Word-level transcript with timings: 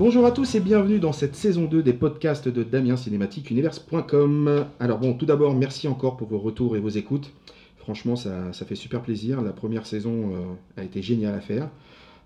Bonjour 0.00 0.24
à 0.24 0.30
tous 0.30 0.54
et 0.54 0.60
bienvenue 0.60 0.98
dans 0.98 1.12
cette 1.12 1.36
saison 1.36 1.66
2 1.66 1.82
des 1.82 1.92
podcasts 1.92 2.48
de 2.48 2.62
Damien 2.62 2.96
Cinématique 2.96 3.50
Universe.com. 3.50 4.64
Alors 4.80 4.98
bon, 4.98 5.12
tout 5.12 5.26
d'abord, 5.26 5.54
merci 5.54 5.88
encore 5.88 6.16
pour 6.16 6.26
vos 6.26 6.38
retours 6.38 6.74
et 6.74 6.80
vos 6.80 6.88
écoutes. 6.88 7.34
Franchement, 7.76 8.16
ça, 8.16 8.50
fait 8.50 8.76
super 8.76 9.02
plaisir. 9.02 9.42
La 9.42 9.52
première 9.52 9.84
saison 9.84 10.32
euh, 10.32 10.80
a 10.80 10.84
été 10.84 11.02
géniale 11.02 11.34
à 11.34 11.40
faire. 11.40 11.68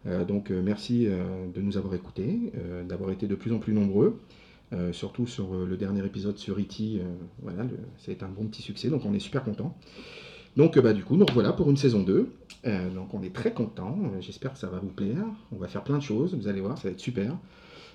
Euh, 0.07 0.25
donc 0.25 0.53
euh, 0.53 0.63
merci 0.65 1.09
de 1.53 1.61
nous 1.61 1.77
avoir 1.77 1.97
écoutés, 1.97 2.53
d'avoir 2.89 3.11
été 3.11 3.27
de 3.27 3.35
plus 3.35 3.53
en 3.53 3.59
plus 3.59 3.73
nombreux. 3.73 4.21
Surtout 4.93 5.27
sur 5.27 5.53
le 5.55 5.77
dernier 5.77 6.07
épisode 6.07 6.39
sur 6.39 6.57
E.T., 6.61 7.01
voilà, 7.43 7.65
ça 7.99 8.13
a 8.13 8.15
été 8.15 8.25
un 8.25 8.29
bon 8.29 8.47
petit 8.47 8.63
succès, 8.63 8.89
donc 8.89 9.05
on 9.05 9.15
est 9.15 9.19
super 9.19 9.43
content. 9.43 9.77
Donc 10.57 10.79
bah, 10.79 10.93
du 10.93 11.03
coup, 11.03 11.17
nous 11.17 11.27
revoilà 11.27 11.53
pour 11.53 11.69
une 11.71 11.77
saison 11.77 12.03
2. 12.03 12.31
Euh, 12.67 12.91
donc 12.91 13.13
on 13.15 13.23
est 13.23 13.35
très 13.35 13.53
content. 13.53 13.99
J'espère 14.21 14.53
que 14.53 14.59
ça 14.59 14.69
va 14.69 14.79
vous 14.79 14.89
plaire. 14.89 15.25
On 15.53 15.57
va 15.57 15.69
faire 15.69 15.85
plein 15.85 15.99
de 15.99 16.03
choses, 16.03 16.35
vous 16.35 16.49
allez 16.49 16.61
voir, 16.61 16.79
ça 16.79 16.89
va 16.89 16.93
être 16.93 17.01
super. 17.01 17.37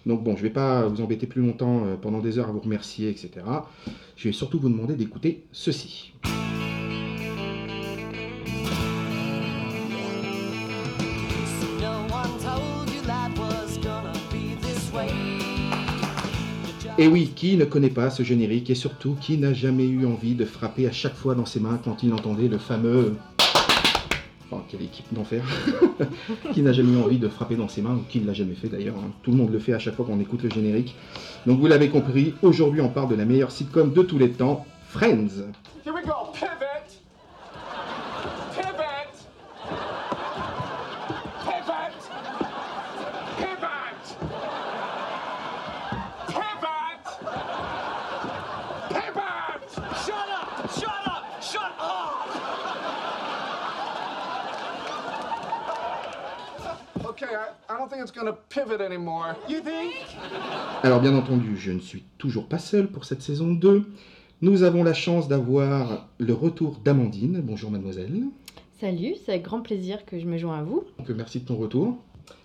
Donc 0.10 0.24
bon, 0.24 0.32
je 0.32 0.42
ne 0.42 0.48
vais 0.48 0.54
pas 0.54 0.88
vous 0.88 1.02
embêter 1.02 1.28
plus 1.28 1.40
longtemps 1.40 1.86
euh, 1.86 1.96
pendant 1.96 2.18
des 2.18 2.40
heures 2.40 2.50
à 2.50 2.52
vous 2.52 2.62
remercier, 2.62 3.10
etc. 3.10 3.30
Je 4.16 4.28
vais 4.28 4.34
surtout 4.34 4.60
vous 4.60 4.68
demander 4.68 4.96
d'écouter 4.96 5.44
ceci. 5.52 6.14
Et 16.98 17.08
oui, 17.08 17.32
qui 17.36 17.56
ne 17.56 17.66
connaît 17.66 17.92
pas 17.92 18.10
ce 18.10 18.24
générique 18.24 18.72
et 18.72 18.76
surtout 18.76 19.16
qui 19.22 19.38
n'a 19.38 19.54
jamais 19.54 19.86
eu 19.86 20.08
envie 20.08 20.34
de 20.34 20.44
frapper 20.44 20.88
à 20.88 20.92
chaque 20.92 21.16
fois 21.16 21.36
dans 21.36 21.46
ses 21.46 21.60
mains 21.60 21.80
quand 21.84 22.02
il 22.02 22.12
entendait 22.14 22.48
le 22.48 22.58
fameux... 22.58 23.16
Enfin, 24.52 24.64
quelle 24.68 24.82
équipe 24.82 25.06
d'enfer 25.14 25.44
Qui 26.54 26.64
n'a 26.64 26.74
jamais 26.74 26.98
eu 26.98 27.02
envie 27.02 27.20
de 27.20 27.28
frapper 27.28 27.56
dans 27.56 27.68
ses 27.68 27.84
mains 27.84 27.94
ou 27.96 28.04
qui 28.10 28.20
ne 28.20 28.26
l'a 28.26 28.34
jamais 28.34 28.56
fait 28.56 28.68
d'ailleurs 28.68 28.96
hein. 28.98 29.12
Tout 29.22 29.30
le 29.32 29.38
monde 29.38 29.52
le 29.52 29.60
fait 29.60 29.74
à 29.74 29.80
chaque 29.80 29.96
fois 29.96 30.06
qu'on 30.06 30.20
écoute 30.20 30.42
le 30.42 30.50
générique. 30.50 30.96
Donc 31.46 31.60
vous 31.60 31.68
l'avez 31.68 31.90
compris, 31.90 32.34
aujourd'hui 32.42 32.82
on 32.82 32.90
parle 32.90 33.10
de 33.10 33.16
la 33.16 33.26
meilleure 33.26 33.52
sitcom 33.52 33.94
de 33.94 34.02
tous 34.02 34.18
les 34.18 34.32
temps, 34.32 34.66
Friends. 34.88 35.28
Pivot. 35.84 36.00
Pivot. 36.34 36.50
Pivot. 38.56 39.86
Pivot. 48.90 49.70
Shut 50.06 50.30
up! 50.30 50.72
Shut 50.74 51.06
up! 51.06 51.26
Shut 51.42 51.74
up! 51.80 52.28
Okay, 57.06 57.36
I, 57.36 57.50
I 57.68 57.68
don't 57.68 57.68
think 57.68 57.68
it's 57.68 57.70
gonna 57.70 57.70
pivot 57.70 57.70
anymore. 57.70 57.80
You 57.80 57.89
think? 57.89 57.89
Alors 60.84 61.02
bien 61.02 61.16
entendu, 61.16 61.58
je 61.58 61.72
ne 61.72 61.80
suis 61.80 62.04
toujours 62.18 62.48
pas 62.48 62.58
seul 62.58 62.88
pour 62.88 63.06
cette 63.06 63.22
saison 63.22 63.52
2. 63.52 63.84
Nous 64.42 64.64
avons 64.64 64.84
la 64.84 64.94
chance 64.94 65.28
d'avoir 65.28 66.08
le 66.18 66.34
retour 66.34 66.80
d'Amandine. 66.84 67.42
Bonjour 67.44 67.72
mademoiselle. 67.72 68.24
Salut, 68.80 69.16
c'est 69.26 69.34
avec 69.34 69.44
grand 69.44 69.60
plaisir 69.60 70.06
que 70.06 70.18
je 70.18 70.26
me 70.26 70.38
joins 70.38 70.60
à 70.60 70.64
vous. 70.64 70.86
Donc, 70.98 71.10
merci 71.10 71.42
de 71.42 71.46
ton 71.46 71.58
retour. 71.58 71.98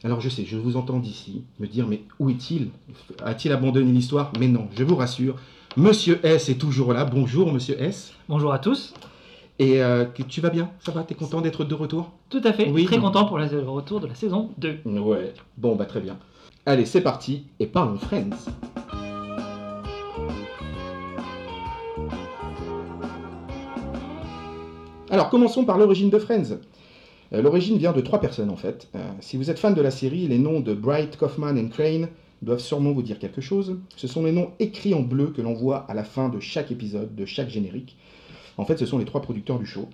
Alors 0.02 0.20
je 0.20 0.28
sais, 0.28 0.44
je 0.44 0.56
vous 0.56 0.77
entends 0.77 0.98
d'ici 0.98 1.44
me 1.61 1.66
dire 1.66 1.86
mais 1.86 2.02
où 2.18 2.30
est-il? 2.30 2.70
A-t-il 3.22 3.52
abandonné 3.52 3.92
l'histoire? 3.92 4.33
Mais 4.41 4.48
non, 4.48 4.66
je 4.77 4.83
vous 4.83 4.96
rassure, 4.96 5.36
Monsieur 5.77 6.18
S 6.24 6.48
est 6.48 6.58
toujours 6.58 6.92
là. 6.92 7.05
Bonjour 7.05 7.52
Monsieur 7.52 7.80
S. 7.80 8.12
Bonjour 8.28 8.52
à 8.52 8.58
tous. 8.58 8.94
Et 9.58 9.83
euh, 9.83 10.05
tu 10.28 10.41
vas 10.41 10.50
bien? 10.50 10.70
Ça 10.80 10.91
va? 10.92 11.05
T'es 11.05 11.14
content 11.14 11.41
d'être 11.41 11.64
de 11.64 11.74
retour? 11.74 12.10
Tout 12.28 12.41
à 12.44 12.52
fait, 12.52 12.69
Oui. 12.69 12.84
très 12.86 12.98
content 12.98 13.24
pour 13.24 13.38
le 13.38 13.44
retour 13.69 14.00
de 14.00 14.06
la 14.08 14.14
saison 14.14 14.50
2. 14.58 14.78
Ouais. 14.84 15.33
Bon 15.58 15.77
bah 15.77 15.84
très 15.84 16.00
bien. 16.00 16.19
Allez, 16.66 16.86
c'est 16.86 17.02
parti 17.02 17.45
et 17.61 17.67
parlons 17.67 17.96
Friends. 17.98 18.30
Alors 25.11 25.30
commençons 25.30 25.64
par 25.64 25.79
l'origine 25.79 26.11
de 26.11 26.18
Friends. 26.18 26.58
Euh, 27.33 27.42
L'origine 27.42 27.79
vient 27.79 27.92
de 27.92 28.00
trois 28.00 28.20
personnes 28.20 28.50
en 28.50 28.56
fait. 28.56 28.89
Euh, 28.95 28.98
si 29.20 29.36
vous 29.36 29.50
êtes 29.50 29.58
fan 29.58 29.74
de 29.74 29.83
la 29.83 29.90
série, 29.90 30.27
les 30.27 30.39
noms 30.39 30.61
de 30.61 30.74
Bright, 30.74 31.17
Kaufman 31.17 31.56
et 31.56 31.68
Crane 31.68 32.08
doivent 32.42 32.58
sûrement 32.61 32.92
vous 32.92 33.02
dire 33.02 33.18
quelque 33.18 33.40
chose. 33.40 33.79
Ce 33.96 34.06
sont 34.06 34.24
les 34.24 34.33
noms 34.33 34.50
écrits 34.58 34.95
en 34.95 35.00
bleu 35.00 35.27
que 35.29 35.40
l'on 35.42 35.55
voit 35.55 35.79
à 35.89 35.95
la 35.95 36.05
fin 36.05 36.29
de 36.29 36.40
chaque 36.40 36.70
épisode, 36.70 37.14
de 37.14 37.24
chaque 37.24 37.48
générique. 37.48 37.96
En 38.57 38.65
fait, 38.65 38.79
ce 38.79 38.87
sont 38.87 38.98
les 38.98 39.05
trois 39.05 39.23
producteurs 39.23 39.59
du 39.59 39.67
show. 39.67 39.89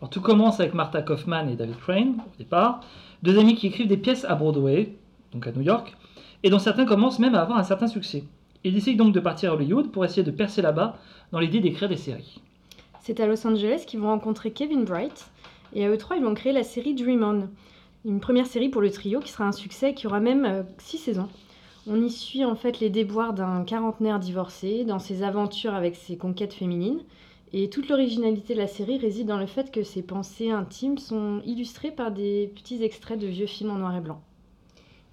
Alors 0.00 0.10
tout 0.10 0.20
commence 0.20 0.58
avec 0.60 0.74
Martha 0.74 1.00
Kaufman 1.00 1.48
et 1.48 1.54
David 1.54 1.76
Crane 1.78 2.16
au 2.18 2.38
départ, 2.38 2.80
deux 3.22 3.38
amis 3.38 3.54
qui 3.54 3.68
écrivent 3.68 3.86
des 3.86 3.96
pièces 3.96 4.24
à 4.24 4.34
Broadway, 4.34 4.96
donc 5.32 5.46
à 5.46 5.52
New 5.52 5.62
York, 5.62 5.96
et 6.42 6.50
dont 6.50 6.58
certains 6.58 6.84
commencent 6.84 7.20
même 7.20 7.36
à 7.36 7.42
avoir 7.42 7.58
un 7.58 7.62
certain 7.62 7.86
succès. 7.86 8.24
Ils 8.64 8.74
décident 8.74 9.04
donc 9.04 9.14
de 9.14 9.20
partir 9.20 9.52
à 9.52 9.54
Hollywood 9.54 9.92
pour 9.92 10.04
essayer 10.04 10.24
de 10.24 10.30
percer 10.30 10.60
là-bas 10.60 10.98
dans 11.30 11.38
l'idée 11.38 11.60
d'écrire 11.60 11.88
des 11.88 11.96
séries. 11.96 12.40
C'est 13.00 13.20
à 13.20 13.26
Los 13.26 13.46
Angeles 13.46 13.84
qu'ils 13.86 14.00
vont 14.00 14.08
rencontrer 14.08 14.52
Kevin 14.52 14.84
Bright 14.84 15.30
et 15.72 15.84
à 15.84 15.88
eux 15.88 15.98
trois 15.98 16.16
ils 16.16 16.24
vont 16.24 16.34
créer 16.34 16.52
la 16.52 16.62
série 16.62 16.94
Dream 16.94 17.22
On, 17.22 17.48
une 18.08 18.20
première 18.20 18.46
série 18.46 18.68
pour 18.68 18.80
le 18.80 18.90
trio 18.90 19.20
qui 19.20 19.30
sera 19.30 19.44
un 19.44 19.52
succès 19.52 19.90
et 19.90 19.94
qui 19.94 20.06
aura 20.06 20.20
même 20.20 20.44
euh, 20.44 20.62
six 20.78 20.98
saisons. 20.98 21.28
On 21.88 22.00
y 22.00 22.10
suit 22.10 22.44
en 22.44 22.54
fait 22.54 22.78
les 22.78 22.90
déboires 22.90 23.34
d'un 23.34 23.64
quarantenaire 23.64 24.20
divorcé 24.20 24.84
dans 24.84 24.98
ses 24.98 25.22
aventures 25.22 25.74
avec 25.74 25.96
ses 25.96 26.16
conquêtes 26.16 26.54
féminines 26.54 27.00
et 27.52 27.68
toute 27.68 27.88
l'originalité 27.88 28.54
de 28.54 28.58
la 28.58 28.66
série 28.66 28.98
réside 28.98 29.26
dans 29.26 29.38
le 29.38 29.46
fait 29.46 29.70
que 29.70 29.82
ses 29.82 30.02
pensées 30.02 30.50
intimes 30.50 30.98
sont 30.98 31.42
illustrées 31.44 31.90
par 31.90 32.10
des 32.10 32.50
petits 32.54 32.82
extraits 32.82 33.18
de 33.18 33.26
vieux 33.26 33.46
films 33.46 33.70
en 33.70 33.78
noir 33.78 33.96
et 33.96 34.00
blanc. 34.00 34.22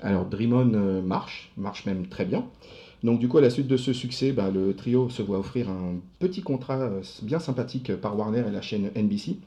Alors 0.01 0.25
Dream 0.25 0.53
On 0.53 0.73
euh, 0.73 1.01
marche, 1.01 1.51
marche 1.57 1.85
même 1.85 2.07
très 2.07 2.25
bien. 2.25 2.45
Donc 3.03 3.19
du 3.19 3.27
coup 3.27 3.37
à 3.37 3.41
la 3.41 3.49
suite 3.49 3.67
de 3.67 3.77
ce 3.77 3.93
succès, 3.93 4.31
bah, 4.31 4.49
le 4.49 4.73
trio 4.73 5.09
se 5.09 5.21
voit 5.21 5.39
offrir 5.39 5.69
un 5.69 5.95
petit 6.19 6.41
contrat 6.41 6.79
euh, 6.79 7.01
bien 7.21 7.39
sympathique 7.39 7.95
par 7.95 8.17
Warner 8.17 8.45
et 8.47 8.51
la 8.51 8.61
chaîne 8.61 8.91
NBC 8.95 9.37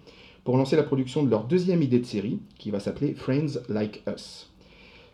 pour 0.44 0.56
lancer 0.56 0.76
la 0.76 0.82
production 0.82 1.22
de 1.22 1.30
leur 1.30 1.44
deuxième 1.44 1.82
idée 1.82 2.00
de 2.00 2.06
série 2.06 2.40
qui 2.58 2.70
va 2.70 2.80
s'appeler 2.80 3.14
Friends 3.14 3.60
Like 3.68 4.02
Us. 4.08 4.51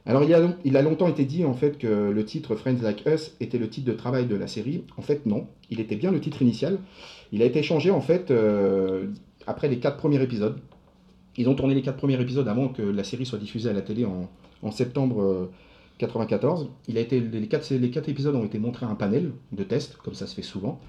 Alors 0.07 0.23
il 0.25 0.77
a, 0.77 0.83
longtemps 0.83 1.09
été 1.09 1.25
dit 1.25 1.45
en 1.45 1.53
fait 1.53 1.77
que 1.77 1.87
le 1.87 2.25
titre 2.25 2.57
Friends 2.57 2.81
Like 2.83 3.05
Us 3.07 3.37
était 3.41 3.59
le 3.59 3.69
titre 3.69 3.87
de 3.87 3.93
travail 3.93 4.27
de 4.27 4.37
la 4.37 4.47
série. 4.47 4.85
En 4.97 5.03
fait 5.03 5.27
non, 5.27 5.47
il 5.71 5.81
était 5.81 5.97
bien 5.97 6.11
le 6.11 6.21
titre 6.21 6.41
initial. 6.41 6.79
Il 7.33 7.43
a 7.43 7.45
été 7.45 7.63
changé 7.63 7.91
en 7.91 8.01
fait 8.01 8.31
euh, 8.31 9.09
après 9.47 9.69
les 9.69 9.79
quatre 9.79 9.99
premiers 9.99 10.23
épisodes. 10.23 10.59
Ils 11.37 11.49
ont 11.49 11.55
tourné 11.55 11.75
les 11.75 11.83
quatre 11.83 11.99
premiers 11.99 12.21
épisodes 12.21 12.49
avant 12.49 12.69
que 12.69 12.83
la 12.83 13.05
série 13.05 13.27
soit 13.27 13.39
diffusée 13.39 13.71
à 13.71 13.73
la 13.73 13.83
télé 13.83 14.07
en, 14.07 14.71
septembre 14.71 15.23
euh, 15.23 15.51
94. 15.99 16.69
Il 16.89 16.99
a 16.99 17.01
été, 17.01 17.21
les, 17.21 17.47
quatre, 17.47 17.69
quatre 17.91 18.09
épisodes 18.09 18.35
ont 18.35 18.45
été 18.45 18.59
montrés 18.59 18.87
à 18.87 18.89
un 18.89 18.95
panel 18.95 19.33
de 19.53 19.63
test, 19.63 19.97
comme 19.99 20.15
ça 20.15 20.27
se 20.27 20.35
fait 20.35 20.43
souvent. 20.43 20.81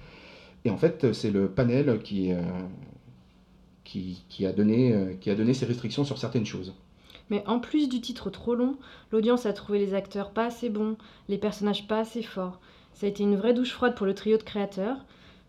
Et 0.65 0.69
en 0.69 0.77
fait, 0.77 1.13
c'est 1.13 1.31
le 1.31 1.49
panel 1.49 1.99
qui, 1.99 2.31
euh, 2.31 2.41
a 4.47 4.51
donné, 4.51 4.93
euh, 4.93 5.13
qui 5.19 5.29
a 5.29 5.35
donné 5.35 5.53
ses 5.53 5.65
restrictions 5.65 6.03
sur 6.03 6.17
certaines 6.17 6.45
choses. 6.45 6.73
Mais 7.29 7.43
en 7.47 7.59
plus 7.59 7.89
du 7.89 8.01
titre 8.01 8.29
trop 8.29 8.55
long, 8.55 8.75
l'audience 9.11 9.45
a 9.45 9.53
trouvé 9.53 9.79
les 9.79 9.93
acteurs 9.93 10.31
pas 10.31 10.45
assez 10.45 10.69
bons, 10.69 10.97
les 11.27 11.37
personnages 11.37 11.87
pas 11.87 11.99
assez 11.99 12.23
forts. 12.23 12.59
Ça 12.93 13.05
a 13.05 13.09
été 13.09 13.23
une 13.23 13.35
vraie 13.35 13.53
douche 13.53 13.71
froide 13.71 13.95
pour 13.95 14.05
le 14.05 14.13
trio 14.13 14.37
de 14.37 14.43
créateurs. 14.43 14.97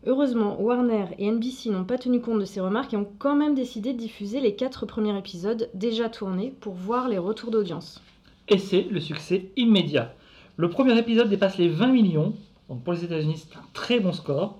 Heureusement, 0.07 0.61
Warner 0.61 1.07
et 1.19 1.31
NBC 1.31 1.71
n'ont 1.71 1.85
pas 1.85 1.99
tenu 1.99 2.21
compte 2.21 2.41
de 2.41 2.45
ces 2.45 2.61
remarques 2.61 2.95
et 2.95 2.97
ont 2.97 3.11
quand 3.19 3.35
même 3.37 3.55
décidé 3.55 3.93
de 3.93 3.99
diffuser 3.99 4.41
les 4.41 4.55
quatre 4.55 4.87
premiers 4.87 5.17
épisodes 5.19 5.69
déjà 5.75 6.09
tournés 6.09 6.55
pour 6.61 6.73
voir 6.75 7.09
les 7.09 7.19
retours 7.19 7.51
d'audience. 7.51 8.01
Et 8.49 8.59
c'est 8.59 8.83
le 8.83 9.01
succès 9.01 9.51
immédiat. 9.57 10.15
Le 10.57 10.71
premier 10.71 10.99
épisode 10.99 11.29
dépasse 11.29 11.59
les 11.59 11.69
20 11.69 11.89
millions, 11.89 12.35
donc 12.69 12.83
pour 12.83 12.93
les 12.93 13.05
États-Unis 13.05 13.37
c'est 13.37 13.57
un 13.57 13.65
très 13.73 14.01
bon 14.01 14.13
score, 14.13 14.59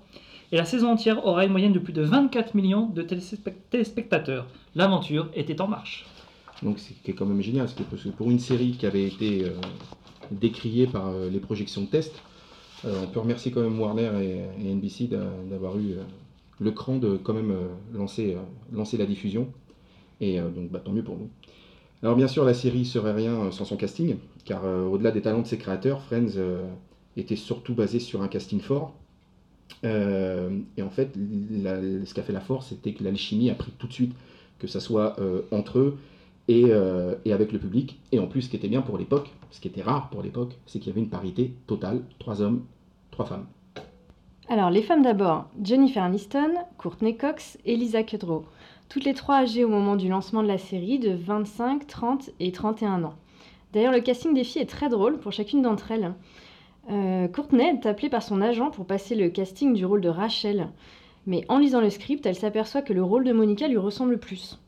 et 0.51 0.57
la 0.57 0.65
saison 0.65 0.91
entière 0.91 1.25
aura 1.25 1.45
une 1.45 1.51
moyenne 1.51 1.73
de 1.73 1.79
plus 1.79 1.93
de 1.93 2.01
24 2.01 2.55
millions 2.55 2.87
de 2.87 3.01
téléspect- 3.01 3.55
téléspectateurs. 3.69 4.45
L'aventure 4.75 5.29
était 5.33 5.61
en 5.61 5.67
marche. 5.67 6.05
Donc 6.63 6.79
c'est 6.79 6.93
qui 7.01 7.11
est 7.11 7.13
quand 7.13 7.25
même 7.25 7.41
génial, 7.41 7.67
parce 7.89 8.03
que 8.03 8.09
pour 8.09 8.29
une 8.29 8.39
série 8.39 8.71
qui 8.71 8.85
avait 8.85 9.05
été 9.05 9.45
euh, 9.45 9.49
décriée 10.29 10.85
par 10.87 11.07
euh, 11.07 11.29
les 11.29 11.39
projections 11.39 11.81
de 11.81 11.87
test, 11.87 12.13
euh, 12.85 13.01
on 13.03 13.07
peut 13.07 13.19
remercier 13.19 13.51
quand 13.51 13.61
même 13.61 13.79
Warner 13.79 14.11
et, 14.21 14.69
NBC 14.69 15.07
d'a- 15.07 15.31
d'avoir 15.49 15.77
eu 15.77 15.95
le 16.59 16.71
cran 16.71 16.97
de 16.97 17.17
quand 17.17 17.33
même 17.33 17.55
lancer, 17.93 18.37
la 18.97 19.05
diffusion. 19.05 19.47
Et 20.19 20.39
donc 20.39 20.69
bah, 20.69 20.79
tant 20.83 20.91
mieux 20.91 21.03
pour 21.03 21.17
nous. 21.17 21.29
Alors 22.03 22.15
bien 22.15 22.27
sûr, 22.27 22.45
la 22.45 22.53
série 22.53 22.85
serait 22.85 23.13
rien 23.13 23.51
sans 23.51 23.65
son 23.65 23.75
casting, 23.77 24.17
car 24.45 24.63
au-delà 24.65 25.11
des 25.11 25.21
talents 25.21 25.41
de 25.41 25.47
ses 25.47 25.57
créateurs, 25.57 26.01
Friends 26.03 26.37
était 27.17 27.35
surtout 27.35 27.73
basé 27.73 27.99
sur 27.99 28.21
un 28.21 28.27
casting 28.27 28.59
fort. 28.59 28.93
Et 29.83 30.81
en 30.81 30.89
fait, 30.91 31.09
la- 31.51 31.81
ce 32.05 32.13
qui 32.13 32.19
a 32.19 32.23
fait 32.23 32.33
la 32.33 32.41
force, 32.41 32.67
c'était 32.69 32.93
que 32.93 33.03
l'alchimie 33.03 33.49
a 33.49 33.55
pris 33.55 33.71
tout 33.79 33.87
de 33.87 33.93
suite, 33.93 34.13
que 34.59 34.67
ça 34.67 34.79
soit 34.79 35.15
entre 35.51 35.79
eux 35.79 35.97
et, 36.47 36.65
euh, 36.67 37.15
et 37.25 37.33
avec 37.33 37.51
le 37.51 37.59
public. 37.59 37.99
Et 38.11 38.19
en 38.19 38.27
plus, 38.27 38.43
ce 38.43 38.49
qui 38.49 38.55
était 38.55 38.67
bien 38.67 38.81
pour 38.81 38.97
l'époque, 38.97 39.29
ce 39.51 39.59
qui 39.59 39.67
était 39.67 39.81
rare 39.81 40.09
pour 40.09 40.21
l'époque, 40.21 40.57
c'est 40.65 40.79
qu'il 40.79 40.89
y 40.89 40.91
avait 40.91 41.01
une 41.01 41.09
parité 41.09 41.53
totale, 41.67 42.01
trois 42.19 42.41
hommes, 42.41 42.63
trois 43.11 43.25
femmes. 43.25 43.45
Alors, 44.49 44.69
les 44.69 44.81
femmes 44.81 45.01
d'abord, 45.01 45.45
Jennifer 45.63 46.03
Aniston, 46.03 46.53
Courtney 46.77 47.15
Cox 47.15 47.57
et 47.65 47.75
Lisa 47.75 48.03
Kudrow. 48.03 48.45
Toutes 48.89 49.05
les 49.05 49.13
trois 49.13 49.35
âgées 49.35 49.63
au 49.63 49.69
moment 49.69 49.95
du 49.95 50.09
lancement 50.09 50.43
de 50.43 50.47
la 50.47 50.57
série 50.57 50.99
de 50.99 51.11
25, 51.11 51.87
30 51.87 52.31
et 52.41 52.51
31 52.51 53.03
ans. 53.05 53.15
D'ailleurs, 53.71 53.93
le 53.93 54.01
casting 54.01 54.33
des 54.33 54.43
filles 54.43 54.63
est 54.63 54.65
très 54.65 54.89
drôle 54.89 55.19
pour 55.19 55.31
chacune 55.31 55.61
d'entre 55.61 55.91
elles. 55.91 56.13
Euh, 56.89 57.27
Courtney 57.29 57.63
est 57.63 57.85
appelée 57.85 58.09
par 58.09 58.23
son 58.23 58.41
agent 58.41 58.71
pour 58.71 58.85
passer 58.85 59.15
le 59.15 59.29
casting 59.29 59.73
du 59.73 59.85
rôle 59.85 60.01
de 60.01 60.09
Rachel. 60.09 60.67
Mais 61.27 61.45
en 61.47 61.59
lisant 61.59 61.79
le 61.79 61.89
script, 61.89 62.25
elle 62.25 62.35
s'aperçoit 62.35 62.81
que 62.81 62.93
le 62.93 63.03
rôle 63.03 63.23
de 63.23 63.31
Monica 63.31 63.67
lui 63.67 63.77
ressemble 63.77 64.19
plus. 64.19 64.59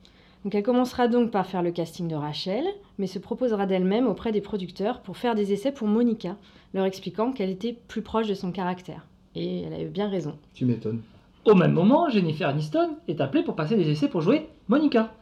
Donc 0.43 0.55
elle 0.55 0.63
commencera 0.63 1.07
donc 1.07 1.31
par 1.31 1.45
faire 1.45 1.63
le 1.63 1.71
casting 1.71 2.07
de 2.07 2.15
Rachel, 2.15 2.65
mais 2.97 3.07
se 3.07 3.19
proposera 3.19 3.65
d'elle-même 3.65 4.07
auprès 4.07 4.31
des 4.31 4.41
producteurs 4.41 5.01
pour 5.01 5.17
faire 5.17 5.35
des 5.35 5.53
essais 5.53 5.71
pour 5.71 5.87
Monica, 5.87 6.35
leur 6.73 6.85
expliquant 6.85 7.31
qu'elle 7.31 7.49
était 7.49 7.77
plus 7.87 8.01
proche 8.01 8.27
de 8.27 8.33
son 8.33 8.51
caractère. 8.51 9.07
Et 9.35 9.61
elle 9.61 9.73
avait 9.73 9.85
bien 9.85 10.09
raison. 10.09 10.37
Tu 10.53 10.65
m'étonnes. 10.65 11.01
Au 11.45 11.55
même 11.55 11.73
moment, 11.73 12.09
Jennifer 12.09 12.47
Aniston 12.47 12.97
est 13.07 13.21
appelée 13.21 13.43
pour 13.43 13.55
passer 13.55 13.75
des 13.75 13.89
essais 13.89 14.07
pour 14.07 14.21
jouer 14.21 14.47
Monica. 14.67 15.13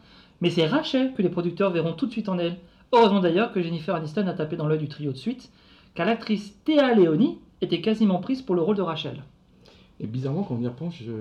Mais 0.41 0.49
c'est 0.49 0.65
Rachel 0.65 1.13
que 1.13 1.21
les 1.21 1.29
producteurs 1.29 1.71
verront 1.71 1.93
tout 1.93 2.07
de 2.07 2.11
suite 2.11 2.29
en 2.29 2.39
elle. 2.39 2.57
Heureusement 2.91 3.19
d'ailleurs 3.21 3.51
que 3.51 3.61
Jennifer 3.61 3.95
Aniston 3.95 4.27
a 4.27 4.33
tapé 4.33 4.55
dans 4.55 4.67
l'œil 4.67 4.79
du 4.79 4.89
trio 4.89 5.11
de 5.11 5.17
suite, 5.17 5.51
car 5.93 6.05
l'actrice 6.05 6.55
Théa 6.65 6.93
Leoni 6.93 7.37
était 7.61 7.81
quasiment 7.81 8.19
prise 8.19 8.41
pour 8.41 8.55
le 8.55 8.61
rôle 8.61 8.75
de 8.75 8.81
Rachel. 8.81 9.23
Et 9.99 10.07
bizarrement, 10.07 10.43
quand 10.43 10.55
on 10.55 10.61
y 10.61 10.67
repense, 10.67 10.95
je, 10.95 11.11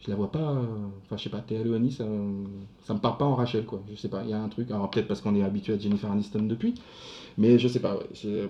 je 0.00 0.10
la 0.10 0.16
vois 0.16 0.30
pas. 0.30 0.62
Enfin, 1.04 1.16
je 1.16 1.22
sais 1.22 1.30
pas, 1.30 1.40
Théa 1.40 1.62
Leoni, 1.62 1.92
ça, 1.92 2.04
ça 2.84 2.94
me 2.94 2.98
parle 2.98 3.18
pas 3.18 3.24
en 3.24 3.34
Rachel, 3.34 3.64
quoi. 3.64 3.82
Je 3.90 3.96
sais 3.96 4.08
pas, 4.08 4.22
il 4.24 4.30
y 4.30 4.32
a 4.32 4.40
un 4.40 4.48
truc. 4.48 4.70
Alors, 4.70 4.90
peut-être 4.90 5.08
parce 5.08 5.20
qu'on 5.20 5.34
est 5.34 5.42
habitué 5.42 5.74
à 5.74 5.78
Jennifer 5.78 6.10
Aniston 6.10 6.42
depuis, 6.42 6.74
mais 7.38 7.58
je 7.58 7.68
sais 7.68 7.80
pas, 7.80 7.98
je, 8.14 8.46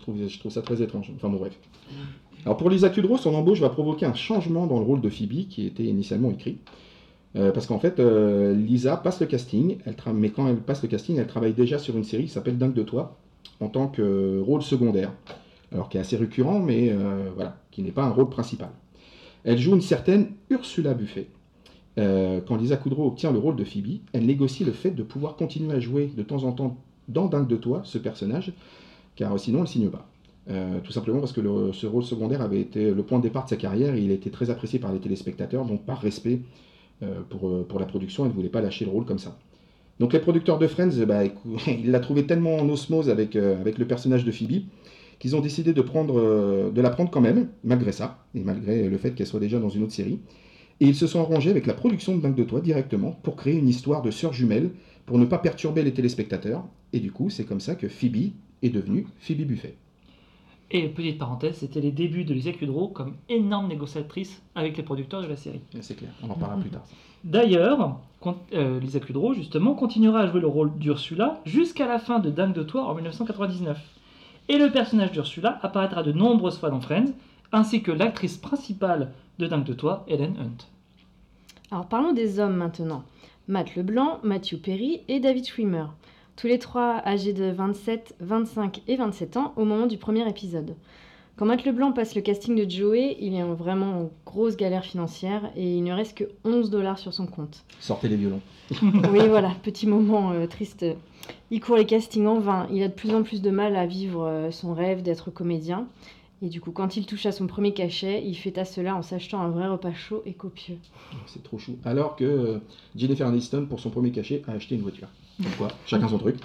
trouve, 0.00 0.16
je 0.26 0.38
trouve 0.38 0.52
ça 0.52 0.62
très 0.62 0.82
étrange. 0.82 1.12
Enfin, 1.16 1.28
bon, 1.28 1.38
bref. 1.38 1.58
Alors, 2.44 2.56
pour 2.56 2.70
Lisa 2.70 2.88
Kudrow, 2.90 3.16
son 3.16 3.34
embauche 3.34 3.60
va 3.60 3.70
provoquer 3.70 4.06
un 4.06 4.14
changement 4.14 4.66
dans 4.66 4.78
le 4.78 4.84
rôle 4.84 5.00
de 5.00 5.08
Phoebe 5.08 5.48
qui 5.48 5.66
était 5.66 5.84
initialement 5.84 6.30
écrit. 6.30 6.58
Euh, 7.36 7.52
parce 7.52 7.66
qu'en 7.66 7.78
fait, 7.78 8.00
euh, 8.00 8.54
Lisa 8.54 8.96
passe 8.96 9.20
le 9.20 9.26
casting, 9.26 9.78
elle 9.84 9.96
mais 10.14 10.30
quand 10.30 10.48
elle 10.48 10.56
passe 10.56 10.82
le 10.82 10.88
casting, 10.88 11.18
elle 11.18 11.26
travaille 11.26 11.52
déjà 11.52 11.78
sur 11.78 11.96
une 11.96 12.04
série 12.04 12.24
qui 12.24 12.30
s'appelle 12.30 12.56
Dingue 12.56 12.72
de 12.72 12.82
toi, 12.82 13.18
en 13.60 13.68
tant 13.68 13.88
que 13.88 14.40
rôle 14.40 14.62
secondaire. 14.62 15.12
Alors, 15.72 15.88
qui 15.88 15.98
est 15.98 16.00
assez 16.00 16.16
récurrent, 16.16 16.60
mais 16.60 16.90
euh, 16.90 17.28
voilà, 17.34 17.56
qui 17.70 17.82
n'est 17.82 17.90
pas 17.90 18.04
un 18.04 18.10
rôle 18.10 18.30
principal. 18.30 18.70
Elle 19.46 19.58
joue 19.58 19.74
une 19.74 19.80
certaine 19.80 20.32
Ursula 20.50 20.92
Buffet. 20.92 21.28
Euh, 21.98 22.40
quand 22.44 22.56
Lisa 22.56 22.76
Kudrow 22.76 23.06
obtient 23.06 23.30
le 23.30 23.38
rôle 23.38 23.54
de 23.54 23.62
Phoebe, 23.62 24.00
elle 24.12 24.26
négocie 24.26 24.64
le 24.64 24.72
fait 24.72 24.90
de 24.90 25.04
pouvoir 25.04 25.36
continuer 25.36 25.72
à 25.72 25.78
jouer 25.78 26.10
de 26.14 26.22
temps 26.24 26.42
en 26.42 26.52
temps 26.52 26.76
dans 27.08 27.26
Dingue 27.26 27.46
de 27.46 27.54
toi, 27.54 27.82
ce 27.84 27.96
personnage, 27.96 28.52
car 29.14 29.38
sinon 29.38 29.58
elle 29.58 29.62
ne 29.62 29.68
signe 29.68 29.88
pas. 29.88 30.10
Euh, 30.50 30.80
tout 30.82 30.90
simplement 30.90 31.20
parce 31.20 31.32
que 31.32 31.40
ce 31.72 31.86
rôle 31.86 32.02
secondaire 32.02 32.42
avait 32.42 32.60
été 32.60 32.90
le 32.90 33.02
point 33.04 33.18
de 33.18 33.22
départ 33.22 33.44
de 33.44 33.50
sa 33.50 33.56
carrière 33.56 33.94
et 33.94 34.00
il 34.00 34.10
été 34.10 34.30
très 34.30 34.50
apprécié 34.50 34.80
par 34.80 34.92
les 34.92 34.98
téléspectateurs, 34.98 35.64
donc 35.64 35.86
par 35.86 36.00
respect 36.00 36.40
euh, 37.04 37.20
pour, 37.30 37.66
pour 37.68 37.78
la 37.78 37.86
production, 37.86 38.24
elle 38.24 38.30
ne 38.30 38.34
voulait 38.34 38.48
pas 38.48 38.60
lâcher 38.60 38.84
le 38.84 38.90
rôle 38.90 39.04
comme 39.04 39.20
ça. 39.20 39.38
Donc 40.00 40.12
les 40.12 40.18
producteurs 40.18 40.58
de 40.58 40.66
Friends, 40.66 41.04
bah, 41.06 41.20
ils 41.68 41.92
la 41.92 42.00
trouvaient 42.00 42.26
tellement 42.26 42.56
en 42.56 42.68
osmose 42.68 43.08
avec, 43.10 43.36
avec 43.36 43.78
le 43.78 43.86
personnage 43.86 44.24
de 44.24 44.32
Phoebe 44.32 44.64
qu'ils 45.18 45.36
ont 45.36 45.40
décidé 45.40 45.72
de, 45.72 45.80
prendre, 45.82 46.18
euh, 46.18 46.70
de 46.70 46.80
la 46.80 46.90
prendre 46.90 47.10
quand 47.10 47.20
même, 47.20 47.48
malgré 47.64 47.92
ça, 47.92 48.24
et 48.34 48.40
malgré 48.40 48.88
le 48.88 48.98
fait 48.98 49.14
qu'elle 49.14 49.26
soit 49.26 49.40
déjà 49.40 49.58
dans 49.58 49.68
une 49.68 49.82
autre 49.82 49.92
série. 49.92 50.20
Et 50.80 50.86
ils 50.86 50.94
se 50.94 51.06
sont 51.06 51.20
arrangés 51.20 51.50
avec 51.50 51.66
la 51.66 51.74
production 51.74 52.16
de 52.16 52.20
Dingue 52.20 52.34
de 52.34 52.44
Toi 52.44 52.60
directement 52.60 53.12
pour 53.22 53.36
créer 53.36 53.56
une 53.56 53.68
histoire 53.68 54.02
de 54.02 54.10
sœurs 54.10 54.34
jumelles 54.34 54.70
pour 55.06 55.18
ne 55.18 55.24
pas 55.24 55.38
perturber 55.38 55.82
les 55.82 55.94
téléspectateurs. 55.94 56.64
Et 56.92 57.00
du 57.00 57.12
coup, 57.12 57.30
c'est 57.30 57.44
comme 57.44 57.60
ça 57.60 57.74
que 57.74 57.88
Phoebe 57.88 58.32
est 58.62 58.70
devenue 58.70 59.06
Phoebe 59.20 59.46
Buffet. 59.46 59.76
Et 60.70 60.88
petite 60.88 61.18
parenthèse, 61.18 61.58
c'était 61.58 61.80
les 61.80 61.92
débuts 61.92 62.24
de 62.24 62.34
Lisa 62.34 62.52
Kudrow 62.52 62.88
comme 62.88 63.14
énorme 63.28 63.68
négociatrice 63.68 64.42
avec 64.56 64.76
les 64.76 64.82
producteurs 64.82 65.22
de 65.22 65.28
la 65.28 65.36
série. 65.36 65.60
C'est 65.80 65.96
clair, 65.96 66.10
on 66.22 66.30
en 66.30 66.34
parlera 66.34 66.60
plus 66.60 66.70
tard. 66.70 66.84
D'ailleurs, 67.22 68.00
euh, 68.52 68.80
Lisa 68.80 68.98
Kudrow, 68.98 69.32
justement, 69.32 69.74
continuera 69.74 70.20
à 70.20 70.26
jouer 70.26 70.40
le 70.40 70.48
rôle 70.48 70.76
d'Ursula 70.76 71.40
jusqu'à 71.44 71.86
la 71.86 72.00
fin 72.00 72.18
de 72.18 72.30
Dingue 72.30 72.52
de 72.52 72.64
Toi 72.64 72.84
en 72.84 72.94
1999. 72.94 73.78
Et 74.48 74.58
le 74.58 74.70
personnage 74.70 75.12
d'Ursula 75.12 75.58
apparaîtra 75.62 76.02
de 76.02 76.12
nombreuses 76.12 76.58
fois 76.58 76.70
dans 76.70 76.80
Friends, 76.80 77.12
ainsi 77.52 77.82
que 77.82 77.90
l'actrice 77.90 78.36
principale 78.36 79.12
de 79.38 79.46
Dingue 79.46 79.64
de 79.64 79.72
Toi, 79.72 80.04
Ellen 80.08 80.36
Hunt. 80.38 80.66
Alors 81.70 81.86
parlons 81.86 82.12
des 82.12 82.38
hommes 82.38 82.56
maintenant. 82.56 83.04
Matt 83.48 83.74
Leblanc, 83.74 84.20
Matthew 84.22 84.56
Perry 84.62 85.00
et 85.08 85.20
David 85.20 85.46
Schwimmer. 85.46 85.86
Tous 86.36 86.46
les 86.46 86.58
trois 86.58 87.02
âgés 87.06 87.32
de 87.32 87.46
27, 87.46 88.16
25 88.20 88.82
et 88.86 88.96
27 88.96 89.36
ans 89.36 89.52
au 89.56 89.64
moment 89.64 89.86
du 89.86 89.98
premier 89.98 90.28
épisode. 90.28 90.76
Quand 91.36 91.44
Matt 91.44 91.66
Leblanc 91.66 91.92
passe 91.92 92.14
le 92.14 92.22
casting 92.22 92.56
de 92.56 92.70
Joey, 92.70 93.14
il 93.20 93.34
est 93.34 93.42
en 93.42 93.52
vraiment 93.52 94.00
en 94.00 94.10
grosse 94.24 94.56
galère 94.56 94.84
financière 94.84 95.50
et 95.54 95.76
il 95.76 95.84
ne 95.84 95.92
reste 95.92 96.16
que 96.16 96.24
11 96.44 96.70
dollars 96.70 96.98
sur 96.98 97.12
son 97.12 97.26
compte. 97.26 97.62
Sortez 97.78 98.08
les 98.08 98.16
violons. 98.16 98.40
Oui, 99.12 99.28
voilà, 99.28 99.52
petit 99.62 99.86
moment 99.86 100.32
euh, 100.32 100.46
triste. 100.46 100.86
Il 101.50 101.60
court 101.60 101.76
les 101.76 101.84
castings 101.84 102.26
en 102.26 102.40
vain. 102.40 102.66
Il 102.72 102.82
a 102.82 102.88
de 102.88 102.94
plus 102.94 103.14
en 103.14 103.22
plus 103.22 103.42
de 103.42 103.50
mal 103.50 103.76
à 103.76 103.86
vivre 103.86 104.24
euh, 104.24 104.50
son 104.50 104.72
rêve 104.72 105.02
d'être 105.02 105.30
comédien. 105.30 105.86
Et 106.40 106.48
du 106.48 106.62
coup, 106.62 106.70
quand 106.70 106.96
il 106.96 107.04
touche 107.04 107.26
à 107.26 107.32
son 107.32 107.46
premier 107.46 107.74
cachet, 107.74 108.22
il 108.24 108.34
fait 108.34 108.56
à 108.56 108.64
cela 108.64 108.96
en 108.96 109.02
s'achetant 109.02 109.42
un 109.42 109.50
vrai 109.50 109.68
repas 109.68 109.92
chaud 109.92 110.22
et 110.24 110.32
copieux. 110.32 110.78
C'est 111.26 111.42
trop 111.42 111.58
chou. 111.58 111.76
Alors 111.84 112.16
que 112.16 112.24
euh, 112.24 112.58
Jennifer 112.96 113.26
Aniston, 113.26 113.66
pour 113.68 113.80
son 113.80 113.90
premier 113.90 114.10
cachet, 114.10 114.42
a 114.48 114.52
acheté 114.52 114.74
une 114.74 114.82
voiture. 114.82 115.08
Donc 115.38 115.54
quoi, 115.58 115.68
chacun 115.84 116.08
son 116.08 116.18
truc. 116.18 116.36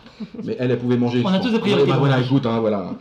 Mais 0.43 0.57
elle, 0.59 0.71
elle 0.71 0.79
pouvait 0.79 0.97
manger. 0.97 1.21
On 1.23 1.29
a 1.29 1.39
tous 1.39 1.45
pense. 1.45 1.53
des 1.53 1.59
priorités. 1.59 1.87
Ouais, 1.87 1.93
bah 1.93 1.99
voilà, 1.99 2.19
écoute, 2.19 2.45
hein, 2.45 2.59
voilà. 2.59 2.93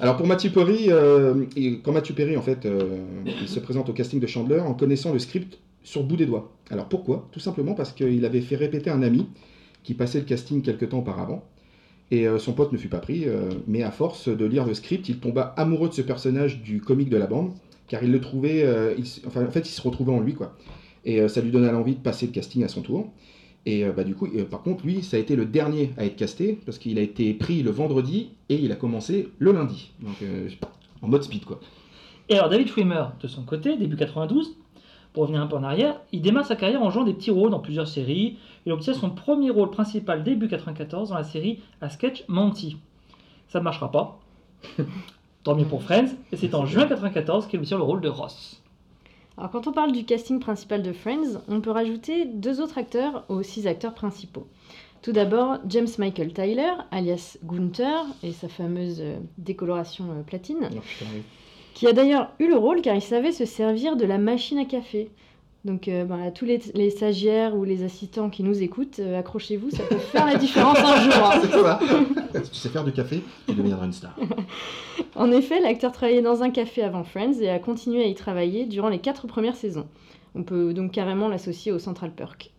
Alors 0.00 0.16
pour 0.16 0.28
Matthew 0.28 0.52
Perry, 0.52 0.86
euh, 0.90 1.44
quand 1.82 1.92
Matthew 1.92 2.12
Perry, 2.12 2.36
en 2.36 2.42
fait, 2.42 2.66
euh, 2.66 3.02
il 3.26 3.48
se 3.48 3.58
présente 3.58 3.88
au 3.88 3.92
casting 3.92 4.20
de 4.20 4.26
Chandler 4.28 4.60
en 4.60 4.74
connaissant 4.74 5.12
le 5.12 5.18
script 5.18 5.58
sur 5.82 6.02
le 6.02 6.06
bout 6.06 6.16
des 6.16 6.26
doigts. 6.26 6.52
Alors 6.70 6.88
pourquoi? 6.88 7.28
Tout 7.32 7.40
simplement 7.40 7.74
parce 7.74 7.92
qu'il 7.92 8.24
avait 8.24 8.40
fait 8.40 8.54
répéter 8.54 8.90
un 8.90 9.02
ami 9.02 9.26
qui 9.82 9.94
passait 9.94 10.20
le 10.20 10.24
casting 10.24 10.62
quelques 10.62 10.90
temps 10.90 11.00
auparavant. 11.00 11.44
Et 12.10 12.28
euh, 12.28 12.38
son 12.38 12.52
pote 12.52 12.72
ne 12.72 12.78
fut 12.78 12.88
pas 12.88 13.00
pris, 13.00 13.26
mais 13.66 13.82
à 13.82 13.90
force 13.90 14.28
de 14.28 14.44
lire 14.44 14.64
le 14.64 14.74
script, 14.74 15.08
il 15.08 15.18
tomba 15.18 15.54
amoureux 15.56 15.88
de 15.88 15.94
ce 15.94 16.02
personnage 16.02 16.62
du 16.62 16.80
comique 16.80 17.10
de 17.10 17.16
la 17.16 17.26
bande, 17.26 17.52
car 17.88 18.04
il 18.04 18.12
le 18.12 18.20
trouvait, 18.20 18.64
enfin 19.26 19.44
en 19.44 19.50
fait 19.50 19.68
il 19.68 19.72
se 19.72 19.82
retrouvait 19.82 20.12
en 20.12 20.20
lui 20.20 20.34
quoi. 20.34 20.56
Et 21.04 21.26
ça 21.28 21.40
lui 21.40 21.50
donna 21.50 21.72
l'envie 21.72 21.94
de 21.94 22.00
passer 22.00 22.26
le 22.26 22.32
casting 22.32 22.62
à 22.64 22.68
son 22.68 22.82
tour. 22.82 23.10
Et 23.68 23.84
euh, 23.84 23.92
bah, 23.92 24.02
du 24.02 24.14
coup, 24.14 24.26
euh, 24.34 24.46
par 24.46 24.62
contre, 24.62 24.86
lui, 24.86 25.02
ça 25.02 25.18
a 25.18 25.20
été 25.20 25.36
le 25.36 25.44
dernier 25.44 25.92
à 25.98 26.06
être 26.06 26.16
casté, 26.16 26.58
parce 26.64 26.78
qu'il 26.78 26.98
a 26.98 27.02
été 27.02 27.34
pris 27.34 27.62
le 27.62 27.70
vendredi 27.70 28.30
et 28.48 28.54
il 28.56 28.72
a 28.72 28.76
commencé 28.76 29.28
le 29.38 29.52
lundi. 29.52 29.90
Donc 30.00 30.14
euh, 30.22 30.48
en 31.02 31.08
mode 31.08 31.22
speed 31.22 31.44
quoi. 31.44 31.60
Et 32.30 32.38
alors 32.38 32.48
David 32.48 32.68
Schwimmer, 32.68 33.04
de 33.20 33.28
son 33.28 33.42
côté, 33.42 33.76
début 33.76 33.96
92, 33.96 34.56
pour 35.12 35.24
revenir 35.24 35.42
un 35.42 35.46
peu 35.46 35.56
en 35.56 35.64
arrière, 35.64 36.00
il 36.12 36.22
démarre 36.22 36.46
sa 36.46 36.56
carrière 36.56 36.82
en 36.82 36.88
jouant 36.88 37.04
des 37.04 37.12
petits 37.12 37.30
rôles 37.30 37.50
dans 37.50 37.60
plusieurs 37.60 37.88
séries. 37.88 38.38
Il 38.64 38.72
obtient 38.72 38.94
son 38.94 39.10
premier 39.10 39.50
rôle 39.50 39.70
principal 39.70 40.24
début 40.24 40.48
94 40.48 41.10
dans 41.10 41.16
la 41.16 41.24
série 41.24 41.60
à 41.82 41.90
sketch 41.90 42.24
Monty. 42.26 42.78
Ça 43.48 43.58
ne 43.58 43.64
marchera 43.64 43.92
pas. 43.92 44.18
Tant 45.42 45.54
mieux 45.54 45.66
pour 45.66 45.82
Friends. 45.82 46.08
Et 46.32 46.38
c'est 46.38 46.54
en 46.54 46.64
juin 46.64 46.86
94 46.86 47.46
qu'il 47.46 47.60
obtient 47.60 47.76
le 47.76 47.82
rôle 47.82 48.00
de 48.00 48.08
Ross. 48.08 48.62
Alors 49.38 49.52
quand 49.52 49.68
on 49.68 49.72
parle 49.72 49.92
du 49.92 50.04
casting 50.04 50.40
principal 50.40 50.82
de 50.82 50.92
Friends, 50.92 51.40
on 51.46 51.60
peut 51.60 51.70
rajouter 51.70 52.24
deux 52.24 52.60
autres 52.60 52.76
acteurs 52.76 53.24
aux 53.28 53.44
six 53.44 53.68
acteurs 53.68 53.94
principaux. 53.94 54.48
Tout 55.00 55.12
d'abord, 55.12 55.58
James 55.68 55.86
Michael 55.96 56.32
Tyler, 56.32 56.72
alias 56.90 57.38
Gunther, 57.44 58.04
et 58.24 58.32
sa 58.32 58.48
fameuse 58.48 59.00
euh, 59.00 59.18
décoloration 59.38 60.06
euh, 60.10 60.22
platine, 60.22 60.68
Oh, 60.72 61.04
qui 61.72 61.86
a 61.86 61.92
d'ailleurs 61.92 62.32
eu 62.40 62.48
le 62.48 62.56
rôle 62.56 62.82
car 62.82 62.96
il 62.96 63.00
savait 63.00 63.30
se 63.30 63.44
servir 63.44 63.94
de 63.94 64.04
la 64.04 64.18
machine 64.18 64.58
à 64.58 64.64
café. 64.64 65.08
Donc 65.64 65.88
euh, 65.88 66.04
ben, 66.04 66.22
à 66.22 66.30
tous 66.30 66.44
les, 66.44 66.60
les 66.74 66.90
stagiaires 66.90 67.56
ou 67.56 67.64
les 67.64 67.82
assistants 67.82 68.30
qui 68.30 68.42
nous 68.42 68.62
écoutent, 68.62 69.00
euh, 69.00 69.18
accrochez-vous, 69.18 69.70
ça 69.70 69.82
peut 69.82 69.96
faire 69.96 70.24
la 70.26 70.36
différence 70.36 70.78
un 70.78 71.00
jour. 71.02 71.26
hein. 71.26 71.40
C'est 72.32 72.38
ça. 72.38 72.44
si 72.44 72.50
tu 72.52 72.56
sais 72.56 72.68
faire 72.68 72.84
du 72.84 72.92
café, 72.92 73.22
tu 73.46 73.54
deviendras 73.54 73.86
une 73.86 73.92
star. 73.92 74.16
En 75.14 75.32
effet, 75.32 75.60
l'acteur 75.60 75.90
travaillait 75.90 76.22
dans 76.22 76.42
un 76.44 76.50
café 76.50 76.82
avant 76.82 77.02
Friends 77.02 77.40
et 77.40 77.48
a 77.50 77.58
continué 77.58 78.04
à 78.04 78.06
y 78.06 78.14
travailler 78.14 78.66
durant 78.66 78.88
les 78.88 79.00
quatre 79.00 79.26
premières 79.26 79.56
saisons. 79.56 79.86
On 80.36 80.44
peut 80.44 80.72
donc 80.72 80.92
carrément 80.92 81.26
l'associer 81.28 81.72
au 81.72 81.80
Central 81.80 82.12
Perk. 82.12 82.52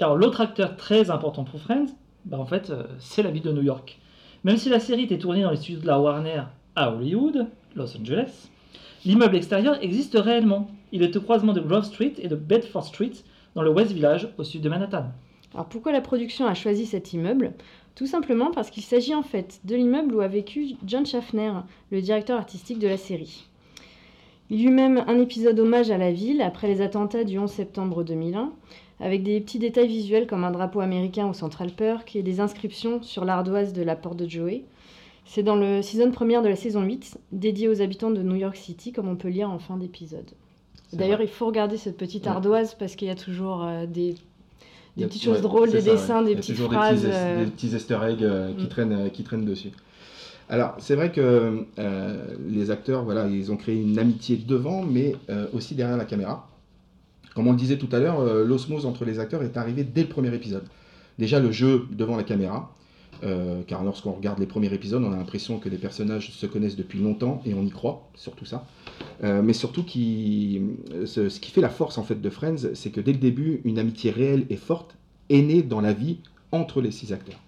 Alors 0.00 0.16
l'autre 0.16 0.40
acteur 0.40 0.76
très 0.76 1.10
important 1.10 1.44
pour 1.44 1.60
Friends, 1.60 1.86
bah, 2.24 2.38
en 2.38 2.46
fait, 2.46 2.70
euh, 2.70 2.82
c'est 2.98 3.22
la 3.22 3.30
ville 3.30 3.42
de 3.42 3.52
New 3.52 3.62
York. 3.62 4.00
Même 4.42 4.56
si 4.56 4.68
la 4.70 4.80
série 4.80 5.04
était 5.04 5.18
tournée 5.18 5.42
dans 5.42 5.50
les 5.52 5.56
studios 5.56 5.80
de 5.80 5.86
la 5.86 6.00
Warner 6.00 6.42
à 6.74 6.90
Hollywood, 6.92 7.46
Los 7.76 7.96
Angeles, 7.96 8.48
l'immeuble 9.04 9.36
extérieur 9.36 9.82
existe 9.82 10.14
réellement. 10.14 10.70
Il 10.92 11.02
est 11.02 11.16
au 11.16 11.20
croisement 11.20 11.52
de 11.52 11.60
Grove 11.60 11.84
Street 11.84 12.14
et 12.18 12.28
de 12.28 12.36
Bedford 12.36 12.84
Street, 12.84 13.12
dans 13.54 13.62
le 13.62 13.70
West 13.70 13.92
Village, 13.92 14.28
au 14.38 14.44
sud 14.44 14.62
de 14.62 14.68
Manhattan. 14.68 15.06
Alors 15.54 15.66
pourquoi 15.66 15.92
la 15.92 16.00
production 16.00 16.46
a 16.46 16.54
choisi 16.54 16.86
cet 16.86 17.12
immeuble? 17.12 17.52
Tout 17.94 18.06
simplement 18.06 18.50
parce 18.50 18.70
qu'il 18.70 18.82
s'agit 18.82 19.14
en 19.14 19.22
fait 19.22 19.60
de 19.64 19.76
l'immeuble 19.76 20.14
où 20.14 20.20
a 20.20 20.28
vécu 20.28 20.76
John 20.86 21.04
Schaffner, 21.04 21.52
le 21.90 22.00
directeur 22.00 22.38
artistique 22.38 22.78
de 22.78 22.88
la 22.88 22.96
série. 22.96 23.46
Il 24.48 24.60
y 24.60 24.64
eut 24.64 24.70
même 24.70 25.04
un 25.06 25.18
épisode 25.18 25.58
hommage 25.60 25.90
à 25.90 25.98
la 25.98 26.12
ville 26.12 26.42
après 26.42 26.68
les 26.68 26.80
attentats 26.80 27.24
du 27.24 27.38
11 27.38 27.50
septembre 27.50 28.02
2001, 28.02 28.52
avec 29.00 29.22
des 29.22 29.40
petits 29.40 29.58
détails 29.58 29.88
visuels 29.88 30.26
comme 30.26 30.44
un 30.44 30.50
drapeau 30.50 30.80
américain 30.80 31.26
au 31.26 31.32
Central 31.32 31.70
Perk 31.70 32.16
et 32.16 32.22
des 32.22 32.40
inscriptions 32.40 33.02
sur 33.02 33.24
l'ardoise 33.24 33.72
de 33.72 33.82
la 33.82 33.96
porte 33.96 34.18
de 34.18 34.28
Joey. 34.28 34.64
C'est 35.24 35.42
dans 35.42 35.56
le 35.56 35.82
season 35.82 36.10
première 36.10 36.42
de 36.42 36.48
la 36.48 36.56
saison 36.56 36.82
8, 36.82 37.18
dédié 37.32 37.68
aux 37.68 37.80
habitants 37.80 38.10
de 38.10 38.22
New 38.22 38.36
York 38.36 38.56
City, 38.56 38.92
comme 38.92 39.08
on 39.08 39.16
peut 39.16 39.28
lire 39.28 39.50
en 39.50 39.58
fin 39.58 39.76
d'épisode. 39.76 40.30
D'ailleurs, 40.92 41.22
il 41.22 41.28
faut 41.28 41.46
regarder 41.46 41.78
cette 41.78 41.96
petite 41.96 42.26
ardoise 42.26 42.74
parce 42.78 42.96
qu'il 42.96 43.08
y 43.08 43.10
a 43.10 43.14
toujours 43.14 43.64
euh, 43.64 43.86
des, 43.86 44.14
petites 44.96 45.22
choses 45.22 45.36
ouais, 45.36 45.42
drôles, 45.42 45.70
des 45.70 45.80
ça, 45.80 45.86
ouais. 45.86 45.96
dessins, 45.96 46.22
des 46.22 46.36
petites 46.36 46.56
toujours 46.56 46.72
phrases. 46.72 47.02
Des 47.02 47.08
petits, 47.08 47.16
euh, 47.16 47.44
des 47.44 47.50
petits 47.50 47.66
easter 47.68 47.98
eggs 48.02 48.22
euh, 48.22 48.52
qui, 48.54 48.64
Mm. 48.64 48.68
traînent, 48.68 48.92
euh, 48.92 49.08
qui 49.08 49.22
traînent 49.22 49.44
dessus. 49.46 49.70
Alors, 50.50 50.74
c'est 50.78 50.96
vrai 50.96 51.12
que 51.12 51.64
les 52.46 52.70
acteurs, 52.70 53.04
voilà, 53.04 53.26
ils 53.26 53.50
ont 53.50 53.56
créé 53.56 53.80
une 53.80 53.98
amitié 53.98 54.36
devant, 54.36 54.82
mais 54.82 55.14
aussi 55.54 55.74
derrière 55.74 55.96
la 55.96 56.04
caméra. 56.04 56.46
Comme 57.34 57.46
on 57.46 57.52
le 57.52 57.56
disait 57.56 57.78
tout 57.78 57.88
à 57.90 57.98
l'heure, 57.98 58.22
l'osmose 58.44 58.84
entre 58.84 59.06
les 59.06 59.18
acteurs 59.18 59.42
est 59.42 59.56
arrivée 59.56 59.82
dès 59.82 60.02
le 60.02 60.08
premier 60.08 60.34
épisode. 60.34 60.64
Déjà, 61.18 61.40
le 61.40 61.52
jeu 61.52 61.86
devant 61.92 62.16
la 62.16 62.22
caméra, 62.22 62.70
euh, 63.22 63.62
car 63.66 63.84
lorsqu'on 63.84 64.12
regarde 64.12 64.38
les 64.38 64.46
premiers 64.46 64.72
épisodes, 64.72 65.02
on 65.04 65.12
a 65.12 65.16
l'impression 65.16 65.58
que 65.58 65.68
les 65.68 65.76
personnages 65.76 66.32
se 66.32 66.46
connaissent 66.46 66.76
depuis 66.76 66.98
longtemps, 66.98 67.42
et 67.44 67.54
on 67.54 67.62
y 67.64 67.70
croit, 67.70 68.08
surtout 68.14 68.44
ça. 68.44 68.66
Euh, 69.22 69.42
mais 69.42 69.52
surtout, 69.52 69.84
qui, 69.84 70.60
ce, 71.06 71.28
ce 71.28 71.40
qui 71.40 71.50
fait 71.50 71.60
la 71.60 71.68
force 71.68 71.98
en 71.98 72.02
fait 72.02 72.20
de 72.20 72.30
Friends, 72.30 72.74
c'est 72.74 72.90
que 72.90 73.00
dès 73.00 73.12
le 73.12 73.18
début, 73.18 73.60
une 73.64 73.78
amitié 73.78 74.10
réelle 74.10 74.46
et 74.50 74.56
forte 74.56 74.96
est 75.30 75.42
née 75.42 75.62
dans 75.62 75.80
la 75.80 75.92
vie 75.92 76.18
entre 76.50 76.80
les 76.80 76.90
six 76.90 77.12
acteurs. 77.12 77.38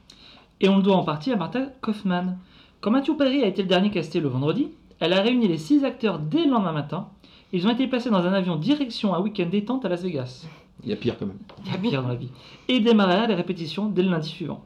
Et 0.60 0.68
on 0.68 0.76
le 0.76 0.82
doit 0.82 0.96
en 0.96 1.04
partie 1.04 1.32
à 1.32 1.36
Martha 1.36 1.66
Kaufman. 1.80 2.38
Quand 2.80 2.90
Matthew 2.90 3.16
Perry 3.16 3.42
a 3.42 3.46
été 3.46 3.62
le 3.62 3.68
dernier 3.68 3.90
casté 3.90 4.20
le 4.20 4.28
vendredi, 4.28 4.68
elle 5.00 5.12
a 5.12 5.20
réuni 5.20 5.48
les 5.48 5.58
six 5.58 5.84
acteurs 5.84 6.18
dès 6.18 6.44
le 6.44 6.50
lendemain 6.50 6.72
matin. 6.72 7.08
Ils 7.52 7.66
ont 7.66 7.70
été 7.70 7.86
placés 7.86 8.10
dans 8.10 8.24
un 8.26 8.32
avion 8.32 8.56
direction 8.56 9.14
un 9.14 9.20
week-end 9.20 9.48
détente 9.50 9.84
à 9.84 9.88
Las 9.88 10.02
Vegas. 10.02 10.46
Il 10.82 10.90
y 10.90 10.92
a 10.92 10.96
pire 10.96 11.16
quand 11.18 11.26
même. 11.26 11.38
Il 11.64 11.72
y 11.72 11.74
a 11.74 11.78
pire 11.78 12.02
dans 12.02 12.08
la 12.08 12.14
vie. 12.14 12.30
Et 12.68 12.80
démarrera 12.80 13.26
les 13.26 13.34
répétitions 13.34 13.88
dès 13.88 14.02
le 14.02 14.10
lundi 14.10 14.28
suivant. 14.28 14.64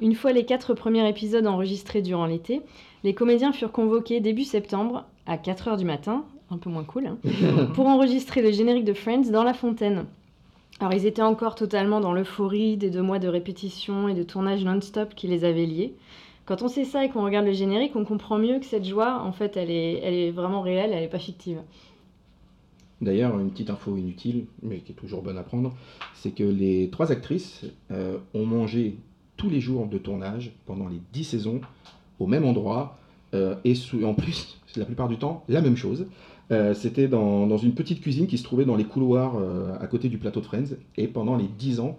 Une 0.00 0.14
fois 0.14 0.32
les 0.32 0.44
quatre 0.44 0.72
premiers 0.72 1.06
épisodes 1.08 1.46
enregistrés 1.46 2.00
durant 2.00 2.26
l'été, 2.26 2.62
les 3.04 3.14
comédiens 3.14 3.52
furent 3.52 3.72
convoqués 3.72 4.20
début 4.20 4.44
septembre 4.44 5.04
à 5.26 5.36
4h 5.36 5.76
du 5.76 5.84
matin, 5.84 6.24
un 6.50 6.56
peu 6.56 6.70
moins 6.70 6.84
cool, 6.84 7.06
hein, 7.06 7.18
pour 7.74 7.86
enregistrer 7.86 8.40
le 8.40 8.50
générique 8.50 8.84
de 8.84 8.94
Friends 8.94 9.30
dans 9.30 9.44
la 9.44 9.52
fontaine. 9.52 10.06
Alors 10.80 10.94
ils 10.94 11.04
étaient 11.04 11.20
encore 11.20 11.54
totalement 11.54 12.00
dans 12.00 12.14
l'euphorie 12.14 12.78
des 12.78 12.88
deux 12.88 13.02
mois 13.02 13.18
de 13.18 13.28
répétition 13.28 14.08
et 14.08 14.14
de 14.14 14.22
tournage 14.22 14.64
non-stop 14.64 15.14
qui 15.14 15.26
les 15.26 15.44
avaient 15.44 15.66
liés. 15.66 15.94
Quand 16.46 16.62
on 16.62 16.68
sait 16.68 16.84
ça 16.84 17.04
et 17.04 17.10
qu'on 17.10 17.22
regarde 17.22 17.46
le 17.46 17.52
générique, 17.52 17.94
on 17.94 18.04
comprend 18.06 18.38
mieux 18.38 18.58
que 18.58 18.64
cette 18.64 18.86
joie, 18.86 19.22
en 19.22 19.32
fait, 19.32 19.58
elle 19.58 19.70
est, 19.70 20.00
elle 20.02 20.14
est 20.14 20.30
vraiment 20.30 20.62
réelle, 20.62 20.92
elle 20.92 21.02
n'est 21.02 21.08
pas 21.08 21.18
fictive. 21.18 21.60
D'ailleurs, 23.02 23.38
une 23.38 23.50
petite 23.50 23.70
info 23.70 23.96
inutile, 23.96 24.46
mais 24.62 24.78
qui 24.78 24.92
est 24.92 24.94
toujours 24.94 25.22
bonne 25.22 25.38
à 25.38 25.42
prendre, 25.42 25.74
c'est 26.14 26.32
que 26.32 26.42
les 26.42 26.88
trois 26.90 27.12
actrices 27.12 27.64
euh, 27.90 28.18
ont 28.34 28.46
mangé 28.46 28.96
tous 29.40 29.48
les 29.48 29.60
jours 29.62 29.86
de 29.86 29.96
tournage 29.96 30.52
pendant 30.66 30.86
les 30.86 31.00
10 31.14 31.24
saisons 31.24 31.62
au 32.18 32.26
même 32.26 32.44
endroit, 32.44 32.98
euh, 33.32 33.54
et 33.64 33.74
sous- 33.74 34.04
en 34.04 34.12
plus, 34.12 34.58
la 34.76 34.84
plupart 34.84 35.08
du 35.08 35.16
temps, 35.16 35.44
la 35.48 35.62
même 35.62 35.76
chose. 35.76 36.04
Euh, 36.52 36.74
C'était 36.74 37.08
dans, 37.08 37.46
dans 37.46 37.56
une 37.56 37.72
petite 37.72 38.02
cuisine 38.02 38.26
qui 38.26 38.36
se 38.36 38.42
trouvait 38.44 38.66
dans 38.66 38.76
les 38.76 38.84
couloirs 38.84 39.36
euh, 39.38 39.72
à 39.80 39.86
côté 39.86 40.10
du 40.10 40.18
plateau 40.18 40.40
de 40.40 40.44
Friends, 40.44 40.76
et 40.98 41.08
pendant 41.08 41.36
les 41.36 41.46
10 41.48 41.80
ans, 41.80 41.96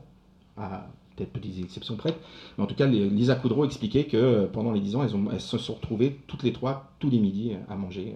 à 0.55 0.87
peut-être 1.15 1.31
petites 1.31 1.63
exceptions 1.63 1.95
près, 1.95 2.13
mais 2.57 2.63
en 2.63 2.67
tout 2.67 2.75
cas, 2.75 2.85
les- 2.85 3.09
Lisa 3.09 3.35
Kudrow 3.35 3.65
expliquait 3.65 4.03
que 4.03 4.45
pendant 4.53 4.71
les 4.71 4.79
10 4.79 4.95
ans, 4.95 5.03
elles, 5.03 5.15
ont- 5.15 5.31
elles 5.31 5.41
se 5.41 5.57
sont 5.57 5.73
retrouvées 5.73 6.19
toutes 6.27 6.43
les 6.43 6.53
trois, 6.53 6.91
tous 6.99 7.09
les 7.09 7.19
midis, 7.19 7.53
à 7.69 7.75
manger 7.75 8.13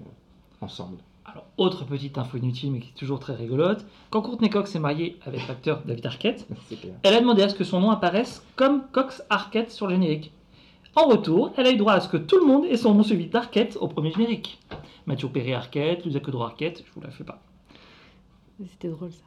ensemble. 0.62 0.98
Alors, 1.26 1.46
autre 1.58 1.86
petite 1.86 2.18
info 2.18 2.38
inutile 2.38 2.72
mais 2.72 2.80
qui 2.80 2.90
est 2.90 3.00
toujours 3.00 3.20
très 3.20 3.34
rigolote. 3.34 3.86
Quand 4.12 4.22
Courtney 4.22 4.50
Cox 4.50 4.72
s'est 4.72 4.80
mariée 4.80 5.18
avec 5.26 5.48
l'acteur 5.48 5.82
David 5.86 6.06
Arquette, 6.06 6.48
elle 7.04 7.14
a 7.14 7.20
demandé 7.20 7.42
à 7.42 7.50
ce 7.50 7.56
que 7.56 7.64
son 7.64 7.80
nom 7.80 7.90
apparaisse 7.90 8.46
comme 8.56 8.84
Cox 8.92 9.24
Arquette 9.30 9.72
sur 9.72 9.88
le 9.88 9.94
générique. 9.94 10.32
En 10.96 11.08
retour, 11.08 11.52
elle 11.58 11.68
a 11.68 11.72
eu 11.72 11.78
droit 11.78 11.94
à 11.94 12.00
ce 12.00 12.08
que 12.08 12.18
tout 12.18 12.40
le 12.40 12.46
monde 12.46 12.66
ait 12.66 12.78
son 12.78 12.94
nom 12.94 13.04
suivi 13.04 13.26
d'Arquette 13.28 13.78
au 13.82 13.88
premier 13.88 14.12
générique. 14.12 14.60
Mathieu 15.06 15.28
Perry 15.28 15.54
Arquette, 15.54 16.06
Lisa 16.06 16.20
Kudrow 16.20 16.44
Arquette, 16.44 16.84
je 16.88 16.94
vous 16.94 17.02
la 17.02 17.12
fais 17.12 17.24
pas. 17.24 17.42
C'était 18.72 18.88
drôle 18.88 19.12
ça. 19.12 19.24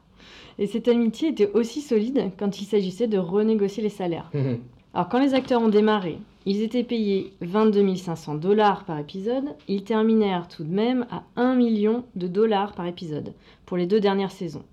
Et 0.57 0.67
cette 0.67 0.87
amitié 0.87 1.29
était 1.29 1.51
aussi 1.51 1.81
solide 1.81 2.31
quand 2.37 2.59
il 2.59 2.65
s'agissait 2.65 3.07
de 3.07 3.17
renégocier 3.17 3.83
les 3.83 3.89
salaires. 3.89 4.31
Alors 4.93 5.07
quand 5.07 5.19
les 5.19 5.35
acteurs 5.35 5.61
ont 5.61 5.69
démarré, 5.69 6.17
ils 6.45 6.61
étaient 6.61 6.83
payés 6.83 7.33
22 7.41 7.95
500 7.95 8.35
dollars 8.35 8.85
par 8.85 8.97
épisode. 8.97 9.55
Ils 9.67 9.83
terminèrent 9.83 10.47
tout 10.47 10.63
de 10.63 10.73
même 10.73 11.05
à 11.11 11.23
1 11.35 11.55
million 11.55 12.05
de 12.15 12.27
dollars 12.27 12.73
par 12.73 12.87
épisode 12.87 13.33
pour 13.67 13.77
les 13.77 13.85
deux 13.85 13.99
dernières 13.99 14.31
saisons. 14.31 14.63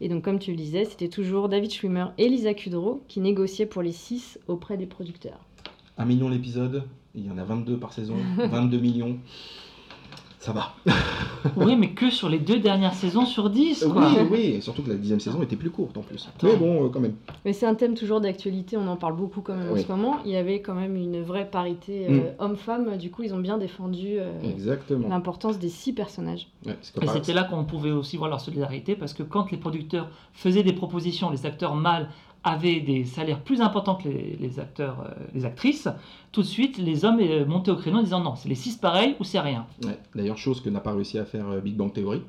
Et 0.00 0.08
donc 0.08 0.24
comme 0.24 0.38
tu 0.38 0.52
le 0.52 0.56
disais, 0.56 0.86
c'était 0.86 1.08
toujours 1.08 1.50
David 1.50 1.70
Schwimmer 1.70 2.06
et 2.16 2.28
Lisa 2.28 2.54
Kudrow 2.54 3.02
qui 3.08 3.20
négociaient 3.20 3.66
pour 3.66 3.82
les 3.82 3.92
6 3.92 4.38
auprès 4.48 4.78
des 4.78 4.86
producteurs. 4.86 5.40
Un 5.98 6.06
million 6.06 6.30
l'épisode, 6.30 6.84
il 7.14 7.26
y 7.26 7.30
en 7.30 7.36
a 7.36 7.44
22 7.44 7.76
par 7.78 7.92
saison, 7.92 8.16
22 8.38 8.78
millions. 8.78 9.18
Ça 10.48 10.54
va. 10.54 10.72
Oui, 11.56 11.76
mais 11.76 11.90
que 11.90 12.10
sur 12.10 12.28
les 12.28 12.38
deux 12.40 12.58
dernières 12.58 12.94
saisons 12.94 13.24
sur 13.24 13.48
10, 13.48 13.84
Oui, 13.86 13.92
quoi. 13.92 14.10
oui, 14.30 14.40
et 14.56 14.60
surtout 14.60 14.82
que 14.82 14.88
la 14.90 14.96
dixième 14.96 15.20
saison 15.20 15.40
était 15.42 15.54
plus 15.56 15.70
courte 15.70 15.96
en 15.96 16.00
plus. 16.00 16.28
Attends. 16.28 16.48
Mais 16.48 16.56
bon, 16.56 16.84
euh, 16.84 16.88
quand 16.88 16.98
même. 17.00 17.14
Mais 17.44 17.52
c'est 17.52 17.64
un 17.66 17.74
thème 17.76 17.94
toujours 17.94 18.20
d'actualité, 18.20 18.76
on 18.76 18.86
en 18.88 18.96
parle 18.96 19.14
beaucoup 19.14 19.40
quand 19.40 19.54
même 19.54 19.70
en 19.70 19.76
ce 19.76 19.86
moment. 19.86 20.16
Il 20.24 20.32
y 20.32 20.36
avait 20.36 20.60
quand 20.62 20.74
même 20.74 20.96
une 20.96 21.22
vraie 21.22 21.48
parité 21.48 22.06
euh, 22.08 22.18
Mm. 22.18 22.22
homme-femme, 22.40 22.96
du 22.96 23.10
coup 23.10 23.22
ils 23.22 23.34
ont 23.34 23.38
bien 23.38 23.56
défendu 23.56 24.18
euh, 24.18 24.32
l'importance 25.08 25.58
des 25.58 25.68
six 25.68 25.92
personnages. 25.92 26.48
Ouais, 26.66 26.76
Et 27.02 27.06
c'était 27.06 27.32
là 27.34 27.44
qu'on 27.44 27.64
pouvait 27.64 27.92
aussi 27.92 28.16
voir 28.16 28.28
leur 28.30 28.40
solidarité 28.40 28.96
parce 28.96 29.12
que 29.14 29.22
quand 29.22 29.50
les 29.52 29.58
producteurs 29.58 30.08
faisaient 30.32 30.64
des 30.64 30.72
propositions, 30.72 31.30
les 31.30 31.46
acteurs 31.46 31.74
mâles 31.76 32.08
avaient 32.48 32.80
des 32.80 33.04
salaires 33.04 33.40
plus 33.42 33.60
importants 33.60 33.94
que 33.96 34.08
les, 34.08 34.36
les 34.40 34.58
acteurs, 34.60 35.00
euh, 35.06 35.10
les 35.34 35.44
actrices, 35.44 35.88
tout 36.32 36.42
de 36.42 36.46
suite 36.46 36.78
les 36.78 37.04
hommes 37.04 37.18
euh, 37.20 37.44
montaient 37.46 37.70
au 37.70 37.76
créneau 37.76 37.98
en 37.98 38.02
disant 38.02 38.20
non, 38.20 38.34
c'est 38.36 38.48
les 38.48 38.54
six 38.54 38.76
pareils 38.76 39.14
ou 39.20 39.24
c'est 39.24 39.40
rien. 39.40 39.66
Ouais, 39.84 39.98
D'ailleurs, 40.14 40.38
chose 40.38 40.60
que 40.60 40.70
n'a 40.70 40.80
pas 40.80 40.92
réussi 40.92 41.18
à 41.18 41.24
faire 41.24 41.48
euh, 41.48 41.60
Big 41.60 41.76
Bang 41.76 41.92
Theory. 41.92 42.22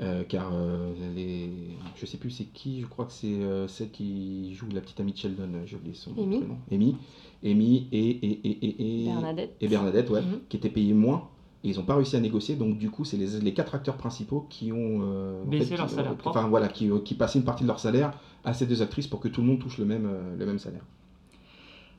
euh, 0.00 0.24
car 0.28 0.50
euh, 0.52 0.92
les... 1.14 1.50
je 1.96 2.04
sais 2.06 2.16
plus 2.16 2.30
c'est 2.30 2.46
qui, 2.52 2.80
je 2.80 2.86
crois 2.86 3.04
que 3.04 3.12
c'est 3.12 3.28
euh, 3.28 3.68
celle 3.68 3.90
qui 3.90 4.52
joue 4.54 4.66
la 4.74 4.80
petite 4.80 4.98
amie 5.00 5.12
de 5.12 5.18
Sheldon, 5.18 5.48
j'ai 5.66 5.76
oublié 5.76 5.94
son 5.94 6.10
Amy. 6.18 6.38
prénom. 6.38 6.56
Amy. 6.72 6.96
Amy 7.44 7.86
et, 7.92 7.98
et, 8.10 8.40
et, 8.48 8.66
et, 8.66 9.02
et- 9.02 9.04
Bernadette. 9.06 9.56
et 9.60 9.68
Bernadette, 9.68 10.10
ouais, 10.10 10.20
Mhm. 10.22 10.40
qui 10.48 10.56
étaient 10.56 10.68
payés 10.70 10.94
moins. 10.94 11.28
Et 11.62 11.68
ils 11.70 11.76
n'ont 11.78 11.84
pas 11.84 11.94
réussi 11.94 12.14
à 12.16 12.20
négocier, 12.20 12.56
donc 12.56 12.76
du 12.76 12.90
coup, 12.90 13.04
c'est 13.06 13.16
les, 13.16 13.40
les 13.40 13.54
quatre 13.54 13.74
acteurs 13.74 13.96
principaux 13.96 14.46
qui 14.50 14.70
ont 14.72 15.00
euh, 15.02 15.42
en 15.44 15.46
Baissé 15.46 15.64
fait, 15.64 15.76
leur 15.78 15.86
qui- 15.86 15.94
salaire 15.94 16.12
euh. 16.12 16.28
Enfin 16.28 16.46
voilà, 16.48 16.68
qui, 16.68 16.90
qui 17.06 17.14
passaient 17.14 17.38
une 17.38 17.44
partie 17.46 17.62
de 17.62 17.68
leur 17.68 17.78
salaire 17.80 18.12
à 18.44 18.52
ces 18.52 18.66
deux 18.66 18.82
actrices 18.82 19.06
pour 19.06 19.20
que 19.20 19.28
tout 19.28 19.40
le 19.40 19.46
monde 19.46 19.58
touche 19.58 19.78
le 19.78 19.84
même, 19.84 20.06
euh, 20.06 20.36
le 20.38 20.46
même 20.46 20.58
salaire. 20.58 20.82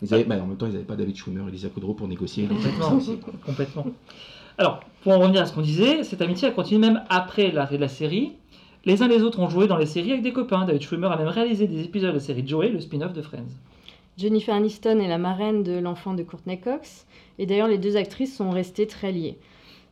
Ils 0.01 0.13
avaient, 0.13 0.23
bah, 0.23 0.35
en 0.41 0.45
même 0.45 0.57
temps, 0.57 0.67
ils 0.67 0.73
n'avaient 0.73 0.83
pas 0.83 0.95
David 0.95 1.15
Schwimmer 1.15 1.47
et 1.47 1.51
Lisa 1.51 1.69
Kudrow 1.69 1.93
pour 1.93 2.07
négocier. 2.07 2.47
aussi. 2.93 3.17
Complètement. 3.45 3.87
Alors, 4.57 4.81
pour 5.01 5.13
en 5.13 5.19
revenir 5.19 5.41
à 5.41 5.45
ce 5.45 5.53
qu'on 5.53 5.61
disait, 5.61 6.03
cette 6.03 6.21
amitié 6.21 6.47
a 6.47 6.51
continué 6.51 6.79
même 6.79 7.03
après 7.09 7.51
l'arrêt 7.51 7.77
de 7.77 7.81
la 7.81 7.87
série. 7.87 8.33
Les 8.85 9.01
uns 9.01 9.07
les 9.07 9.23
autres 9.23 9.39
ont 9.39 9.49
joué 9.49 9.67
dans 9.67 9.77
les 9.77 9.85
séries 9.85 10.11
avec 10.11 10.23
des 10.23 10.33
copains. 10.33 10.65
David 10.65 10.81
Schwimmer 10.81 11.07
a 11.07 11.17
même 11.17 11.27
réalisé 11.27 11.67
des 11.67 11.83
épisodes 11.83 12.09
de 12.09 12.15
la 12.15 12.19
série 12.19 12.47
Joey, 12.47 12.69
le 12.69 12.79
spin-off 12.79 13.13
de 13.13 13.21
Friends. 13.21 13.49
Jennifer 14.17 14.53
Aniston 14.53 14.99
est 14.99 15.07
la 15.07 15.17
marraine 15.17 15.63
de 15.63 15.77
l'enfant 15.77 16.13
de 16.13 16.23
Courtney 16.23 16.59
Cox. 16.59 17.05
Et 17.39 17.45
d'ailleurs, 17.45 17.67
les 17.67 17.77
deux 17.77 17.97
actrices 17.97 18.35
sont 18.35 18.51
restées 18.51 18.87
très 18.87 19.11
liées. 19.11 19.37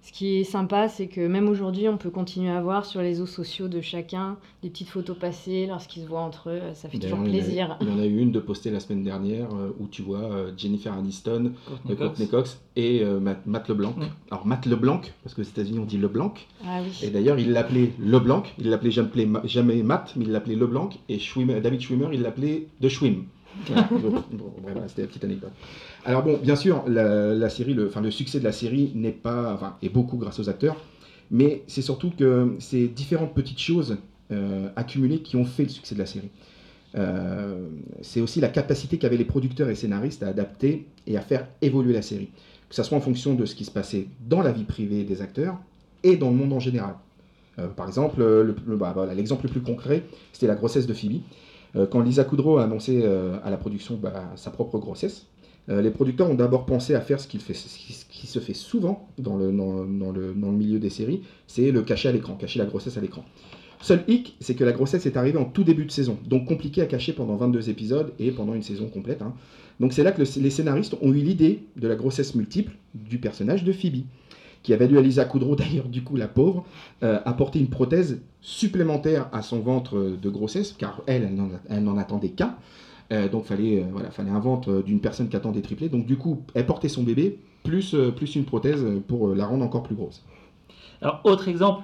Ce 0.06 0.12
qui 0.12 0.36
est 0.36 0.44
sympa, 0.44 0.90
c'est 0.90 1.08
que 1.08 1.26
même 1.26 1.48
aujourd'hui, 1.48 1.88
on 1.88 1.96
peut 1.98 2.10
continuer 2.10 2.50
à 2.52 2.62
voir 2.62 2.86
sur 2.86 3.00
les 3.02 3.08
réseaux 3.08 3.26
sociaux 3.26 3.70
de 3.70 3.80
chacun 3.80 4.36
des 4.62 4.70
petites 4.70 4.90
photos 4.90 5.18
passées 5.18 5.66
lorsqu'ils 5.66 6.04
se 6.04 6.08
voient 6.10 6.20
entre 6.22 6.50
eux. 6.50 6.60
Ça 6.74 6.90
fait 6.90 7.00
toujours 7.00 7.20
D'ailleurs, 7.20 7.30
il 7.30 7.36
y 7.36 7.40
en 7.40 7.40
a- 7.40 7.44
plaisir. 7.46 7.78
Il 7.80 7.88
y 7.88 7.92
en 7.92 8.00
a 8.00 8.06
eu 8.06 8.18
une 8.20 8.32
de 8.34 8.40
postée 8.42 8.70
la 8.70 8.82
semaine 8.82 9.04
dernière 9.06 9.48
euh, 9.56 9.70
où 9.80 9.88
tu 9.88 10.02
vois 10.02 10.24
euh, 10.24 10.52
Jennifer 10.58 10.92
Aniston, 10.94 11.54
Courtney 11.66 11.94
euh, 11.94 11.96
Cox. 11.96 11.98
Courtney 12.10 12.28
Cox 12.28 12.60
et 12.76 13.02
euh, 13.02 13.22
Matt, 13.22 13.46
Matt 13.46 13.70
LeBlanc. 13.70 13.96
Alors 14.30 14.46
Matt 14.46 14.66
LeBlanc, 14.66 15.00
parce 15.24 15.36
qu'aux 15.36 15.42
États-Unis 15.42 15.80
on 15.80 15.86
dit 15.86 15.98
LeBlanc, 15.98 16.34
Ah 16.66 16.82
et 16.82 17.06
oui. 17.06 17.10
d'ailleurs 17.10 17.40
il 17.40 17.54
l'appelait 17.54 17.92
LeBlanc, 18.00 18.44
il 18.60 18.70
l'appelait 18.70 18.92
jamais, 18.92 19.26
jamais 19.46 19.82
Matt, 19.84 20.14
mais 20.18 20.26
il 20.26 20.32
l'appelait 20.34 20.56
LeBlanc, 20.56 20.90
et 21.08 21.18
Schwimmer- 21.18 21.62
David 21.62 21.80
Schwimmer 21.80 22.10
il 22.12 22.24
l'appelait 22.24 22.68
The 22.82 22.90
Schwim. 22.90 23.24
C'était 24.88 25.02
la 25.04 25.08
petite 25.08 25.24
anecdote. 25.24 25.52
Alors 26.06 26.24
bon, 26.24 26.38
bien 26.38 26.56
sûr, 26.56 26.84
la, 26.88 27.50
série, 27.50 27.74
le, 27.74 27.90
le 28.02 28.12
succès 28.12 28.40
de 28.40 28.44
la 28.44 28.52
série 28.52 28.92
n'est 28.96 29.12
pas, 29.12 29.54
enfin, 29.54 29.78
est 29.82 29.90
beaucoup 29.90 30.18
grâce 30.18 30.40
aux 30.40 30.50
acteurs, 30.50 30.76
mais 31.32 31.64
c'est 31.68 31.82
surtout 31.82 32.12
que 32.12 32.56
c'est 32.60 32.88
différentes 32.88 33.34
petites 33.34 33.60
choses 33.60 33.98
euh, 34.32 34.70
accumulées 34.76 35.20
qui 35.20 35.36
ont 35.36 35.46
fait 35.46 35.64
le 35.64 35.70
succès 35.70 35.96
de 35.96 36.00
la 36.00 36.06
série. 36.06 36.30
Euh, 36.96 37.68
c'est 38.02 38.22
aussi 38.22 38.40
la 38.40 38.50
capacité 38.50 38.98
qu'avaient 38.98 39.18
les 39.18 39.26
producteurs 39.26 39.70
et 39.70 39.76
scénaristes 39.76 40.22
à 40.24 40.28
adapter 40.28 40.86
et 41.08 41.18
à 41.18 41.22
faire 41.22 41.48
évoluer 41.62 41.94
la 41.94 42.02
série, 42.04 42.30
que 42.70 42.76
ce 42.76 42.84
soit 42.84 42.98
en 42.98 43.02
fonction 43.02 43.34
de 43.34 43.46
ce 43.46 43.56
qui 43.56 43.66
se 43.66 43.72
passait 43.72 44.08
dans 44.30 44.42
la 44.42 44.52
vie 44.52 44.64
privée 44.64 45.04
des 45.04 45.22
acteurs 45.22 45.58
et 46.04 46.18
dans 46.18 46.30
le 46.30 46.36
monde 46.36 46.54
en 46.54 46.60
général. 46.60 46.96
Euh, 47.60 47.68
par 47.68 47.88
exemple, 47.88 48.20
le- 48.20 48.56
le- 48.68 48.76
bah, 48.76 48.94
l'exemple 49.16 49.46
le 49.46 49.52
plus 49.52 49.62
concret, 49.62 50.04
c'était 50.34 50.48
la 50.48 50.56
grossesse 50.56 50.86
de 50.88 50.94
Phoebe. 50.94 51.22
Euh, 51.76 51.88
quand 51.88 52.02
Lisa 52.02 52.24
Kudrow 52.24 52.58
a 52.58 52.64
annoncé 52.64 53.02
euh, 53.04 53.38
à 53.44 53.50
la 53.50 53.58
production 53.58 53.98
bah, 54.02 54.32
sa 54.36 54.52
propre 54.52 54.78
grossesse, 54.80 55.28
euh, 55.70 55.82
les 55.82 55.92
producteurs 55.92 56.30
ont 56.30 56.36
d'abord 56.36 56.66
pensé 56.66 56.94
à 56.94 57.02
faire 57.02 57.20
ce, 57.20 57.28
qui, 57.28 57.40
se 57.40 58.40
fait 58.40 58.54
souvent 58.54 59.08
dans 59.18 59.38
le, 59.38 59.52
milieu 60.52 60.80
des 60.80 60.90
séries, 60.90 61.22
c'est 61.48 61.72
le 61.72 61.82
cacher 61.82 62.10
à 62.10 62.12
l'écran, 62.12 62.36
cacher 62.36 62.60
la 62.60 62.66
grossesse 62.66 62.98
à 62.98 63.02
l'écran. 63.02 63.24
Seul 63.82 64.04
hic, 64.08 64.38
c'est 64.40 64.56
que 64.56 64.64
la 64.64 64.72
grossesse 64.72 65.06
est 65.06 65.18
arrivée 65.18 65.38
en 65.38 65.46
tout 65.46 65.64
début 65.64 65.86
de 65.86 65.92
saison, 65.92 66.18
donc 66.26 66.46
compliqué 66.48 66.82
à 66.82 66.86
cacher 66.86 67.12
pendant 67.12 67.36
22 67.36 67.70
épisodes 67.70 68.14
et 68.18 68.32
pendant 68.32 68.54
une 68.54 68.64
saison 68.64 68.88
complète. 68.88 69.22
hein. 69.22 69.34
Donc 69.80 69.92
c'est 69.92 70.04
là 70.04 70.12
que 70.12 70.22
le- 70.22 70.42
les 70.42 70.50
scénaristes 70.50 70.96
ont 71.02 71.12
eu 71.12 71.22
l'idée 71.22 71.64
de 71.76 71.88
la 71.88 71.96
grossesse 71.96 72.36
multiple 72.36 72.74
du 72.94 73.18
personnage 73.18 73.64
de 73.64 73.74
Phoebe. 73.74 74.04
Qui 74.64 74.74
a 74.74 74.78
valu 74.78 74.98
à 74.98 75.02
Lisa 75.02 75.26
Kudrow, 75.26 75.56
d'ailleurs, 75.58 75.88
du 75.90 76.04
coup, 76.04 76.16
la 76.16 76.28
pauvre, 76.28 76.66
euh, 77.04 77.20
apporter 77.26 77.60
une 77.60 77.70
prothèse 77.70 78.22
supplémentaire 78.42 79.28
à 79.32 79.42
son 79.42 79.60
ventre 79.60 79.98
euh, 79.98 80.18
de 80.22 80.30
grossesse, 80.30 80.74
car 80.78 81.02
elle, 81.06 81.30
elle 81.70 81.84
n'en- 81.84 81.98
attendait 81.98 82.30
qu'un. 82.30 82.56
Euh, 83.12 83.28
donc, 83.30 83.46
fallait, 83.46 83.80
euh, 83.82 83.86
voilà, 83.92 84.10
fallait 84.12 84.32
un 84.32 84.40
ventre 84.40 84.82
d'une 84.82 85.00
personne 85.00 85.28
qui 85.30 85.36
attend 85.36 85.52
des 85.52 85.62
triplés. 85.62 85.90
Donc, 85.90 86.06
du 86.06 86.18
coup, 86.18 86.42
elle 86.56 86.66
portait 86.66 86.90
son 86.90 87.04
bébé, 87.04 87.40
plus, 87.64 87.96
plus 88.16 88.36
une 88.36 88.46
prothèse 88.46 88.86
pour 89.08 89.30
la 89.36 89.46
rendre 89.46 89.64
encore 89.64 89.84
plus 89.84 89.96
grosse. 89.96 90.24
Alors, 91.02 91.22
autre 91.26 91.48
exemple, 91.48 91.84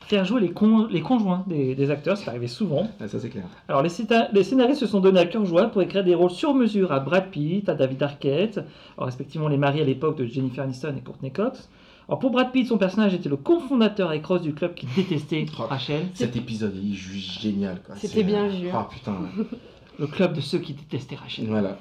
faire 0.00 0.24
jouer 0.24 0.40
les, 0.40 0.50
con- 0.50 0.86
les 0.90 1.00
conjoints 1.02 1.44
des, 1.46 1.74
des 1.74 1.90
acteurs, 1.90 2.16
c'est 2.16 2.28
arrivé 2.28 2.46
souvent. 2.46 2.88
Ah, 3.00 3.08
ça, 3.08 3.18
c'est 3.20 3.28
clair. 3.30 3.44
Alors, 3.68 3.82
les, 3.82 3.88
scénaristes 3.90 4.80
se 4.80 4.86
sont 4.86 5.00
donnés 5.00 5.20
à 5.20 5.26
cœur 5.26 5.44
joie 5.44 5.66
pour 5.66 5.82
écrire 5.82 6.04
des 6.04 6.14
rôles 6.14 6.30
sur 6.30 6.54
mesure 6.54 6.92
à 6.92 7.00
Brad 7.00 7.30
Pitt, 7.30 7.68
à 7.68 7.74
David 7.74 8.02
Arquette, 8.02 8.58
alors, 8.96 9.06
respectivement 9.06 9.48
les 9.48 9.56
maris 9.58 9.80
à 9.80 9.84
l'époque 9.84 10.16
de 10.18 10.26
Jennifer 10.26 10.64
Aniston 10.64 10.94
et 10.96 11.00
Courtney 11.00 11.30
Cox. 11.32 11.68
Alors, 12.10 12.18
pour 12.18 12.30
Brad 12.32 12.50
Pitt, 12.50 12.66
son 12.66 12.76
personnage 12.76 13.14
était 13.14 13.28
le 13.28 13.36
cofondateur 13.36 14.08
avec 14.08 14.26
Ross 14.26 14.42
du 14.42 14.52
club 14.52 14.74
qui 14.74 14.84
détestait 14.96 15.46
Oh. 15.56 15.62
Rachel, 15.68 16.08
Cet 16.12 16.34
épisode 16.34 16.74
est 16.76 16.92
juste 16.92 17.40
génial. 17.40 17.80
C'était 17.94 18.08
C'est, 18.14 18.22
bien 18.24 18.46
euh, 18.46 18.48
vu. 18.48 18.68
Ah, 18.72 18.88
putain. 18.90 19.14
le 20.00 20.06
club 20.08 20.34
de 20.34 20.40
ceux 20.40 20.58
qui 20.58 20.72
détestaient 20.74 21.14
Rachel. 21.14 21.46
voilà. 21.46 21.78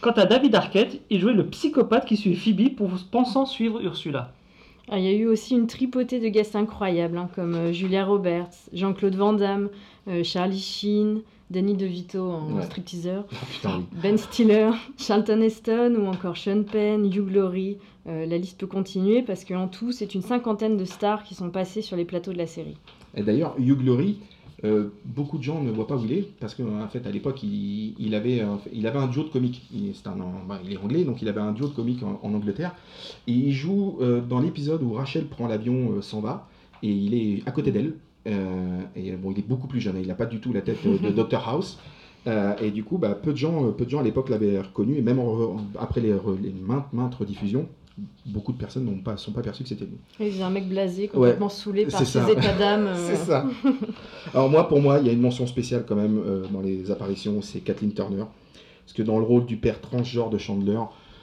Quant 0.00 0.12
à 0.12 0.26
David 0.26 0.54
Arquette, 0.54 1.00
il 1.10 1.18
jouait 1.18 1.32
le 1.32 1.44
psychopathe 1.48 2.06
qui 2.06 2.16
suit 2.16 2.36
Phoebe 2.36 2.76
pour 2.76 2.88
pensant 3.10 3.46
suivre 3.46 3.80
Ursula. 3.82 4.32
Ah, 4.88 5.00
Il 5.00 5.04
y 5.04 5.08
a 5.08 5.12
eu 5.12 5.26
aussi 5.26 5.56
une 5.56 5.66
tripotée 5.66 6.20
de 6.20 6.28
guests 6.28 6.54
incroyables, 6.54 7.18
hein, 7.18 7.28
comme 7.34 7.56
euh, 7.56 7.72
Julia 7.72 8.04
Roberts, 8.04 8.54
Jean-Claude 8.72 9.16
Van 9.16 9.32
Damme, 9.32 9.70
euh, 10.06 10.22
Charlie 10.22 10.60
Sheen, 10.60 11.22
Danny 11.50 11.74
DeVito 11.74 12.20
en 12.30 12.56
Ouais. 12.56 12.62
stripteaseur, 12.62 13.24
Oh, 13.32 13.36
putain, 13.50 13.78
oui. 13.78 13.84
Ben 14.02 14.18
Stiller, 14.18 14.70
Charlton 14.98 15.40
Heston 15.40 15.94
ou 15.98 16.06
encore 16.06 16.36
Sean 16.36 16.62
Penn, 16.62 17.06
Hugh 17.06 17.30
Laurie. 17.30 17.78
Euh, 18.06 18.26
la 18.26 18.38
liste 18.38 18.58
peut 18.58 18.66
continuer 18.66 19.22
parce 19.22 19.44
qu'en 19.44 19.66
tout, 19.68 19.92
c'est 19.92 20.14
une 20.14 20.22
cinquantaine 20.22 20.76
de 20.76 20.84
stars 20.84 21.24
qui 21.24 21.34
sont 21.34 21.50
passées 21.50 21.82
sur 21.82 21.96
les 21.96 22.04
plateaux 22.04 22.32
de 22.32 22.38
la 22.38 22.46
série. 22.46 22.76
Et 23.14 23.22
d'ailleurs, 23.22 23.54
Hugh 23.58 23.82
Laurie, 23.84 24.18
euh, 24.64 24.88
beaucoup 25.04 25.38
de 25.38 25.42
gens 25.42 25.62
ne 25.62 25.70
voient 25.70 25.86
pas 25.86 25.96
où 25.96 26.04
il 26.04 26.12
est, 26.12 26.28
parce 26.40 26.54
qu'en 26.54 26.86
fait, 26.88 27.06
à 27.06 27.10
l'époque, 27.10 27.42
il, 27.42 27.94
il 27.98 28.14
avait, 28.14 28.40
un, 28.40 28.58
il 28.72 28.86
avait 28.86 28.98
un 28.98 29.06
duo 29.06 29.22
de 29.24 29.28
comiques. 29.28 29.62
Il, 29.72 29.94
c'est 29.94 30.06
un, 30.08 30.16
il 30.64 30.72
est 30.72 30.76
anglais, 30.78 31.04
donc 31.04 31.22
il 31.22 31.28
avait 31.28 31.40
un 31.40 31.52
duo 31.52 31.68
de 31.68 31.74
comiques 31.74 32.02
en, 32.02 32.18
en 32.22 32.34
Angleterre. 32.34 32.74
Et 33.26 33.32
il 33.32 33.52
joue 33.52 33.98
euh, 34.00 34.20
dans 34.20 34.40
l'épisode 34.40 34.82
où 34.82 34.92
Rachel 34.94 35.26
prend 35.26 35.46
l'avion, 35.46 36.02
s'en 36.02 36.20
va, 36.20 36.48
et 36.82 36.90
il 36.90 37.14
est 37.14 37.42
à 37.46 37.52
côté 37.52 37.70
d'elle. 37.70 37.94
Euh, 38.28 38.80
et 38.94 39.12
bon, 39.12 39.32
il 39.32 39.38
est 39.38 39.48
beaucoup 39.48 39.66
plus 39.66 39.80
jeune, 39.80 39.96
hein, 39.96 40.00
il 40.02 40.08
n'a 40.08 40.14
pas 40.14 40.26
du 40.26 40.38
tout 40.40 40.52
la 40.52 40.60
tête 40.60 40.78
euh, 40.86 40.98
de 40.98 41.10
Dr 41.10 41.38
House. 41.48 41.78
Euh, 42.26 42.54
et 42.62 42.70
du 42.70 42.84
coup, 42.84 42.98
bah, 42.98 43.14
peu, 43.20 43.32
de 43.32 43.36
gens, 43.38 43.66
euh, 43.66 43.70
peu 43.70 43.84
de 43.84 43.90
gens 43.90 44.00
à 44.00 44.02
l'époque 44.02 44.28
l'avaient 44.28 44.60
reconnu, 44.60 44.96
et 44.98 45.02
même 45.02 45.18
en- 45.18 45.32
en- 45.54 45.56
après 45.78 46.00
les, 46.00 46.12
maintes, 46.66 46.92
maintes 46.92 47.14
rediffusions, 47.14 47.66
beaucoup 48.26 48.52
de 48.52 48.58
personnes 48.58 48.84
ne 48.84 49.16
sont 49.16 49.32
pas 49.32 49.40
perçues 49.40 49.62
que 49.62 49.68
c'était 49.70 49.86
lui. 49.86 50.30
C'est 50.30 50.42
un 50.42 50.50
mec 50.50 50.68
blasé, 50.68 51.08
complètement 51.08 51.48
saoulé 51.48 51.86
par 51.86 51.98
ses 52.00 52.04
ça. 52.04 52.30
états 52.30 52.52
d'âme. 52.54 52.86
euh, 52.88 52.94
C'est 52.96 53.16
ça. 53.16 53.46
Alors 54.34 54.50
moi, 54.50 54.68
pour 54.68 54.80
moi, 54.82 54.98
il 55.00 55.06
y 55.06 55.10
a 55.10 55.12
une 55.12 55.20
mention 55.20 55.46
spéciale 55.46 55.84
quand 55.88 55.96
même 55.96 56.20
euh, 56.24 56.44
dans 56.52 56.60
les 56.60 56.90
apparitions, 56.90 57.40
c'est 57.40 57.60
Kathleen 57.60 57.92
Turner. 57.94 58.24
Parce 58.84 58.92
que 58.94 59.02
dans 59.02 59.18
le 59.18 59.24
rôle 59.24 59.46
du 59.46 59.56
père 59.56 59.80
transgenre 59.80 60.30
de 60.30 60.38
Chandler, 60.38 60.80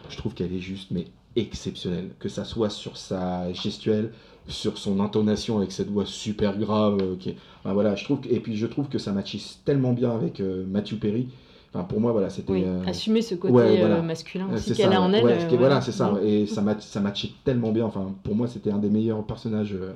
je 0.09 0.17
trouve 0.17 0.33
qu'elle 0.33 0.53
est 0.53 0.59
juste, 0.59 0.91
mais 0.91 1.05
exceptionnelle. 1.35 2.09
Que 2.19 2.29
ça 2.29 2.45
soit 2.45 2.69
sur 2.69 2.97
sa 2.97 3.51
gestuelle, 3.53 4.11
sur 4.47 4.77
son 4.77 4.99
intonation 4.99 5.57
avec 5.57 5.71
cette 5.71 5.89
voix 5.89 6.05
super 6.05 6.57
grave. 6.57 6.97
euh, 7.01 7.15
qui 7.17 7.29
est- 7.29 7.37
enfin, 7.63 7.73
voilà, 7.73 7.95
je 7.95 8.03
trouve 8.03 8.21
que- 8.21 8.29
Et 8.29 8.39
puis 8.39 8.55
je 8.55 8.67
trouve 8.67 8.87
que 8.89 8.97
ça 8.99 9.11
matchise 9.11 9.59
tellement 9.65 9.93
bien 9.93 10.11
avec 10.11 10.39
euh, 10.39 10.63
Matthew 10.67 10.95
Perry. 10.99 11.27
Enfin, 11.73 11.83
pour 11.83 11.99
moi, 11.99 12.11
voilà, 12.13 12.29
c'était... 12.29 12.53
Oui, 12.53 12.63
euh, 12.65 12.83
assumer 12.85 13.21
ce 13.21 13.35
côté 13.35 13.53
ouais, 13.53 13.79
voilà. 13.79 13.95
euh, 13.97 14.01
masculin 14.01 14.47
aussi 14.53 14.73
qu'elle 14.73 14.93
a 14.93 15.01
en 15.01 15.11
elle. 15.11 15.25
ouais, 15.25 15.37
euh, 15.51 15.57
voilà, 15.57 15.81
c'est 15.81 15.91
ça. 15.91 16.13
Et 16.23 16.45
ça, 16.45 16.61
match, 16.61 16.81
ça 16.81 17.01
matchait 17.01 17.31
tellement 17.43 17.71
bien. 17.71 17.85
Enfin, 17.85 18.13
pour 18.23 18.33
moi, 18.35 18.47
c'était 18.47 18.71
un 18.71 18.77
des 18.77 18.89
meilleurs 18.89 19.23
personnages, 19.25 19.73
euh, 19.73 19.93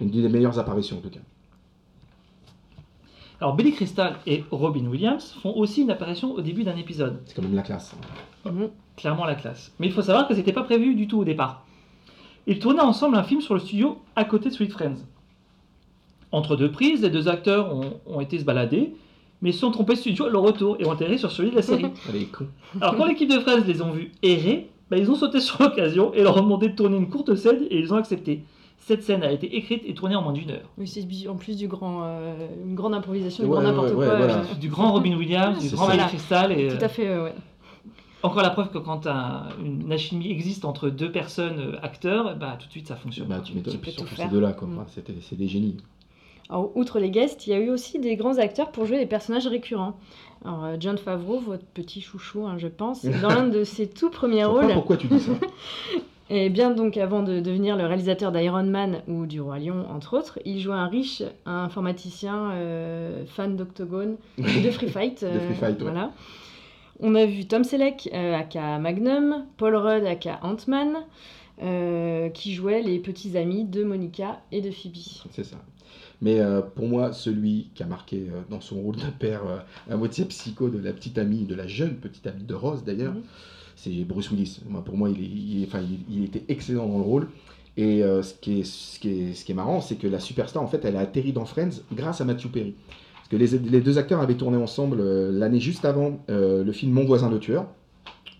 une 0.00 0.10
des 0.10 0.28
meilleures 0.28 0.58
apparitions 0.58 0.96
en 0.98 1.00
tout 1.00 1.10
cas. 1.10 1.20
Alors, 3.40 3.56
Billy 3.56 3.72
Crystal 3.72 4.16
et 4.26 4.44
Robin 4.52 4.86
Williams 4.86 5.34
font 5.42 5.52
aussi 5.56 5.82
une 5.82 5.90
apparition 5.90 6.32
au 6.32 6.40
début 6.40 6.62
d'un 6.62 6.76
épisode. 6.76 7.20
C'est 7.26 7.34
quand 7.34 7.42
même 7.42 7.56
la 7.56 7.62
classe. 7.62 7.94
Mhm. 8.44 8.68
clairement 8.96 9.24
la 9.24 9.34
classe. 9.34 9.72
Mais 9.80 9.86
il 9.88 9.92
faut 9.92 10.02
savoir 10.02 10.28
que 10.28 10.34
c'était 10.34 10.52
pas 10.52 10.62
prévu 10.64 10.94
du 10.94 11.08
tout 11.08 11.18
au 11.18 11.24
départ. 11.24 11.64
Ils 12.46 12.58
tournaient 12.58 12.80
ensemble 12.80 13.16
un 13.16 13.22
film 13.22 13.40
sur 13.40 13.54
le 13.54 13.60
studio 13.60 13.98
à 14.16 14.24
côté 14.24 14.48
de 14.48 14.54
Sweet 14.54 14.72
Friends. 14.72 14.96
Entre 16.32 16.56
deux 16.56 16.70
prises, 16.70 17.02
les 17.02 17.10
deux 17.10 17.28
acteurs 17.28 17.74
ont, 17.74 17.94
ont 18.06 18.20
été 18.20 18.38
se 18.38 18.44
balader, 18.44 18.94
mais 19.42 19.50
ils 19.50 19.54
se 19.54 19.60
sont 19.60 19.70
trompés 19.70 19.94
de 19.94 19.98
studio 19.98 20.24
à 20.24 20.30
leur 20.30 20.42
retour 20.42 20.76
et 20.78 20.86
ont 20.86 20.90
atterri 20.92 21.18
sur 21.18 21.30
celui 21.30 21.50
de 21.50 21.56
la 21.56 21.62
série. 21.62 21.86
Alors 22.80 22.96
quand 22.96 23.04
l'équipe 23.04 23.30
de 23.30 23.38
Friends 23.38 23.64
les 23.66 23.82
ont 23.82 23.90
vus 23.90 24.12
errer, 24.22 24.68
bah, 24.90 24.96
ils 24.96 25.10
ont 25.10 25.14
sauté 25.14 25.40
sur 25.40 25.62
l'occasion 25.62 26.12
et 26.14 26.22
leur 26.22 26.36
ont 26.38 26.42
demandé 26.42 26.68
de 26.68 26.74
tourner 26.76 26.96
une 26.96 27.08
courte 27.08 27.34
scène 27.34 27.66
et 27.70 27.78
ils 27.78 27.92
ont 27.92 27.96
accepté. 27.96 28.42
Cette 28.78 29.04
scène 29.04 29.22
a 29.22 29.30
été 29.30 29.54
écrite 29.56 29.82
et 29.86 29.94
tournée 29.94 30.16
en 30.16 30.22
moins 30.22 30.32
d'une 30.32 30.50
heure. 30.50 30.68
Oui, 30.76 30.88
c'est 30.88 31.06
en 31.28 31.36
plus 31.36 31.56
du 31.56 31.68
grand, 31.68 32.02
euh, 32.02 32.34
une 32.64 32.74
grande 32.74 32.94
improvisation, 32.94 33.44
du 33.44 33.48
Ouais, 33.50 33.56
grand 33.58 33.62
n'importe 33.62 33.90
ouais, 33.90 33.96
ouais, 33.96 34.06
quoi. 34.06 34.16
voilà. 34.16 34.36
euh, 34.38 34.54
Du 34.60 34.68
grand 34.68 34.90
Robin 34.92 35.16
Williams, 35.16 35.58
du 35.60 35.74
grand. 35.76 35.88
Billy 35.88 36.02
Crystal 36.08 36.50
et 36.50 36.68
euh, 36.70 36.76
tout 36.76 36.84
à 36.84 36.88
fait, 36.88 37.06
euh, 37.06 37.24
ouais. 37.24 37.34
Encore 38.22 38.42
la 38.42 38.50
preuve 38.50 38.70
que 38.70 38.78
quand 38.78 39.06
un- 39.06 39.48
une 39.64 39.90
alchimie 39.92 40.30
existe 40.30 40.64
entre 40.64 40.88
deux 40.90 41.10
personnes 41.10 41.58
euh, 41.58 41.76
acteurs, 41.82 42.36
bah, 42.36 42.56
tout 42.58 42.66
de 42.66 42.70
suite 42.72 42.88
ça 42.88 42.96
fonctionne. 42.96 43.26
Bah, 43.28 43.40
tu 43.44 43.54
m'étonnes, 43.54 43.72
Tu 43.74 43.78
peux 43.78 43.90
surtout 43.90 44.04
tout 44.08 44.14
ces 44.14 44.22
faire. 44.22 44.30
deux-là. 44.30 44.50
Mm. 44.60 44.84
C'était- 44.88 45.14
c'est 45.22 45.36
des 45.36 45.48
génies. 45.48 45.76
Alors, 46.50 46.70
outre 46.76 46.98
les 46.98 47.10
guests, 47.10 47.46
il 47.46 47.50
y 47.50 47.54
a 47.54 47.58
eu 47.60 47.70
aussi 47.70 47.98
des 47.98 48.16
grands 48.16 48.36
acteurs 48.38 48.70
pour 48.72 48.84
jouer 48.84 48.98
des 48.98 49.06
personnages 49.06 49.46
récurrents. 49.46 49.96
Alors, 50.44 50.64
euh, 50.64 50.76
John 50.78 50.98
Favreau, 50.98 51.38
votre 51.38 51.64
petit 51.64 52.00
chouchou, 52.00 52.46
hein, 52.46 52.56
je 52.58 52.68
pense, 52.68 53.04
dans 53.04 53.28
l'un 53.28 53.46
de 53.48 53.64
ses 53.64 53.88
tout 53.88 54.10
premiers 54.10 54.40
Je 54.42 54.46
vois 54.46 54.60
pas 54.60 54.66
rôles, 54.66 54.74
pourquoi 54.74 54.96
tu 54.98 55.06
dis 55.06 55.20
ça. 55.20 55.32
et 56.30 56.50
bien 56.50 56.70
donc 56.70 56.96
avant 56.96 57.22
de 57.22 57.40
devenir 57.40 57.76
le 57.76 57.86
réalisateur 57.86 58.32
d'Iron 58.32 58.64
Man 58.64 58.98
ou 59.08 59.24
du 59.26 59.40
Roi 59.40 59.58
Lion, 59.60 59.86
entre 59.90 60.18
autres, 60.18 60.38
il 60.44 60.60
jouait 60.60 60.74
un 60.74 60.88
riche 60.88 61.22
informaticien 61.46 62.50
euh, 62.52 63.24
fan 63.26 63.56
d'Octogone 63.56 64.16
et 64.38 64.60
de 64.60 64.70
Free 64.70 64.88
Fight. 64.88 65.22
euh, 65.22 65.38
Free 65.46 65.54
Fight, 65.54 65.78
ouais. 65.78 65.90
voilà. 65.90 66.10
On 67.02 67.14
a 67.16 67.26
vu 67.26 67.44
Tom 67.46 67.64
Selleck, 67.64 68.08
euh, 68.14 68.34
aka 68.38 68.78
Magnum, 68.78 69.44
Paul 69.56 69.74
Rudd, 69.76 70.04
aka 70.06 70.38
Ant-Man, 70.42 70.98
euh, 71.62 72.28
qui 72.30 72.54
jouait 72.54 72.80
les 72.82 72.98
petits 73.00 73.36
amis 73.36 73.64
de 73.64 73.82
Monica 73.82 74.40
et 74.52 74.60
de 74.60 74.70
Phoebe. 74.70 74.94
C'est 75.32 75.44
ça. 75.44 75.56
Mais 76.20 76.38
euh, 76.38 76.60
pour 76.60 76.86
moi, 76.86 77.12
celui 77.12 77.70
qui 77.74 77.82
a 77.82 77.86
marqué 77.86 78.28
euh, 78.30 78.42
dans 78.48 78.60
son 78.60 78.76
rôle 78.80 78.94
de 78.96 79.10
père 79.18 79.40
euh, 79.46 79.58
à 79.92 79.96
moitié 79.96 80.24
psycho 80.26 80.68
de 80.68 80.78
la 80.78 80.92
petite 80.92 81.18
amie, 81.18 81.44
de 81.44 81.56
la 81.56 81.66
jeune 81.66 81.96
petite 81.96 82.26
amie 82.28 82.44
de 82.44 82.54
Rose 82.54 82.84
d'ailleurs, 82.84 83.14
Mhm. 83.14 83.22
c'est 83.74 83.90
Bruce 84.04 84.30
Willis. 84.30 84.60
Moi, 84.68 84.84
pour 84.84 84.96
moi, 84.96 85.10
il, 85.10 85.20
est, 85.20 85.26
il 85.26 85.62
est- 85.62 85.66
enfin, 85.66 85.80
il, 85.80 86.16
il 86.18 86.24
était 86.24 86.44
excellent 86.48 86.86
dans 86.86 86.98
le 86.98 87.02
rôle. 87.04 87.28
Et 87.76 88.04
euh, 88.04 88.22
ce, 88.22 88.34
qui 88.34 88.60
est, 88.60 88.64
ce, 88.64 89.00
qui 89.00 89.08
est, 89.08 89.34
ce 89.34 89.44
qui 89.44 89.50
est 89.52 89.54
marrant, 89.56 89.80
c'est 89.80 89.96
que 89.96 90.06
la 90.06 90.20
superstar, 90.20 90.62
en 90.62 90.66
fait, 90.68 90.84
elle 90.84 90.94
a 90.94 91.00
atterri 91.00 91.32
dans 91.32 91.46
Friends 91.46 91.80
grâce 91.92 92.20
à 92.20 92.24
Matthew 92.24 92.48
Perry. 92.52 92.74
Que 93.32 93.38
les, 93.38 93.46
les 93.46 93.80
deux 93.80 93.96
acteurs 93.96 94.20
avaient 94.20 94.34
tourné 94.34 94.58
ensemble 94.58 94.98
euh, 95.00 95.32
l'année 95.32 95.58
juste 95.58 95.86
avant 95.86 96.18
euh, 96.28 96.62
le 96.62 96.70
film 96.72 96.92
Mon 96.92 97.04
voisin 97.06 97.30
le 97.30 97.38
tueur. 97.38 97.64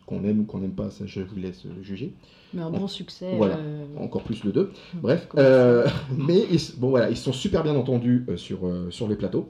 Qu'on 0.05 0.23
aime 0.25 0.41
ou 0.41 0.45
qu'on 0.45 0.59
n'aime 0.59 0.75
pas, 0.75 0.91
ça 0.91 1.07
je 1.07 1.23
vous 1.23 1.37
laisse 1.37 1.65
euh, 1.65 1.83
juger. 1.83 2.13
Mais 2.53 2.61
un 2.61 2.69
bon 2.69 2.87
succès. 2.87 3.33
Voilà. 3.39 3.57
euh, 3.57 3.87
Encore 3.97 4.23
plus 4.23 4.45
le 4.45 4.53
2. 4.53 4.65
Mm. 4.65 4.99
Bref, 5.01 5.29
euh, 5.39 5.87
mais 6.19 6.45
ils, 6.51 6.61
bon, 6.77 6.91
voilà, 6.91 7.09
ils 7.09 7.17
sont 7.17 7.33
super 7.33 7.63
bien 7.63 7.75
entendus 7.75 8.27
euh, 8.29 8.37
sur, 8.37 8.71
sur 8.91 9.09
les 9.09 9.17
plateaux, 9.17 9.49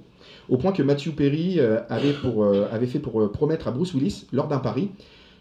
au 0.48 0.58
point 0.58 0.70
que 0.70 0.84
Matthew 0.84 1.10
Perry 1.10 1.58
avait, 1.88 2.12
pour, 2.12 2.44
avait 2.44 2.86
fait 2.86 3.00
pour 3.00 3.32
promettre 3.32 3.66
à 3.66 3.72
Bruce 3.72 3.94
Willis, 3.94 4.26
lors 4.32 4.46
d'un 4.46 4.58
pari, 4.60 4.90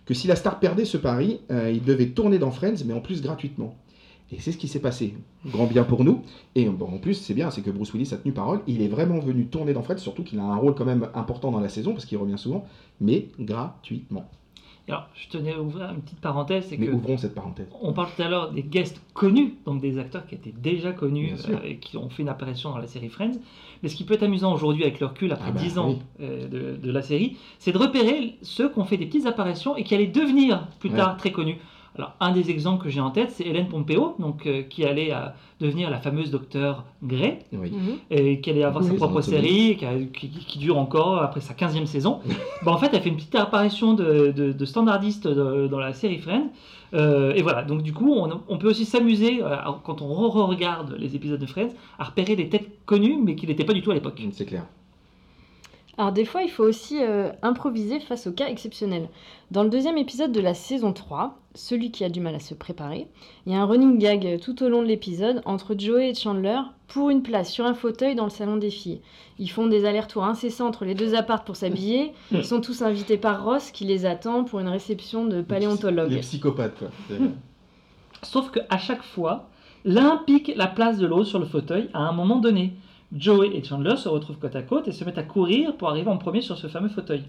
que 0.08 0.16
si 0.16 0.26
la 0.26 0.36
star 0.36 0.60
perdait 0.60 0.86
ce 0.86 0.98
pari, 0.98 1.42
il 1.52 1.84
devait 1.84 2.08
tourner 2.08 2.40
dans 2.40 2.50
Friends, 2.50 2.84
mais 2.88 2.94
en 2.96 3.02
plus 3.02 3.22
gratuitement. 3.22 3.76
Et 4.34 4.40
c'est 4.40 4.52
ce 4.54 4.58
qui 4.58 4.68
s'est 4.70 4.80
passé. 4.80 5.14
Grand 5.46 5.66
bien 5.66 5.84
pour 5.84 6.04
nous. 6.06 6.22
Et 6.56 6.66
bon, 6.70 6.86
en 6.88 6.98
plus, 7.00 7.16
c'est 7.16 7.34
bien, 7.34 7.52
c'est 7.52 7.62
que 7.62 7.70
Bruce 7.72 7.94
Willis 7.94 8.14
a 8.14 8.18
tenu 8.18 8.34
parole. 8.34 8.62
Il 8.68 8.82
est 8.82 8.88
vraiment 8.88 9.20
venu 9.20 9.46
tourner 9.48 9.74
dans 9.74 9.84
Friends, 9.84 9.98
surtout 9.98 10.24
qu'il 10.24 10.40
a 10.40 10.44
un 10.44 10.56
rôle 10.56 10.74
quand 10.74 10.86
même 10.86 11.10
important 11.16 11.52
dans 11.52 11.60
la 11.60 11.68
saison, 11.70 11.92
parce 11.92 12.06
qu'il 12.06 12.18
revient 12.18 12.38
souvent, 12.38 12.66
mais 13.02 13.28
gratuitement. 13.40 14.30
Alors, 14.88 15.08
je 15.14 15.30
tenais 15.30 15.54
à 15.54 15.62
ouvrir 15.62 15.92
une 15.92 16.02
petite 16.02 16.20
parenthèse, 16.20 16.68
Mais 16.78 16.88
que 16.88 16.92
ouvrons 16.92 17.16
cette 17.18 17.36
parenthèse. 17.36 17.68
on 17.82 17.94
parle 17.94 18.10
tout 18.16 18.22
à 18.24 18.28
l'heure 18.28 18.52
des 18.52 18.64
guests 18.64 19.00
connus, 19.14 19.54
donc 19.66 19.80
des 19.80 19.98
acteurs 20.00 20.26
qui 20.26 20.36
étaient 20.36 20.54
déjà 20.58 20.92
connus 20.92 21.34
euh, 21.50 21.58
et 21.64 21.78
qui 21.78 21.96
ont 21.98 22.10
fait 22.10 22.24
une 22.24 22.30
apparition 22.30 22.72
dans 22.72 22.78
la 22.78 22.88
série 22.88 23.08
Friends. 23.08 23.38
Mais 23.84 23.90
ce 23.90 23.96
qui 23.96 24.04
peut 24.04 24.16
être 24.16 24.24
amusant 24.24 24.54
aujourd'hui 24.54 24.84
avec 24.84 25.00
le 25.00 25.06
recul 25.08 25.32
après 25.32 25.50
Ah 25.50 25.52
bah 25.52 25.60
10 25.62 25.78
ans 25.78 25.90
oui. 25.92 25.98
euh, 26.22 26.48
de, 26.48 26.78
de 26.78 26.92
la 26.92 27.02
série, 27.02 27.38
c'est 27.60 27.72
de 27.72 27.78
repérer 27.78 28.36
ceux 28.42 28.70
qui 28.70 28.80
ont 28.80 28.86
fait 28.86 28.98
des 28.98 29.06
petites 29.06 29.28
apparitions 29.28 29.78
et 29.78 29.84
qui 29.84 29.94
allaient 29.96 30.08
devenir 30.08 30.68
plus 30.80 30.90
Ouais. 30.90 30.98
tard 30.98 31.16
très 31.16 31.32
connus. 31.32 31.58
Alors, 31.98 32.14
un 32.22 32.32
des 32.32 32.50
exemples 32.50 32.84
que 32.86 32.90
j'ai 32.90 33.02
en 33.02 33.12
tête, 33.12 33.32
c'est 33.32 33.44
Hélène 33.46 33.68
Pompeo, 33.68 34.16
donc, 34.18 34.46
euh, 34.48 34.62
qui 34.64 34.86
allait 34.86 35.12
à 35.12 35.36
devenir 35.60 35.90
la 35.90 36.00
fameuse 36.00 36.32
docteur 36.32 36.86
Oui. 37.52 37.72
mhm. 37.72 37.98
et 38.10 38.40
qui 38.40 38.50
allait 38.50 38.64
avoir 38.64 38.82
sa 38.84 38.94
propre 38.98 39.22
série, 39.22 39.76
qui, 39.78 39.86
a- 39.86 39.98
qui- 40.14 40.30
qui 40.30 40.58
dure 40.58 40.78
encore 40.78 41.22
après 41.22 41.42
sa 41.42 41.54
15e 41.54 41.86
saison. 41.86 42.20
bah, 42.64 42.72
en 42.72 42.78
fait, 42.78 42.90
elle 42.94 43.02
fait 43.02 43.10
une 43.10 43.18
petite 43.18 43.36
apparition 43.36 43.94
de, 43.94 44.32
de- 44.32 44.52
de 44.54 44.66
standardiste 44.66 45.28
de- 45.28 45.68
dans 45.68 45.80
la 45.80 45.94
série 45.94 46.18
Friends. 46.20 46.50
Euh, 46.94 47.34
et 47.36 47.42
voilà, 47.42 47.64
donc 47.64 47.84
du 47.84 47.94
coup, 47.94 48.14
on, 48.14 48.30
on 48.50 48.58
peut 48.58 48.70
aussi 48.70 48.86
s'amuser, 48.86 49.42
euh, 49.44 49.56
quand 49.84 50.02
on 50.02 50.08
re-regarde 50.30 50.96
les 50.98 51.16
épisodes 51.16 51.40
de 51.40 51.46
Friends, 51.46 51.70
à 52.00 52.06
repérer 52.06 52.36
des 52.38 52.48
têtes 52.50 52.70
connues, 52.86 53.18
mais 53.22 53.36
qui 53.36 53.48
n'étaient 53.48 53.64
pas 53.66 53.74
du 53.74 53.82
tout 53.82 53.92
à 53.92 53.94
l'époque. 53.94 54.22
C'est 54.32 54.46
clair. 54.46 54.64
Alors 55.98 56.12
des 56.14 56.26
fois, 56.26 56.42
il 56.42 56.50
faut 56.50 56.64
aussi 56.64 56.98
euh, 57.04 57.30
improviser 57.42 58.00
face 58.00 58.26
aux 58.26 58.32
cas 58.32 58.48
exceptionnels. 58.48 59.10
Dans 59.52 59.64
le 59.64 59.70
deuxième 59.70 59.98
épisode 59.98 60.32
de 60.32 60.40
la 60.40 60.54
saison 60.54 60.94
3, 60.94 61.38
celui 61.54 61.92
qui 61.92 62.06
a 62.06 62.10
du 62.10 62.22
mal 62.22 62.34
à 62.34 62.40
se 62.40 62.54
préparer, 62.54 63.08
il 63.46 63.52
y 63.52 63.56
a 63.56 63.62
un 63.62 63.66
running 63.66 63.98
gag 63.98 64.40
tout 64.40 64.64
au 64.64 64.70
long 64.70 64.82
de 64.82 64.88
l'épisode 64.88 65.42
entre 65.46 65.76
Joey 65.78 66.10
et 66.10 66.16
Chandler 66.16 66.60
pour 66.88 67.10
une 67.10 67.22
place 67.24 67.52
sur 67.52 67.66
un 67.66 67.74
fauteuil 67.74 68.16
dans 68.16 68.24
le 68.24 68.30
salon 68.30 68.56
des 68.56 68.70
filles. 68.70 69.02
Ils 69.38 69.50
font 69.50 69.68
des 69.68 69.86
allers-retours 69.86 70.24
incessants 70.24 70.68
entre 70.68 70.86
les 70.86 70.96
deux 70.96 71.14
appartes 71.14 71.46
pour 71.46 71.58
s'habiller. 71.58 72.14
Ils 72.32 72.46
sont 72.46 72.62
tous 72.62 72.82
invités 72.82 73.18
par 73.18 73.44
Ross 73.44 73.72
qui 73.72 73.84
les 73.86 74.06
attend 74.06 74.46
pour 74.46 74.60
une 74.62 74.70
réception 74.70 75.26
de 75.26 75.38
Les 75.38 75.44
paléontologue. 75.44 76.20
psychopathes, 76.22 76.78
quoi. 76.80 76.90
Sauf 78.24 78.52
qu'à 78.52 78.78
chaque 78.78 79.04
fois, 79.04 79.50
l'un 79.84 80.18
pique 80.26 80.54
la 80.56 80.68
place 80.68 80.98
de 81.00 81.08
l'autre 81.08 81.26
sur 81.28 81.40
le 81.40 81.46
fauteuil 81.46 81.90
à 81.94 82.00
un 82.00 82.12
moment 82.14 82.38
donné. 82.38 82.74
Joey 83.14 83.52
et 83.54 83.64
Chandler 83.64 83.98
se 83.98 84.08
retrouvent 84.08 84.38
côte 84.38 84.56
à 84.56 84.62
côte 84.62 84.88
et 84.88 84.92
se 84.92 85.04
mettent 85.04 85.18
à 85.18 85.24
courir 85.24 85.76
pour 85.76 85.90
arriver 85.90 86.10
en 86.10 86.18
premier 86.18 86.42
sur 86.42 86.58
ce 86.58 86.68
fameux 86.68 86.90
fauteuil. 86.90 87.24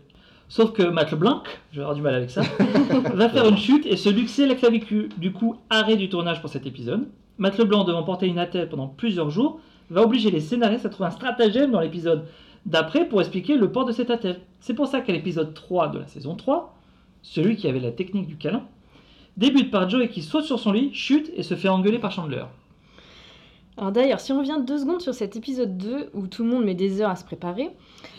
Sauf 0.48 0.72
que 0.72 0.82
Matt 0.82 1.10
LeBlanc, 1.10 1.42
je 1.72 1.76
vais 1.76 1.82
avoir 1.82 1.96
du 1.96 2.02
mal 2.02 2.14
avec 2.14 2.30
ça, 2.30 2.42
va 3.14 3.28
faire 3.28 3.48
une 3.48 3.56
chute 3.56 3.86
et 3.86 3.96
se 3.96 4.08
luxer 4.08 4.46
la 4.46 4.54
clavicule. 4.54 5.08
Du 5.16 5.32
coup, 5.32 5.56
arrêt 5.70 5.96
du 5.96 6.08
tournage 6.08 6.40
pour 6.40 6.50
cet 6.50 6.66
épisode. 6.66 7.08
Matt 7.38 7.58
LeBlanc, 7.58 7.84
devant 7.84 8.02
porter 8.02 8.26
une 8.26 8.38
attelle 8.38 8.68
pendant 8.68 8.86
plusieurs 8.86 9.30
jours, 9.30 9.60
va 9.90 10.02
obliger 10.02 10.30
les 10.30 10.40
scénaristes 10.40 10.86
à 10.86 10.88
trouver 10.88 11.08
un 11.08 11.12
stratagème 11.12 11.70
dans 11.70 11.80
l'épisode 11.80 12.26
d'après 12.66 13.08
pour 13.08 13.20
expliquer 13.20 13.56
le 13.56 13.72
port 13.72 13.84
de 13.84 13.92
cette 13.92 14.10
attelle. 14.10 14.40
C'est 14.60 14.74
pour 14.74 14.86
ça 14.86 15.00
qu'à 15.00 15.12
l'épisode 15.12 15.54
3 15.54 15.88
de 15.88 15.98
la 15.98 16.06
saison 16.06 16.36
3, 16.36 16.76
celui 17.22 17.56
qui 17.56 17.66
avait 17.66 17.80
la 17.80 17.90
technique 17.90 18.28
du 18.28 18.36
câlin, 18.36 18.62
débute 19.36 19.70
par 19.70 19.88
Joey 19.88 20.08
qui 20.08 20.22
saute 20.22 20.44
sur 20.44 20.58
son 20.58 20.72
lit, 20.72 20.92
chute 20.92 21.32
et 21.34 21.42
se 21.42 21.54
fait 21.54 21.68
engueuler 21.68 21.98
par 21.98 22.12
Chandler. 22.12 22.44
Alors 23.82 23.90
d'ailleurs, 23.90 24.20
si 24.20 24.30
on 24.30 24.38
revient 24.38 24.60
deux 24.64 24.78
secondes 24.78 25.00
sur 25.00 25.12
cet 25.12 25.34
épisode 25.34 25.76
2 25.76 26.10
où 26.14 26.28
tout 26.28 26.44
le 26.44 26.50
monde 26.50 26.64
met 26.64 26.76
des 26.76 27.00
heures 27.00 27.10
à 27.10 27.16
se 27.16 27.24
préparer, 27.24 27.70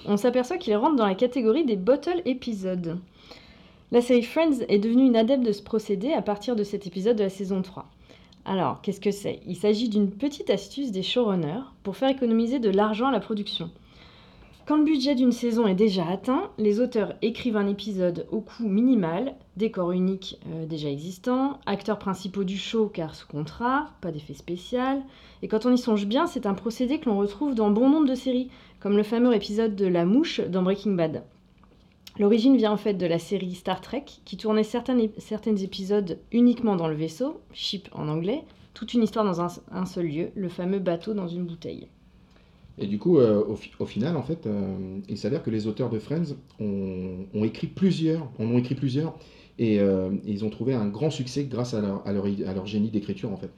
on 0.06 0.18
s'aperçoit 0.18 0.58
qu'il 0.58 0.76
rentre 0.76 0.98
dans 0.98 1.06
la 1.06 1.16
catégorie 1.16 1.64
des 1.64 1.78
bottle 1.78 2.22
épisodes. 2.26 3.00
La 3.94 4.02
série 4.02 4.24
Friends 4.24 4.60
est 4.68 4.80
devenue 4.80 5.06
une 5.06 5.16
adepte 5.16 5.46
de 5.46 5.54
ce 5.54 5.64
procédé 5.64 6.12
à 6.12 6.22
partir 6.22 6.58
de 6.58 6.66
cet 6.66 6.86
épisode 6.86 7.16
de 7.16 7.24
la 7.24 7.30
saison 7.30 7.62
3. 7.62 7.86
Alors, 8.44 8.82
qu'est-ce 8.82 9.00
que 9.00 9.12
c'est? 9.12 9.40
Il 9.48 9.56
s'agit 9.56 9.88
d'une 9.88 10.12
petite 10.12 10.50
astuce 10.50 10.92
des 10.92 11.02
showrunners 11.02 11.64
pour 11.84 11.96
faire 11.96 12.10
économiser 12.10 12.60
de 12.60 12.70
l'argent 12.70 13.08
à 13.08 13.14
la 13.14 13.22
production. 13.22 13.72
Quand 14.66 14.78
le 14.78 14.86
budget 14.86 15.14
d'une 15.14 15.34
saison 15.34 15.68
est 15.68 15.76
déjà 15.76 16.08
atteint, 16.08 16.50
les 16.58 16.80
auteurs 16.80 17.16
écrivent 17.22 17.58
un 17.58 17.68
épisode 17.68 18.26
au 18.32 18.40
coût 18.40 18.66
minimal, 18.66 19.36
décor 19.58 19.92
unique 19.92 20.40
euh, 20.48 20.66
déjà 20.66 20.90
existant, 20.90 21.60
acteurs 21.66 22.00
principaux 22.00 22.46
du 22.46 22.58
show 22.58 22.88
car 22.88 23.14
sous 23.14 23.28
contrat, 23.28 23.90
pas 24.00 24.14
d'effet 24.14 24.34
spécial, 24.34 25.04
et 25.42 25.50
quand 25.50 25.66
on 25.66 25.74
y 25.74 25.78
songe 25.78 26.06
bien, 26.06 26.28
c'est 26.28 26.46
un 26.46 26.54
procédé 26.54 27.00
que 27.00 27.10
l'on 27.10 27.18
retrouve 27.18 27.56
dans 27.56 27.72
bon 27.72 27.90
nombre 27.90 28.08
de 28.08 28.16
séries, 28.16 28.50
comme 28.80 28.96
le 28.96 29.04
fameux 29.04 29.34
épisode 29.36 29.76
de 29.76 29.86
La 29.86 30.06
Mouche 30.06 30.40
dans 30.40 30.64
Breaking 30.64 30.94
Bad. 30.94 31.24
L'origine 32.18 32.56
vient 32.56 32.72
en 32.72 32.78
fait 32.78 32.94
de 32.94 33.06
la 33.06 33.20
série 33.20 33.56
Star 33.56 33.82
Trek, 33.82 34.06
qui 34.24 34.38
tournait 34.38 34.64
certains, 34.64 34.98
ép- 34.98 35.20
certains 35.20 35.58
épisodes 35.58 36.20
uniquement 36.32 36.78
dans 36.78 36.88
le 36.88 36.96
vaisseau, 36.96 37.42
ship 37.52 37.90
en 37.92 38.08
anglais, 38.08 38.46
toute 38.74 38.94
une 38.94 39.04
histoire 39.04 39.26
dans 39.26 39.42
un 39.42 39.86
seul 39.86 40.08
lieu, 40.08 40.30
le 40.36 40.48
fameux 40.48 40.80
bateau 40.80 41.14
dans 41.14 41.28
une 41.28 41.46
bouteille. 41.46 41.90
Et 42.80 42.88
du 42.88 42.98
coup, 42.98 43.20
euh, 43.20 43.44
au, 43.46 43.56
fi- 43.56 43.72
au 43.80 43.86
final, 43.86 44.18
en 44.18 44.24
fait, 44.24 44.48
euh, 44.48 44.98
il 45.08 45.18
s'avère 45.18 45.44
que 45.44 45.52
les 45.52 45.68
auteurs 45.68 45.90
de 45.90 46.00
Friends 46.00 46.36
ont, 46.60 47.26
ont 47.34 47.44
écrit 47.44 47.68
plusieurs, 47.68 48.28
en 48.40 48.46
ont 48.46 48.58
écrit 48.58 48.76
plusieurs, 48.76 49.16
et 49.60 49.80
euh, 49.80 50.10
ils 50.26 50.44
ont 50.44 50.50
trouvé 50.50 50.74
un 50.74 50.88
grand 50.88 51.12
succès 51.12 51.44
grâce 51.44 51.76
à 51.76 51.82
leur, 51.82 52.02
à 52.08 52.12
leur, 52.12 52.66
génie 52.66 52.90
d'écriture, 52.90 53.32
en 53.32 53.38
fait. 53.38 53.52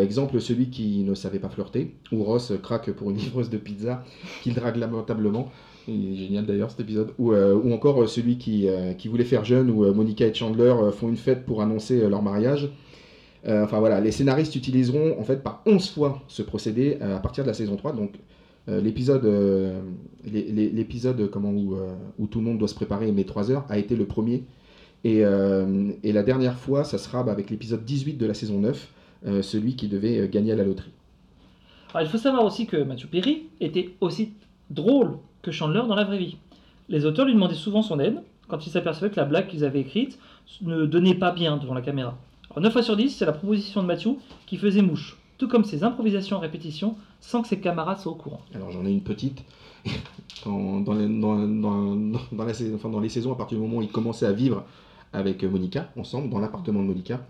Exemple, 0.00 0.40
celui 0.40 0.70
qui 0.70 1.02
ne 1.02 1.14
savait 1.16 1.40
pas 1.40 1.48
flirter, 1.48 1.94
où 2.12 2.22
Ross 2.22 2.52
craque 2.62 2.92
pour 2.92 3.10
une 3.10 3.16
livreuse 3.16 3.50
de 3.50 3.58
pizza 3.58 4.04
qu'il 4.42 4.54
drague 4.54 4.76
lamentablement. 4.76 5.50
Il 5.88 6.12
est 6.12 6.16
génial 6.16 6.46
d'ailleurs 6.46 6.70
cet 6.70 6.78
épisode. 6.78 7.12
Ou, 7.18 7.32
ou 7.32 7.72
encore 7.72 8.08
celui 8.08 8.38
qui, 8.38 8.68
qui 8.98 9.08
voulait 9.08 9.24
faire 9.24 9.44
jeune, 9.44 9.68
où 9.68 9.92
Monica 9.92 10.24
et 10.24 10.32
Chandler 10.32 10.72
font 10.92 11.08
une 11.08 11.16
fête 11.16 11.44
pour 11.44 11.60
annoncer 11.60 12.08
leur 12.08 12.22
mariage. 12.22 12.70
Enfin 13.44 13.80
voilà, 13.80 14.00
les 14.00 14.12
scénaristes 14.12 14.54
utiliseront 14.54 15.18
en 15.18 15.24
fait 15.24 15.42
par 15.42 15.62
11 15.66 15.90
fois 15.90 16.22
ce 16.28 16.42
procédé 16.42 16.98
à 17.00 17.18
partir 17.18 17.42
de 17.42 17.48
la 17.48 17.54
saison 17.54 17.74
3. 17.74 17.92
Donc 17.92 18.12
l'épisode 18.68 19.24
euh, 19.24 19.80
l'é- 20.24 20.50
l'é- 20.52 20.70
l'épisode 20.70 21.28
comment 21.30 21.50
où, 21.50 21.74
euh, 21.74 21.94
où 22.18 22.26
tout 22.26 22.38
le 22.40 22.44
monde 22.44 22.58
doit 22.58 22.68
se 22.68 22.74
préparer 22.74 23.08
et 23.08 23.12
met 23.12 23.24
3 23.24 23.50
heures 23.50 23.64
a 23.68 23.78
été 23.78 23.96
le 23.96 24.04
premier. 24.06 24.44
Et, 25.02 25.24
euh, 25.24 25.90
la 26.04 26.22
dernière 26.22 26.58
fois, 26.58 26.84
ça 26.84 26.98
sera 26.98 27.22
bah, 27.22 27.32
avec 27.32 27.48
l'épisode 27.50 27.84
18 27.84 28.14
de 28.18 28.26
la 28.26 28.34
saison 28.34 28.58
9, 28.60 28.88
euh, 29.26 29.42
celui 29.42 29.74
qui 29.76 29.88
devait 29.88 30.18
euh, 30.20 30.26
gagner 30.28 30.52
à 30.52 30.56
la 30.56 30.64
loterie. 30.64 30.90
Il 32.00 32.06
faut 32.06 32.18
savoir 32.18 32.44
aussi 32.44 32.66
que 32.66 32.76
Matthew 32.76 33.06
Perry 33.06 33.42
était 33.60 33.90
aussi 34.00 34.32
drôle 34.68 35.16
que 35.42 35.50
Chandler 35.50 35.82
dans 35.88 35.94
la 35.96 36.04
vraie 36.04 36.18
vie. 36.18 36.36
Les 36.88 37.04
auteurs 37.06 37.24
lui 37.26 37.32
demandaient 37.34 37.54
souvent 37.54 37.82
son 37.82 37.98
aide 37.98 38.22
quand 38.46 38.66
ils 38.66 38.70
s'apercevaient 38.70 39.10
que 39.10 39.16
la 39.16 39.24
blague 39.24 39.46
qu'ils 39.48 39.64
avaient 39.64 39.80
écrite 39.80 40.18
ne 40.62 40.84
donnait 40.86 41.14
pas 41.14 41.32
bien 41.32 41.56
devant 41.56 41.74
la 41.74 41.82
caméra. 41.82 42.16
Alors, 42.50 42.62
9 42.62 42.72
fois 42.72 42.82
sur 42.82 42.96
10, 42.96 43.10
c'est 43.10 43.24
la 43.26 43.32
proposition 43.32 43.80
de 43.82 43.86
Matthew 43.86 44.10
qui 44.46 44.56
faisait 44.58 44.82
mouche, 44.82 45.16
tout 45.38 45.48
comme 45.48 45.64
ses 45.64 45.82
improvisations 45.82 46.36
en 46.36 46.40
répétition 46.40 46.94
sans 47.20 47.42
que 47.42 47.48
ses 47.48 47.60
camarades 47.60 47.98
soient 47.98 48.12
au 48.12 48.16
courant. 48.16 48.40
Alors 48.54 48.70
j'en 48.70 48.84
ai 48.84 48.90
une 48.90 49.02
petite. 49.02 49.42
Dans, 50.44 50.94
les, 50.94 51.06
dans, 51.06 51.34
la 51.34 51.44
enfin, 52.74 52.88
dans 52.88 53.00
les 53.00 53.08
saisons, 53.10 53.32
à 53.32 53.36
partir 53.36 53.58
du 53.58 53.62
moment 53.62 53.78
où 53.78 53.82
ils 53.82 53.92
commençaient 53.92 54.24
à 54.26 54.32
vivre 54.32 54.64
avec 55.12 55.42
Monica, 55.44 55.90
ensemble, 55.98 56.30
dans 56.30 56.38
l'appartement 56.38 56.80
de 56.80 56.86
Monica, 56.86 57.20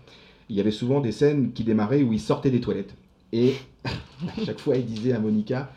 il 0.49 0.55
y 0.55 0.61
avait 0.61 0.71
souvent 0.71 1.01
des 1.01 1.11
scènes 1.11 1.51
qui 1.51 1.65
démarraient 1.65 2.03
où 2.03 2.13
ils 2.13 2.21
sortaient 2.21 2.51
des 2.51 2.61
toilettes. 2.61 2.95
Et 3.33 3.55
à 3.85 4.45
chaque 4.45 4.59
fois, 4.59 4.77
il 4.77 4.85
disait 4.85 5.11
à 5.11 5.19
Monica 5.19 5.71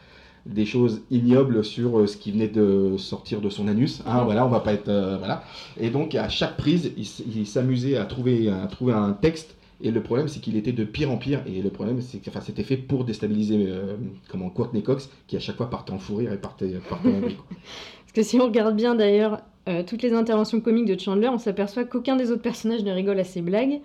des 0.47 0.67
choses 0.67 1.01
ignobles 1.11 1.65
sur 1.65 1.99
euh, 1.99 2.07
ce 2.07 2.17
qui 2.17 2.31
venait 2.31 2.49
de 2.49 2.97
sortir 2.99 3.41
de 3.41 3.49
son 3.49 3.67
anus. 3.67 4.03
Ah 4.07 4.23
voilà, 4.25 4.47
on 4.47 4.51
va 4.51 4.61
pas 4.61 4.75
être... 4.75 4.89
euh, 4.89 5.17
voilà. 5.19 5.43
Et 5.81 5.91
donc 5.91 6.15
à 6.15 6.29
chaque 6.29 6.57
prise, 6.57 6.93
il, 6.97 7.07
il 7.35 7.47
s'amusait 7.47 7.97
à 7.97 8.05
trouver, 8.05 8.49
à 8.49 8.67
trouver 8.67 8.93
un 8.93 9.13
texte. 9.13 9.54
Et 9.81 9.91
le 9.91 10.03
problème, 10.03 10.29
c'est 10.29 10.41
qu'il 10.41 10.57
était 10.57 10.73
de 10.73 10.85
pire 10.85 11.11
en 11.11 11.17
pire. 11.17 11.43
Et 11.47 11.61
le 11.61 11.71
problème, 11.71 12.01
c'est 12.01 12.19
que 12.19 12.31
enfin, 12.31 12.41
c'était 12.41 12.63
fait 12.63 12.77
pour 12.77 13.05
déstabiliser 13.05 13.67
euh, 13.69 13.97
comment, 14.29 14.51
Courtney 14.51 14.83
Cox, 14.83 15.11
qui 15.27 15.37
à 15.37 15.41
chaque 15.41 15.57
fois 15.57 15.71
partait 15.71 15.93
en 15.93 15.99
fou 15.99 16.17
rire 16.17 16.33
et 16.33 16.39
partait, 16.39 16.73
partait 16.89 17.09
en 17.09 17.21
quoi. 17.21 17.31
Parce 17.51 18.13
que 18.15 18.23
si 18.23 18.39
on 18.39 18.45
regarde 18.45 18.77
bien 18.77 18.95
d'ailleurs 18.95 19.41
euh, 19.69 19.83
toutes 19.83 20.03
les 20.03 20.13
interventions 20.13 20.61
comiques 20.61 20.87
de 20.87 20.99
Chandler, 20.99 21.29
on 21.29 21.39
s'aperçoit 21.39 21.85
qu'aucun 21.85 22.17
des 22.17 22.31
autres 22.31 22.43
personnages 22.43 22.85
ne 22.85 22.93
rigole 22.93 23.19
à 23.19 23.25
ses 23.25 23.43
blagues. 23.43 23.81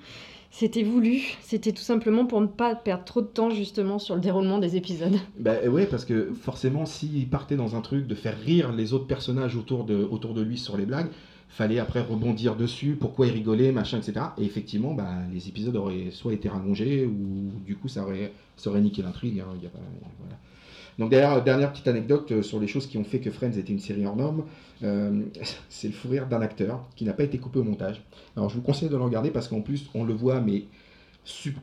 C'était 0.51 0.83
voulu, 0.83 1.21
c'était 1.41 1.71
tout 1.71 1.83
simplement 1.83 2.25
pour 2.25 2.41
ne 2.41 2.47
pas 2.47 2.73
perdre 2.75 3.03
trop 3.05 3.21
de 3.21 3.27
temps 3.27 3.51
justement 3.51 3.99
sur 3.99 4.15
le 4.15 4.21
déroulement 4.21 4.57
des 4.57 4.75
épisodes. 4.75 5.15
Bah 5.39 5.53
ouais, 5.67 5.85
parce 5.85 6.05
que 6.05 6.33
forcément, 6.33 6.85
s'il 6.85 7.29
partait 7.29 7.55
dans 7.55 7.75
un 7.75 7.81
truc 7.81 8.07
de 8.07 8.15
faire 8.15 8.37
rire 8.39 8.73
les 8.73 8.93
autres 8.93 9.05
personnages 9.05 9.55
autour 9.55 9.83
de, 9.83 10.07
autour 10.09 10.33
de 10.33 10.41
lui 10.41 10.57
sur 10.57 10.75
les 10.75 10.85
blagues, 10.85 11.09
fallait 11.49 11.79
après 11.79 12.01
rebondir 12.01 12.55
dessus, 12.55 12.95
pourquoi 12.99 13.27
il 13.27 13.33
rigolait, 13.33 13.71
machin, 13.71 13.97
etc. 13.97 14.27
Et 14.37 14.45
effectivement, 14.45 14.93
bah, 14.93 15.09
les 15.33 15.49
épisodes 15.49 15.75
auraient 15.75 16.11
soit 16.11 16.33
été 16.33 16.47
rallongés, 16.47 17.05
ou 17.05 17.51
du 17.65 17.75
coup, 17.75 17.87
ça 17.87 18.03
aurait, 18.03 18.31
ça 18.55 18.71
niqué 18.79 19.01
l'intrigue. 19.01 19.41
hein. 19.41 19.69
Donc 20.99 21.11
d'ailleurs, 21.11 21.41
dernière 21.43 21.71
petite 21.71 21.87
anecdote 21.87 22.31
euh, 22.31 22.41
sur 22.41 22.59
les 22.59 22.67
choses 22.67 22.85
qui 22.85 22.97
ont 22.97 23.05
fait 23.05 23.19
que 23.19 23.31
Friends 23.31 23.53
était 23.53 23.71
une 23.71 23.79
série 23.79 24.05
hors 24.05 24.17
norme, 24.17 24.43
euh, 24.83 25.21
c'est 25.69 25.87
le 25.87 25.93
fou 25.93 26.09
rire 26.09 26.27
d'un 26.27 26.41
acteur 26.41 26.85
qui 26.95 27.05
n'a 27.05 27.13
pas 27.13 27.23
été 27.23 27.37
coupé 27.37 27.59
au 27.59 27.63
montage. 27.63 28.01
Alors 28.35 28.49
je 28.49 28.55
vous 28.55 28.61
conseille 28.61 28.89
de 28.89 28.97
le 28.97 29.03
regarder 29.03 29.31
parce 29.31 29.47
qu'en 29.47 29.61
plus, 29.61 29.89
on 29.93 30.03
le 30.03 30.13
voit, 30.13 30.41
mais... 30.41 30.65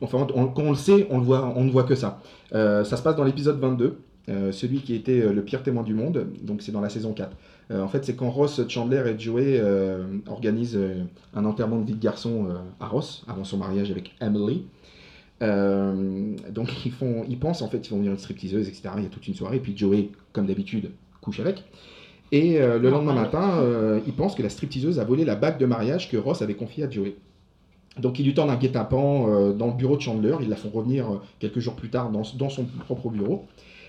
Enfin, 0.01 0.25
quand 0.29 0.63
on 0.63 0.69
le 0.69 0.75
sait, 0.75 1.07
on, 1.09 1.17
le 1.17 1.23
voit, 1.23 1.53
on 1.55 1.63
ne 1.63 1.69
voit 1.69 1.83
que 1.83 1.95
ça. 1.95 2.21
Euh, 2.53 2.83
ça 2.83 2.95
se 2.95 3.03
passe 3.03 3.15
dans 3.15 3.25
l'épisode 3.25 3.59
22, 3.59 3.99
euh, 4.29 4.51
celui 4.51 4.79
qui 4.79 4.93
était 4.93 5.21
euh, 5.21 5.33
le 5.33 5.43
pire 5.43 5.63
témoin 5.63 5.83
du 5.83 5.93
monde, 5.93 6.27
donc 6.41 6.61
c'est 6.61 6.71
dans 6.71 6.81
la 6.81 6.89
saison 6.89 7.13
4. 7.13 7.35
Euh, 7.69 7.81
en 7.81 7.87
fait, 7.87 8.05
c'est 8.05 8.15
quand 8.15 8.29
Ross, 8.29 8.61
Chandler 8.69 9.03
et 9.07 9.19
Joey 9.19 9.59
euh, 9.59 10.05
organisent 10.27 10.77
euh, 10.77 11.03
un 11.33 11.45
enterrement 11.45 11.79
de 11.79 11.85
vie 11.85 11.95
de 11.95 12.01
garçon 12.01 12.47
à 12.79 12.87
Ross, 12.87 13.25
avant 13.27 13.43
son 13.43 13.57
mariage 13.57 13.91
avec 13.91 14.15
Emily. 14.21 14.65
Donc 15.41 16.85
ils, 16.85 16.91
font, 16.91 17.25
ils 17.27 17.37
pensent, 17.37 17.61
en 17.61 17.69
fait, 17.69 17.85
ils 17.85 17.89
vont 17.91 17.97
venir 17.97 18.11
une 18.11 18.17
stripteaseuse, 18.17 18.67
etc. 18.67 18.89
Il 18.97 19.03
y 19.03 19.05
a 19.05 19.09
toute 19.09 19.27
une 19.27 19.35
soirée, 19.35 19.57
et 19.57 19.59
puis 19.59 19.77
Joey, 19.77 20.09
comme 20.33 20.47
d'habitude, 20.47 20.91
couche 21.21 21.39
avec. 21.39 21.63
Et 22.31 22.59
euh, 22.59 22.77
le 22.77 22.89
lendemain 22.89 23.13
matin, 23.13 23.59
euh, 23.59 24.01
ils 24.05 24.13
pensent 24.13 24.35
que 24.35 24.43
la 24.43 24.49
stripteaseuse 24.49 24.99
a 24.99 25.05
volé 25.05 25.23
la 25.23 25.35
bague 25.35 25.57
de 25.57 25.65
mariage 25.65 26.09
que 26.09 26.17
Ross 26.17 26.41
avait 26.41 26.55
confiée 26.55 26.83
à 26.83 26.89
Joey. 26.89 27.15
Donc 27.99 28.19
ils 28.19 28.25
lui 28.25 28.33
tendent 28.33 28.49
un 28.49 28.57
guet-apens 28.57 29.27
euh, 29.27 29.53
dans 29.53 29.67
le 29.67 29.73
bureau 29.73 29.95
de 29.95 30.01
Chandler, 30.01 30.35
ils 30.41 30.49
la 30.49 30.55
font 30.55 30.69
revenir 30.69 31.21
quelques 31.39 31.59
jours 31.59 31.75
plus 31.75 31.89
tard 31.89 32.11
dans, 32.11 32.23
dans 32.37 32.49
son 32.49 32.65
propre 32.85 33.09
bureau. 33.09 33.45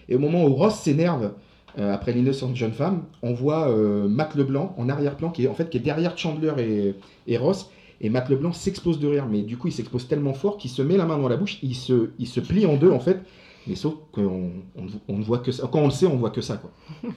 Et 0.09 0.15
au 0.15 0.19
moment 0.19 0.45
où 0.45 0.55
Ross 0.55 0.77
s'énerve 0.77 1.33
euh, 1.79 1.95
après 1.95 2.13
l'innocente 2.13 2.57
jeune 2.57 2.73
femme, 2.73 3.05
on 3.23 3.33
voit 3.33 3.69
euh, 3.71 4.09
Matt 4.09 4.35
Leblanc 4.35 4.75
en 4.79 4.89
arrière-plan 4.89 5.31
qui 5.31 5.45
est 5.45 5.49
en 5.49 5.55
fait 5.55 5.71
qui 5.71 5.77
est 5.77 5.81
derrière 5.81 6.17
Chandler 6.19 6.53
et, 6.59 6.95
et 7.33 7.37
Ross. 7.39 7.71
Et 8.01 8.11
Matt 8.11 8.29
Leblanc 8.29 8.53
s'explose 8.53 9.01
de 9.01 9.09
rire, 9.09 9.27
mais 9.29 9.43
du 9.43 9.57
coup 9.57 9.67
il 9.69 9.73
s'explose 9.73 10.07
tellement 10.07 10.33
fort 10.33 10.57
qu'il 10.57 10.71
se 10.71 10.83
met 10.83 10.97
la 10.97 11.05
main 11.05 11.19
dans 11.19 11.29
la 11.29 11.37
bouche, 11.37 11.59
il 11.63 11.75
se, 11.75 12.11
il 12.21 12.29
se 12.29 12.39
plie 12.41 12.65
en 12.65 12.77
deux 12.77 12.91
en 12.93 13.01
fait. 13.01 13.21
Mais 13.67 13.75
sauf 13.75 13.95
qu'on 14.13 14.51
on, 14.77 14.83
ne- 14.85 14.91
on 15.09 15.19
ne 15.19 15.23
voit 15.25 15.39
que 15.39 15.51
ça. 15.53 15.69
Quand 15.71 15.81
on 15.81 15.87
le 15.87 15.91
sait, 15.91 16.07
on 16.07 16.17
voit 16.17 16.31
que 16.31 16.41
ça 16.41 16.57
quoi. 16.59 16.71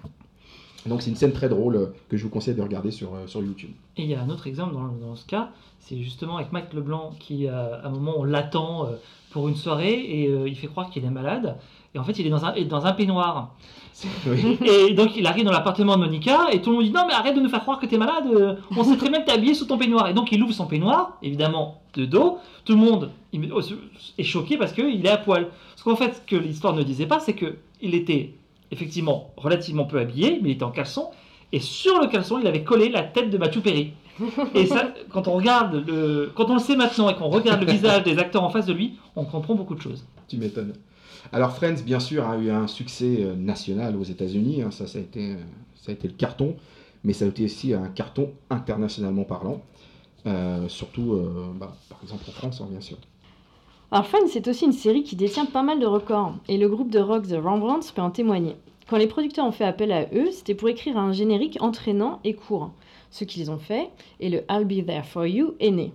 Donc 0.87 1.03
c'est 1.03 1.11
une 1.11 1.15
scène 1.15 1.31
très 1.31 1.49
drôle 1.49 1.75
euh, 1.75 1.85
que 2.09 2.17
je 2.17 2.23
vous 2.23 2.29
conseille 2.29 2.55
de 2.55 2.61
regarder 2.61 2.89
sur, 2.89 3.11
sur 3.27 3.41
YouTube. 3.43 3.69
Et 3.97 4.03
il 4.03 4.09
y 4.09 4.15
a 4.15 4.21
un 4.21 4.29
autre 4.29 4.47
exemple 4.47 4.73
dans, 4.73 4.87
dans 4.87 5.15
ce 5.15 5.25
cas, 5.25 5.51
c'est 5.79 6.01
justement 6.01 6.37
avec 6.37 6.51
Mike 6.51 6.73
Leblanc 6.73 7.11
qui, 7.19 7.47
à 7.47 7.81
un 7.83 7.89
moment, 7.91 8.13
on 8.17 8.23
l'attend 8.23 8.87
pour 9.31 9.47
une 9.49 9.55
soirée 9.55 9.93
et 9.93 10.25
il 10.47 10.55
fait 10.55 10.67
croire 10.67 10.89
qu'il 10.89 11.05
est 11.05 11.09
malade. 11.09 11.57
Et 11.93 11.99
en 11.99 12.03
fait, 12.03 12.17
il 12.19 12.27
est 12.27 12.29
dans 12.29 12.45
un, 12.45 12.53
est 12.53 12.65
dans 12.65 12.85
un 12.85 12.93
peignoir. 12.93 13.53
Oui. 14.25 14.57
Et 14.65 14.93
donc, 14.93 15.11
il 15.15 15.27
arrive 15.27 15.43
dans 15.45 15.51
l'appartement 15.51 15.95
de 15.95 15.99
Monica 16.01 16.47
et 16.51 16.61
tout 16.61 16.69
le 16.71 16.77
monde 16.77 16.85
dit 16.85 16.91
Non, 16.91 17.03
mais 17.07 17.13
arrête 17.13 17.35
de 17.35 17.41
nous 17.41 17.49
faire 17.49 17.61
croire 17.61 17.77
que 17.79 17.85
t'es 17.85 17.97
malade. 17.97 18.23
euh, 18.33 18.55
On 18.75 18.83
sait 18.83 18.95
très 18.97 19.09
bien 19.09 19.19
que 19.21 19.25
t'es 19.27 19.33
habillé 19.33 19.53
sous 19.53 19.65
ton 19.65 19.77
peignoir. 19.77 20.07
Et 20.07 20.13
donc, 20.13 20.31
il 20.31 20.41
ouvre 20.41 20.53
son 20.53 20.65
peignoir, 20.65 21.17
évidemment, 21.21 21.81
de 21.93 22.05
dos. 22.05 22.39
Tout 22.65 22.71
le 22.73 22.79
monde 22.79 23.11
il- 23.33 23.51
est 24.17 24.23
choqué 24.23 24.57
parce 24.57 24.71
qu'il 24.71 25.05
est 25.05 25.09
à 25.09 25.17
poil. 25.17 25.49
Ce 25.75 25.83
qu'en 25.83 25.95
fait, 25.97 26.15
ce 26.15 26.21
que 26.21 26.35
l'histoire 26.35 26.73
ne 26.73 26.81
disait 26.83 27.05
pas, 27.05 27.19
c'est 27.19 27.35
qu'il 27.35 27.93
était 27.93 28.33
effectivement 28.71 29.31
relativement 29.37 29.83
peu 29.85 29.99
habillé, 29.99 30.39
mais 30.41 30.49
il 30.49 30.53
était 30.53 30.63
en 30.63 30.71
caleçon. 30.71 31.09
Et 31.51 31.59
sur 31.59 31.99
le 32.01 32.07
caleçon, 32.07 32.39
il 32.39 32.47
avait 32.47 32.63
collé 32.63 32.89
la 32.89 33.03
tête 33.03 33.29
de 33.29 33.37
Matthew 33.37 33.59
Perry. 33.61 33.91
Et 34.55 34.65
ça, 34.67 34.93
quand 35.11 35.27
on 35.27 35.33
regarde 35.33 35.83
le, 35.85 36.31
quand 36.33 36.49
on 36.49 36.53
le 36.53 36.59
sait 36.59 36.75
maintenant 36.77 37.09
et 37.09 37.15
qu'on 37.15 37.27
regarde 37.29 37.61
le 37.61 37.69
visage 37.71 38.03
des 38.03 38.17
acteurs 38.19 38.43
en 38.43 38.49
face 38.49 38.65
de 38.65 38.73
lui, 38.73 38.93
on 39.15 39.25
comprend 39.25 39.53
beaucoup 39.55 39.75
de 39.75 39.81
choses. 39.81 40.05
Tu 40.27 40.37
m'étonnes. 40.37 40.73
Alors 41.33 41.55
Friends, 41.55 41.83
bien 41.85 41.99
sûr, 41.99 42.27
a 42.27 42.37
eu 42.37 42.49
un 42.49 42.67
succès 42.67 43.17
euh, 43.19 43.35
national 43.35 43.95
aux 43.95 44.03
États-Unis. 44.03 44.63
hein, 44.63 44.71
ça, 44.71 44.87
ça 44.87 44.99
a 44.99 45.01
été, 45.01 45.31
euh, 45.31 45.35
ça 45.75 45.91
a 45.91 45.93
été 45.93 46.07
le 46.07 46.13
carton, 46.13 46.55
mais 47.03 47.13
ça 47.13 47.25
a 47.25 47.27
été 47.27 47.45
aussi 47.45 47.73
un 47.73 47.87
carton 47.87 48.31
internationalement 48.49 49.23
parlant. 49.23 49.61
Euh, 50.25 50.67
surtout, 50.67 51.19
bah, 51.55 51.75
par 51.89 51.99
exemple 52.03 52.23
en 52.27 52.31
France, 52.31 52.61
hein, 52.61 52.67
bien 52.69 52.81
sûr. 52.81 52.97
Alors 53.91 54.05
Friends, 54.05 54.27
c'est 54.27 54.47
aussi 54.47 54.65
une 54.65 54.71
série 54.71 55.03
qui 55.03 55.15
détient 55.15 55.45
pas 55.45 55.63
mal 55.63 55.79
de 55.79 55.85
records, 55.85 56.35
et 56.47 56.57
le 56.57 56.69
groupe 56.69 56.91
de 56.91 56.99
rock 56.99 57.27
The 57.27 57.37
Rembrandts 57.41 57.91
peut 57.93 58.01
en 58.01 58.11
témoigner. 58.11 58.55
Quand 58.87 58.97
les 58.97 59.07
producteurs 59.07 59.45
ont 59.45 59.51
fait 59.51 59.65
appel 59.65 59.91
à 59.91 60.03
eux, 60.13 60.31
c'était 60.31 60.55
pour 60.55 60.69
écrire 60.69 60.97
un 60.97 61.11
générique 61.11 61.57
entraînant 61.61 62.19
et 62.23 62.33
court. 62.33 62.71
Ce 63.09 63.23
qu'ils 63.23 63.51
ont 63.51 63.57
fait, 63.57 63.89
et 64.19 64.29
le 64.29 64.43
I'll 64.49 64.65
Be 64.65 64.85
There 64.85 65.03
For 65.03 65.25
You 65.25 65.55
est 65.59 65.71
né. 65.71 65.93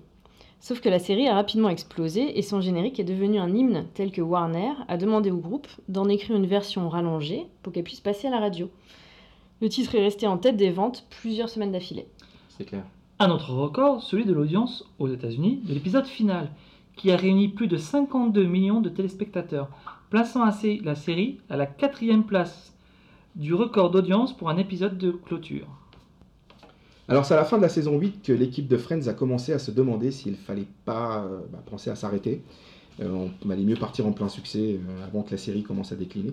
Sauf 0.60 0.80
que 0.80 0.88
la 0.88 0.98
série 0.98 1.28
a 1.28 1.34
rapidement 1.34 1.68
explosé 1.68 2.38
et 2.38 2.42
son 2.42 2.60
générique 2.60 2.98
est 2.98 3.04
devenu 3.04 3.38
un 3.38 3.54
hymne 3.54 3.86
tel 3.94 4.10
que 4.10 4.22
Warner 4.22 4.72
a 4.88 4.96
demandé 4.96 5.30
au 5.30 5.36
groupe 5.36 5.68
d'en 5.88 6.08
écrire 6.08 6.36
une 6.36 6.46
version 6.46 6.88
rallongée 6.88 7.46
pour 7.62 7.72
qu'elle 7.72 7.84
puisse 7.84 8.00
passer 8.00 8.26
à 8.26 8.30
la 8.30 8.40
radio. 8.40 8.70
Le 9.60 9.68
titre 9.68 9.94
est 9.94 10.02
resté 10.02 10.26
en 10.26 10.38
tête 10.38 10.56
des 10.56 10.70
ventes 10.70 11.06
plusieurs 11.08 11.48
semaines 11.48 11.72
d'affilée. 11.72 12.06
C'est 12.48 12.64
clair. 12.64 12.84
Un 13.18 13.30
autre 13.30 13.52
record, 13.52 14.02
celui 14.02 14.24
de 14.24 14.32
l'audience 14.32 14.84
aux 14.98 15.08
États-Unis 15.08 15.62
de 15.64 15.72
l'épisode 15.72 16.06
final, 16.06 16.50
qui 16.96 17.10
a 17.10 17.16
réuni 17.16 17.48
plus 17.48 17.68
de 17.68 17.76
52 17.76 18.44
millions 18.44 18.80
de 18.80 18.88
téléspectateurs, 18.88 19.68
plaçant 20.10 20.42
ainsi 20.42 20.80
la 20.80 20.94
série 20.94 21.38
à 21.48 21.56
la 21.56 21.66
quatrième 21.66 22.24
place 22.24 22.74
du 23.34 23.54
record 23.54 23.90
d'audience 23.90 24.36
pour 24.36 24.50
un 24.50 24.56
épisode 24.56 24.98
de 24.98 25.10
clôture. 25.10 25.68
Alors 27.08 27.24
c'est 27.24 27.34
à 27.34 27.36
la 27.36 27.44
fin 27.44 27.56
de 27.56 27.62
la 27.62 27.68
saison 27.68 27.96
8 27.96 28.22
que 28.22 28.32
l'équipe 28.32 28.66
de 28.66 28.76
Friends 28.76 29.06
a 29.06 29.12
commencé 29.12 29.52
à 29.52 29.60
se 29.60 29.70
demander 29.70 30.10
s'il 30.10 30.34
fallait 30.34 30.66
pas 30.84 31.24
euh, 31.24 31.38
bah, 31.52 31.62
penser 31.64 31.88
à 31.88 31.94
s'arrêter. 31.94 32.42
Euh, 33.00 33.28
on 33.44 33.50
allait 33.50 33.62
mieux 33.62 33.76
partir 33.76 34.06
en 34.06 34.12
plein 34.12 34.28
succès 34.28 34.80
euh, 34.80 35.04
avant 35.04 35.22
que 35.22 35.30
la 35.30 35.36
série 35.36 35.62
commence 35.62 35.92
à 35.92 35.96
décliner. 35.96 36.32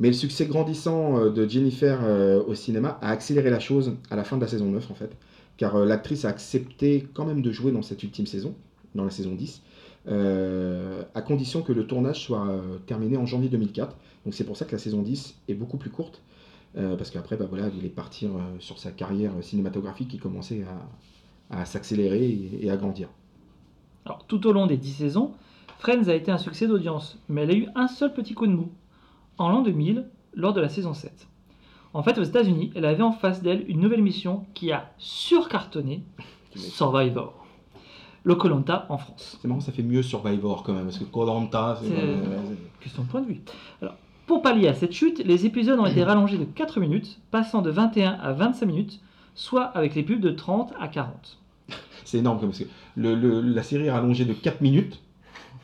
Mais 0.00 0.08
le 0.08 0.14
succès 0.14 0.46
grandissant 0.46 1.30
de 1.30 1.48
Jennifer 1.48 2.00
au 2.48 2.54
cinéma 2.56 2.98
a 3.02 3.10
accéléré 3.10 3.50
la 3.50 3.60
chose 3.60 3.92
à 4.10 4.16
la 4.16 4.24
fin 4.24 4.36
de 4.36 4.40
la 4.40 4.48
saison 4.48 4.66
9 4.66 4.90
en 4.90 4.94
fait. 4.94 5.12
Car 5.58 5.78
l'actrice 5.84 6.24
a 6.24 6.30
accepté 6.30 7.06
quand 7.14 7.24
même 7.24 7.40
de 7.40 7.52
jouer 7.52 7.70
dans 7.70 7.82
cette 7.82 8.02
ultime 8.02 8.26
saison, 8.26 8.54
dans 8.96 9.04
la 9.04 9.10
saison 9.10 9.34
10, 9.34 9.62
euh, 10.08 11.02
à 11.14 11.22
condition 11.22 11.62
que 11.62 11.72
le 11.72 11.86
tournage 11.86 12.24
soit 12.24 12.48
terminé 12.86 13.16
en 13.16 13.26
janvier 13.26 13.50
2004. 13.50 13.94
Donc 14.24 14.34
c'est 14.34 14.44
pour 14.44 14.56
ça 14.56 14.64
que 14.64 14.72
la 14.72 14.78
saison 14.78 15.02
10 15.02 15.36
est 15.48 15.54
beaucoup 15.54 15.76
plus 15.76 15.90
courte. 15.90 16.22
Euh, 16.76 16.96
parce 16.96 17.10
qu'après, 17.10 17.36
bah, 17.36 17.46
voilà, 17.48 17.66
elle 17.66 17.72
voulait 17.72 17.88
partir 17.88 18.30
euh, 18.30 18.40
sur 18.58 18.78
sa 18.78 18.90
carrière 18.90 19.32
cinématographique 19.42 20.08
qui 20.08 20.18
commençait 20.18 20.64
à, 21.50 21.60
à 21.60 21.64
s'accélérer 21.64 22.24
et, 22.24 22.66
et 22.66 22.70
à 22.70 22.76
grandir. 22.76 23.08
Alors, 24.06 24.26
tout 24.26 24.46
au 24.46 24.52
long 24.52 24.66
des 24.66 24.78
10 24.78 24.92
saisons, 24.92 25.32
Friends 25.78 26.08
a 26.08 26.14
été 26.14 26.30
un 26.30 26.38
succès 26.38 26.66
d'audience, 26.66 27.18
mais 27.28 27.42
elle 27.42 27.50
a 27.50 27.54
eu 27.54 27.68
un 27.74 27.88
seul 27.88 28.14
petit 28.14 28.34
coup 28.34 28.46
de 28.46 28.52
mou, 28.52 28.70
en 29.38 29.48
l'an 29.50 29.62
2000, 29.62 30.08
lors 30.34 30.52
de 30.54 30.60
la 30.60 30.68
saison 30.68 30.94
7. 30.94 31.28
En 31.94 32.02
fait, 32.02 32.16
aux 32.18 32.22
États-Unis, 32.22 32.72
elle 32.74 32.86
avait 32.86 33.02
en 33.02 33.12
face 33.12 33.42
d'elle 33.42 33.68
une 33.68 33.80
nouvelle 33.80 34.02
mission 34.02 34.46
qui 34.54 34.72
a 34.72 34.92
surcartonné 34.98 36.02
Survivor. 36.54 37.34
Le 38.24 38.36
Colanta 38.36 38.86
en 38.88 38.98
France. 38.98 39.36
C'est 39.42 39.48
marrant, 39.48 39.60
ça 39.60 39.72
fait 39.72 39.82
mieux 39.82 40.02
Survivor 40.02 40.62
quand 40.62 40.72
même, 40.72 40.84
parce 40.84 40.98
que 40.98 41.04
Koh-Lanta, 41.04 41.78
c'est... 41.82 41.90
Euh, 41.90 42.40
Question 42.80 43.02
de 43.02 43.08
point 43.08 43.20
de 43.20 43.26
vue. 43.26 43.40
Alors, 43.80 43.94
pour 44.26 44.42
pallier 44.42 44.68
à 44.68 44.74
cette 44.74 44.92
chute, 44.92 45.22
les 45.24 45.46
épisodes 45.46 45.78
ont 45.78 45.86
été 45.86 46.02
rallongés 46.04 46.38
de 46.38 46.44
4 46.44 46.80
minutes, 46.80 47.18
passant 47.30 47.62
de 47.62 47.70
21 47.70 48.12
à 48.22 48.32
25 48.32 48.66
minutes, 48.66 49.00
soit 49.34 49.64
avec 49.64 49.94
les 49.94 50.02
pubs 50.02 50.20
de 50.20 50.30
30 50.30 50.72
à 50.80 50.88
40. 50.88 51.38
c'est 52.04 52.18
énorme, 52.18 52.38
comme- 52.40 52.50
parce 52.50 52.60
que 52.60 52.68
le- 52.96 53.14
le- 53.14 53.40
la 53.40 53.62
série 53.62 53.86
est 53.86 53.90
rallongée 53.90 54.24
de 54.24 54.32
4 54.32 54.60
minutes, 54.60 55.00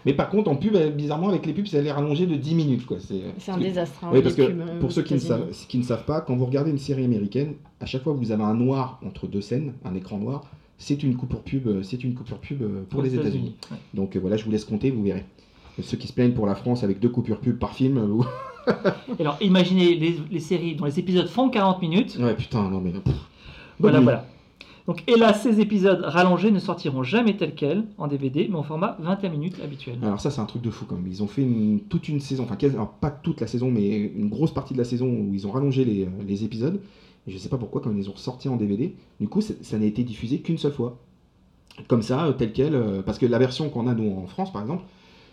mais 0.07 0.13
par 0.15 0.29
contre, 0.31 0.51
en 0.51 0.57
pub, 0.57 0.77
bizarrement, 0.97 1.29
avec 1.29 1.45
les 1.47 1.53
pubs, 1.53 1.67
elle 1.73 1.87
est 1.87 1.93
rallongée 1.93 2.27
de 2.27 2.35
10 2.37 2.55
minutes. 2.55 2.87
Quoi. 2.87 2.99
C'est, 3.01 3.21
C'est 3.39 3.51
un 3.53 3.57
que- 3.57 3.63
désastre. 3.63 3.99
hein, 4.05 4.11
Oui, 4.13 4.23
parce 4.23 4.35
que 4.35 4.43
pubs, 4.43 4.79
pour 4.81 4.93
ceux 4.93 5.03
qui 5.03 5.15
ne, 5.15 5.19
savent, 5.19 5.51
qui 5.69 5.79
ne 5.79 5.83
savent 5.83 6.05
pas, 6.05 6.21
quand 6.21 6.37
vous 6.37 6.47
regardez 6.47 6.71
une 6.71 6.79
série 6.79 7.05
américaine, 7.05 7.55
à 7.81 7.87
chaque 7.87 8.03
fois 8.03 8.13
que 8.15 8.19
vous 8.19 8.33
avez 8.33 8.43
un 8.45 8.55
noir 8.55 9.01
entre 9.05 9.27
deux 9.27 9.41
scènes, 9.41 9.75
un 9.85 9.95
écran 9.95 10.19
noir, 10.19 10.45
c'est 10.79 11.03
une 11.03 11.17
coupure 11.17 11.43
pub, 11.43 11.67
euh, 11.67 11.83
c'est 11.83 12.05
une 12.05 12.15
coupure 12.15 12.39
pub 12.39 12.63
euh, 12.63 12.83
pour 12.89 13.03
les 13.03 13.15
États-Unis. 13.15 13.57
Ouais. 13.71 13.77
Donc 13.95 14.15
euh, 14.17 14.21
voilà, 14.21 14.37
je 14.37 14.45
vous 14.45 14.51
laisse 14.53 14.65
compter, 14.65 14.91
vous 14.93 15.03
verrez. 15.03 15.25
Ceux 15.83 15.97
qui 15.97 16.07
se 16.09 16.13
plaignent 16.13 16.33
pour 16.35 16.47
la 16.47 16.55
France 16.55 16.83
avec 16.85 16.99
deux 17.01 17.09
coupures 17.09 17.41
pub 17.41 17.59
par 17.59 17.73
film, 17.75 17.99
ou- 17.99 18.25
alors, 19.21 19.39
imaginez 19.41 19.95
les, 19.95 20.17
les 20.31 20.41
séries 20.41 20.75
dont 20.75 20.85
les 20.85 20.99
épisodes 20.99 21.29
font 21.29 21.49
40 21.49 21.81
minutes. 21.81 22.19
ouais 22.21 22.35
putain, 22.35 22.69
non 22.69 22.81
mais. 22.81 22.93
pff. 22.93 23.15
Voilà, 23.81 23.99
nuit. 23.99 24.05
voilà. 24.05 24.27
Donc, 24.87 25.05
hélas, 25.07 25.43
ces 25.43 25.61
épisodes 25.61 26.01
rallongés 26.03 26.51
ne 26.51 26.59
sortiront 26.59 27.03
jamais 27.03 27.37
tels 27.37 27.55
quels 27.55 27.85
en 27.99 28.09
DVD, 28.09 28.49
mais 28.51 28.57
au 28.59 28.63
format 28.63 28.97
21 29.01 29.29
minutes 29.31 29.57
habituel. 29.63 29.97
Alors 30.03 30.19
ça 30.21 30.31
c'est 30.31 30.41
un 30.41 30.47
truc 30.47 30.63
de 30.63 30.71
fou 30.71 30.87
quand 30.89 30.95
même. 30.97 31.07
Ils 31.07 31.23
ont 31.23 31.27
fait 31.27 31.43
une- 31.43 31.81
toute 31.89 32.09
une 32.09 32.21
saison, 32.21 32.45
enfin 32.45 32.57
alors, 32.67 32.89
pas 32.93 33.11
toute 33.11 33.41
la 33.43 33.47
saison, 33.47 33.71
mais 33.71 33.89
une 33.99 34.29
grosse 34.31 34.53
partie 34.53 34.73
de 34.75 34.79
la 34.79 34.85
saison 34.85 35.07
où 35.07 35.35
ils 35.35 35.47
ont 35.47 35.51
rallongé 35.51 35.85
les, 35.85 36.05
euh, 36.05 36.09
les 36.27 36.43
épisodes. 36.45 36.81
Et 37.27 37.31
je 37.31 37.37
sais 37.37 37.51
pas 37.51 37.59
pourquoi 37.59 37.83
quand 37.83 37.91
ils 37.91 37.97
les 37.99 38.09
ont 38.09 38.17
sortis 38.17 38.49
en 38.49 38.57
DVD, 38.57 38.95
du 39.21 39.29
coup 39.29 39.43
ça 39.43 39.79
n'a 39.79 39.85
été 39.85 40.03
diffusé 40.05 40.41
qu'une 40.41 40.57
seule 40.59 40.73
fois. 40.73 40.99
Comme 41.87 42.01
ça, 42.03 42.25
euh, 42.25 42.33
tel 42.33 42.53
quel, 42.53 42.75
euh, 42.75 43.03
parce 43.03 43.19
que 43.19 43.27
la 43.27 43.39
version 43.39 43.69
qu'on 43.69 43.87
a 43.87 43.95
nous 43.95 44.11
en 44.19 44.27
France 44.27 44.51
par 44.53 44.63
exemple, 44.63 44.85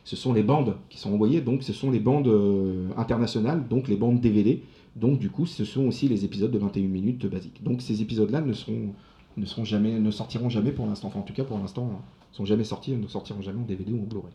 ce 0.05 0.15
sont 0.15 0.33
les 0.33 0.43
bandes 0.43 0.75
qui 0.89 0.99
sont 0.99 1.11
envoyées, 1.11 1.41
donc 1.41 1.63
ce 1.63 1.73
sont 1.73 1.89
les 1.89 1.99
bandes 1.99 2.27
euh, 2.27 2.89
internationales, 2.95 3.67
donc 3.67 3.87
les 3.87 3.97
bandes 3.97 4.21
DVD. 4.21 4.61
Donc 4.95 5.19
du 5.19 5.29
coup 5.29 5.47
ce 5.47 5.65
sont 5.65 5.87
aussi 5.87 6.07
les 6.07 6.23
épisodes 6.23 6.51
de 6.51 6.59
21 6.59 6.83
minutes 6.83 7.25
basiques. 7.25 7.63
Donc 7.63 7.81
ces 7.81 8.01
épisodes-là 8.03 8.41
ne 8.41 8.53
seront, 8.53 8.93
ne 9.35 9.45
seront 9.45 9.65
jamais, 9.65 9.99
ne 9.99 10.11
sortiront 10.11 10.49
jamais 10.49 10.71
pour 10.71 10.85
l'instant. 10.85 11.07
Enfin 11.07 11.19
en 11.19 11.23
tout 11.23 11.33
cas 11.33 11.43
pour 11.43 11.57
l'instant, 11.57 12.01
ils 12.31 12.35
sont 12.37 12.45
jamais 12.45 12.63
sortis, 12.63 12.91
ne 12.91 13.07
sortiront 13.07 13.41
jamais 13.41 13.59
en 13.59 13.65
DVD 13.65 13.91
ou 13.91 14.03
en 14.03 14.05
Blu-ray. 14.05 14.31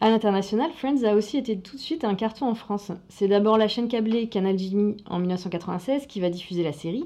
À 0.00 0.10
l'international, 0.10 0.70
Friends 0.76 1.02
a 1.04 1.14
aussi 1.14 1.38
été 1.38 1.58
tout 1.58 1.76
de 1.76 1.80
suite 1.80 2.04
un 2.04 2.14
carton 2.14 2.46
en 2.46 2.54
France. 2.54 2.92
C'est 3.08 3.28
d'abord 3.28 3.58
la 3.58 3.66
chaîne 3.66 3.88
câblée 3.88 4.28
Canal 4.28 4.58
Jimmy 4.58 4.96
en 5.06 5.18
1996 5.18 6.06
qui 6.06 6.20
va 6.20 6.30
diffuser 6.30 6.62
la 6.62 6.72
série, 6.72 7.04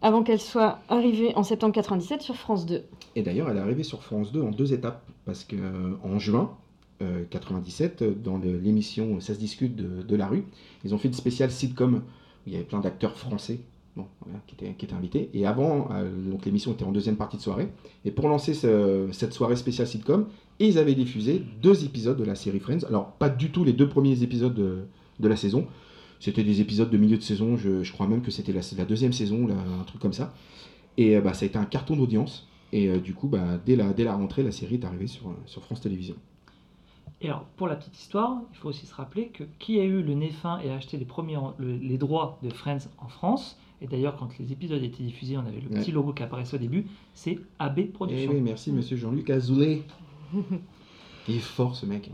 avant 0.00 0.22
qu'elle 0.22 0.40
soit 0.40 0.78
arrivée 0.88 1.32
en 1.34 1.42
septembre 1.42 1.74
97 1.74 2.22
sur 2.22 2.36
France 2.36 2.66
2. 2.66 2.84
Et 3.16 3.22
d'ailleurs, 3.22 3.50
elle 3.50 3.56
est 3.56 3.60
arrivée 3.60 3.82
sur 3.82 4.02
France 4.02 4.32
2 4.32 4.42
en 4.42 4.50
deux 4.50 4.72
étapes, 4.72 5.04
parce 5.24 5.44
que 5.44 5.56
euh, 5.56 5.96
en 6.02 6.18
juin 6.18 6.56
97, 7.30 8.02
euh, 8.02 8.14
dans 8.14 8.38
l'émission 8.38 9.20
Ça 9.20 9.34
se 9.34 9.38
discute 9.38 9.76
de, 9.76 10.16
la 10.16 10.26
rue, 10.26 10.44
ils 10.84 10.94
ont 10.94 10.98
fait 10.98 11.08
une 11.08 11.14
spéciale 11.14 11.50
sitcom 11.50 11.96
où 11.96 12.00
il 12.46 12.52
y 12.52 12.56
avait 12.56 12.64
plein 12.64 12.80
d'acteurs 12.80 13.16
français 13.16 13.60
qui, 14.46 14.64
étaient, 14.64 14.92
invités. 14.92 15.30
Et 15.34 15.46
avant, 15.46 15.88
euh, 15.92 16.10
donc 16.30 16.44
l'émission 16.44 16.72
était 16.72 16.84
en 16.84 16.92
deuxième 16.92 17.16
partie 17.16 17.36
de 17.36 17.42
soirée. 17.42 17.68
Et 18.04 18.10
pour 18.10 18.28
lancer 18.28 18.54
ce- 18.54 19.08
cette 19.12 19.32
soirée 19.32 19.56
spéciale 19.56 19.86
sitcom, 19.86 20.26
ils 20.58 20.78
avaient 20.78 20.94
diffusé 20.94 21.42
deux 21.62 21.84
épisodes 21.84 22.16
de 22.16 22.24
la 22.24 22.34
série 22.34 22.60
Friends. 22.60 22.84
Alors, 22.88 23.12
pas 23.12 23.28
du 23.28 23.50
tout 23.50 23.64
les 23.64 23.72
deux 23.72 23.88
premiers 23.88 24.22
épisodes 24.22 24.54
de, 24.54 25.28
la 25.28 25.36
saison. 25.36 25.66
C'était 26.20 26.44
des 26.44 26.60
épisodes 26.60 26.90
de 26.90 26.96
milieu 26.96 27.16
de 27.16 27.22
saison, 27.22 27.56
je, 27.56 27.90
crois 27.92 28.06
même 28.06 28.22
que 28.22 28.30
c'était 28.30 28.52
la, 28.52 28.84
deuxième 28.84 29.12
saison, 29.12 29.48
un 29.48 29.84
truc 29.84 30.00
comme 30.00 30.12
ça. 30.12 30.34
Et 30.96 31.16
euh, 31.16 31.20
bah, 31.20 31.34
ça 31.34 31.44
a 31.44 31.46
été 31.46 31.58
un 31.58 31.64
carton 31.64 31.96
d'audience. 31.96 32.48
Et 32.72 32.88
du 32.98 33.14
coup, 33.14 33.28
bah, 33.28 33.60
dès, 33.64 33.76
la, 33.76 34.14
rentrée, 34.14 34.42
la 34.42 34.50
série 34.50 34.74
est 34.74 34.84
arrivée 34.84 35.06
sur 35.06 35.62
France 35.62 35.80
Télévisions. 35.80 36.16
Et 37.24 37.28
alors, 37.28 37.44
pour 37.56 37.66
la 37.68 37.74
petite 37.76 37.98
histoire, 37.98 38.36
il 38.52 38.58
faut 38.58 38.68
aussi 38.68 38.84
se 38.86 38.94
rappeler 38.94 39.28
que 39.28 39.44
qui 39.58 39.80
a 39.80 39.84
eu 39.84 40.02
le 40.02 40.12
nez 40.14 40.28
fin 40.30 40.58
et 40.58 40.70
a 40.70 40.74
acheté 40.74 40.96
les, 40.98 41.04
premiers, 41.06 41.38
le- 41.58 41.76
les 41.76 41.96
droits 41.98 42.38
de 42.42 42.50
Friends 42.52 42.86
en 42.98 43.08
France, 43.08 43.58
et 43.80 43.86
d'ailleurs, 43.86 44.16
quand 44.16 44.28
les 44.38 44.52
épisodes 44.52 44.82
étaient 44.82 45.02
diffusés, 45.02 45.36
on 45.38 45.40
avait 45.40 45.60
le 45.60 45.68
Ouais. 45.74 45.80
petit 45.80 45.90
logo 45.90 46.12
qui 46.12 46.22
apparaissait 46.22 46.56
au 46.56 46.60
début, 46.60 46.86
c'est 47.14 47.38
AB 47.58 47.78
Eh 47.78 47.84
Productions. 47.86 48.30
oui, 48.32 48.40
merci 48.42 48.70
monsieur 48.72 48.96
Jean-Luc 48.98 49.30
Azoulay. 49.30 49.82
Il 51.28 51.36
est 51.36 51.38
fort 51.38 51.74
ce 51.74 51.86
mec. 51.86 52.10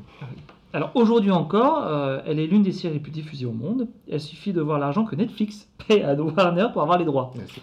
Alors 0.72 0.92
aujourd'hui 0.94 1.32
encore, 1.32 1.84
euh, 1.84 2.20
elle 2.26 2.38
est 2.38 2.46
l'une 2.46 2.62
des 2.62 2.70
séries 2.70 2.94
les 2.94 3.00
plus 3.00 3.10
diffusées 3.10 3.46
au 3.46 3.52
monde. 3.52 3.88
Il 4.06 4.20
suffit 4.20 4.52
de 4.52 4.60
voir 4.60 4.78
l'argent 4.78 5.04
que 5.04 5.16
Netflix 5.16 5.68
paie 5.88 6.04
à 6.04 6.14
Warner 6.14 6.68
pour 6.72 6.82
avoir 6.82 6.96
les 6.98 7.04
droits. 7.04 7.32
Ouais, 7.34 7.44
fou. 7.48 7.60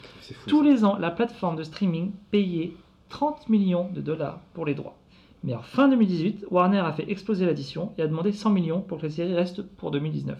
Tous 0.47 0.61
ça. 0.61 0.69
les 0.69 0.83
ans, 0.83 0.97
la 0.97 1.11
plateforme 1.11 1.55
de 1.55 1.63
streaming 1.63 2.11
payait 2.31 2.73
30 3.07 3.47
millions 3.47 3.89
de 3.93 4.01
dollars 4.01 4.41
pour 4.53 4.65
les 4.65 4.73
droits. 4.75 4.96
Mais 5.43 5.53
en 5.53 5.61
fin 5.61 5.87
2018, 5.87 6.45
Warner 6.51 6.79
a 6.79 6.91
fait 6.93 7.09
exploser 7.09 7.45
l'addition 7.45 7.91
et 7.97 8.01
a 8.01 8.07
demandé 8.07 8.31
100 8.31 8.49
millions 8.49 8.81
pour 8.81 8.97
que 8.97 9.03
la 9.03 9.09
série 9.11 9.33
reste 9.33 9.61
pour 9.61 9.91
2019. 9.91 10.37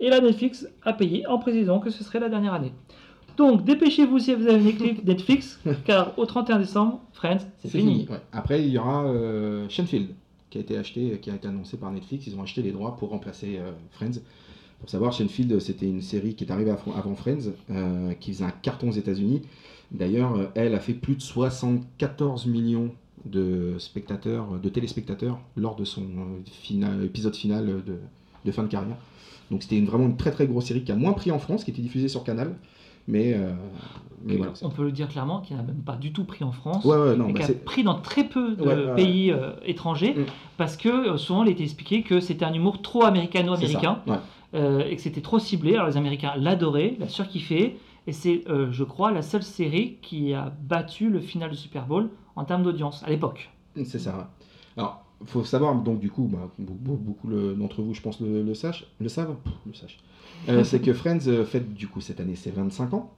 Et 0.00 0.08
la 0.10 0.20
Netflix 0.20 0.66
a 0.82 0.92
payé 0.92 1.26
en 1.26 1.38
précisant 1.38 1.78
que 1.78 1.90
ce 1.90 2.02
serait 2.02 2.18
la 2.20 2.28
dernière 2.28 2.54
année. 2.54 2.72
Donc 3.36 3.64
dépêchez-vous 3.64 4.18
si 4.18 4.34
vous 4.34 4.46
avez 4.48 4.74
Netflix, 5.04 5.60
car 5.84 6.18
au 6.18 6.26
31 6.26 6.58
décembre, 6.58 7.00
Friends, 7.12 7.38
c'est 7.58 7.68
fini. 7.68 8.00
fini. 8.00 8.08
ouais. 8.10 8.20
Après, 8.32 8.62
il 8.62 8.68
y 8.70 8.78
aura 8.78 9.04
euh, 9.04 9.68
Shenfield. 9.68 10.08
qui 10.50 10.58
a 10.58 10.60
été 10.60 10.76
acheté, 10.76 11.18
qui 11.20 11.30
a 11.30 11.34
été 11.34 11.48
annoncé 11.48 11.76
par 11.76 11.90
Netflix. 11.92 12.26
Ils 12.26 12.36
ont 12.36 12.42
acheté 12.42 12.62
les 12.62 12.72
droits 12.72 12.96
pour 12.96 13.10
remplacer 13.10 13.58
euh, 13.58 13.72
Friends. 13.92 14.20
Pour 14.82 14.90
savoir, 14.90 15.14
Seinfeld, 15.14 15.60
c'était 15.60 15.86
une 15.86 16.02
série 16.02 16.34
qui 16.34 16.42
est 16.42 16.50
arrivée 16.50 16.72
avant 16.72 17.14
Friends, 17.14 17.52
euh, 17.70 18.14
qui 18.14 18.32
faisait 18.32 18.44
un 18.44 18.50
carton 18.50 18.88
aux 18.88 18.92
États-Unis. 18.92 19.42
D'ailleurs, 19.92 20.34
euh, 20.34 20.46
elle 20.56 20.74
a 20.74 20.80
fait 20.80 20.92
plus 20.92 21.14
de 21.14 21.20
74 21.20 22.46
millions 22.46 22.90
de 23.24 23.74
spectateurs, 23.78 24.46
de 24.62 24.68
téléspectateurs 24.68 25.38
lors 25.56 25.76
de 25.76 25.84
son 25.84 26.02
euh, 26.02 26.40
final- 26.50 27.04
épisode 27.04 27.34
final 27.36 27.66
de, 27.66 27.98
de 28.44 28.52
fin 28.52 28.62
de 28.64 28.68
carrière. 28.68 28.96
Donc 29.50 29.62
c'était 29.62 29.80
vraiment 29.80 30.06
une 30.06 30.16
très 30.16 30.30
très 30.30 30.46
grosse 30.46 30.66
série 30.66 30.82
qui 30.82 30.92
a 30.92 30.96
moins 30.96 31.12
pris 31.12 31.30
en 31.30 31.38
France, 31.38 31.64
qui 31.64 31.70
était 31.70 31.82
diffusée 31.82 32.08
sur 32.08 32.24
Canal. 32.24 32.54
Mais, 33.08 33.34
euh, 33.34 33.52
mais 34.24 34.36
voilà. 34.36 34.52
On 34.62 34.70
peut 34.70 34.84
le 34.84 34.92
dire 34.92 35.08
clairement 35.08 35.40
qu'il 35.40 35.56
n'a 35.56 35.62
même 35.64 35.82
pas 35.84 35.96
du 35.96 36.12
tout 36.12 36.22
pris 36.24 36.44
en 36.44 36.52
France. 36.52 36.84
Ouais, 36.84 36.96
ouais, 36.96 37.16
non, 37.16 37.28
et 37.28 37.32
bah, 37.32 37.40
qui 37.40 37.50
a 37.50 37.54
pris 37.54 37.82
dans 37.82 37.96
très 37.96 38.24
peu 38.24 38.54
de 38.54 38.62
Ouais, 38.62 38.94
pays 38.94 39.32
euh, 39.32 39.50
étrangers 39.64 40.14
Mm. 40.14 40.24
parce 40.56 40.76
que 40.76 41.16
souvent 41.16 41.42
il 41.44 41.50
était 41.50 41.64
expliqué 41.64 42.02
que 42.02 42.20
c'était 42.20 42.44
un 42.44 42.52
humour 42.54 42.80
trop 42.80 43.02
américano-américain 43.04 43.98
euh, 44.54 44.84
et 44.88 44.94
que 44.96 45.02
c'était 45.02 45.20
trop 45.20 45.38
ciblé. 45.40 45.74
Alors 45.74 45.88
les 45.88 45.96
Américains 45.96 46.34
l'adoraient, 46.38 46.94
l'a 47.00 47.08
surkiffé 47.08 47.76
et 48.06 48.12
c'est, 48.12 48.42
euh, 48.48 48.70
je 48.72 48.84
crois, 48.84 49.10
la 49.12 49.22
seule 49.22 49.42
série 49.42 49.98
qui 50.02 50.34
a 50.34 50.52
battu 50.62 51.08
le 51.10 51.20
final 51.20 51.50
du 51.50 51.56
Super 51.56 51.86
Bowl 51.86 52.10
en 52.36 52.44
termes 52.44 52.62
d'audience 52.62 53.02
à 53.04 53.10
l'époque. 53.10 53.50
C'est 53.76 53.98
ça. 53.98 54.30
Alors, 54.76 55.04
faut 55.24 55.44
savoir, 55.44 55.74
donc 55.76 56.00
du 56.00 56.10
coup, 56.10 56.28
bah, 56.30 56.50
be- 56.58 56.64
be- 56.72 56.96
beaucoup 56.98 57.28
d'entre 57.30 57.82
vous, 57.82 57.94
je 57.94 58.00
pense, 58.02 58.20
le, 58.20 58.42
le, 58.42 58.54
sachent- 58.54 58.86
le 59.00 59.08
savent, 59.08 59.36
le 59.66 59.72
sachent. 59.74 59.98
Euh, 60.48 60.64
c'est 60.64 60.80
que 60.80 60.92
Friends 60.92 61.26
euh, 61.28 61.44
fête 61.44 61.72
du 61.74 61.88
coup 61.88 62.00
cette 62.00 62.20
année 62.20 62.34
ses 62.36 62.50
25 62.50 62.94
ans. 62.94 63.12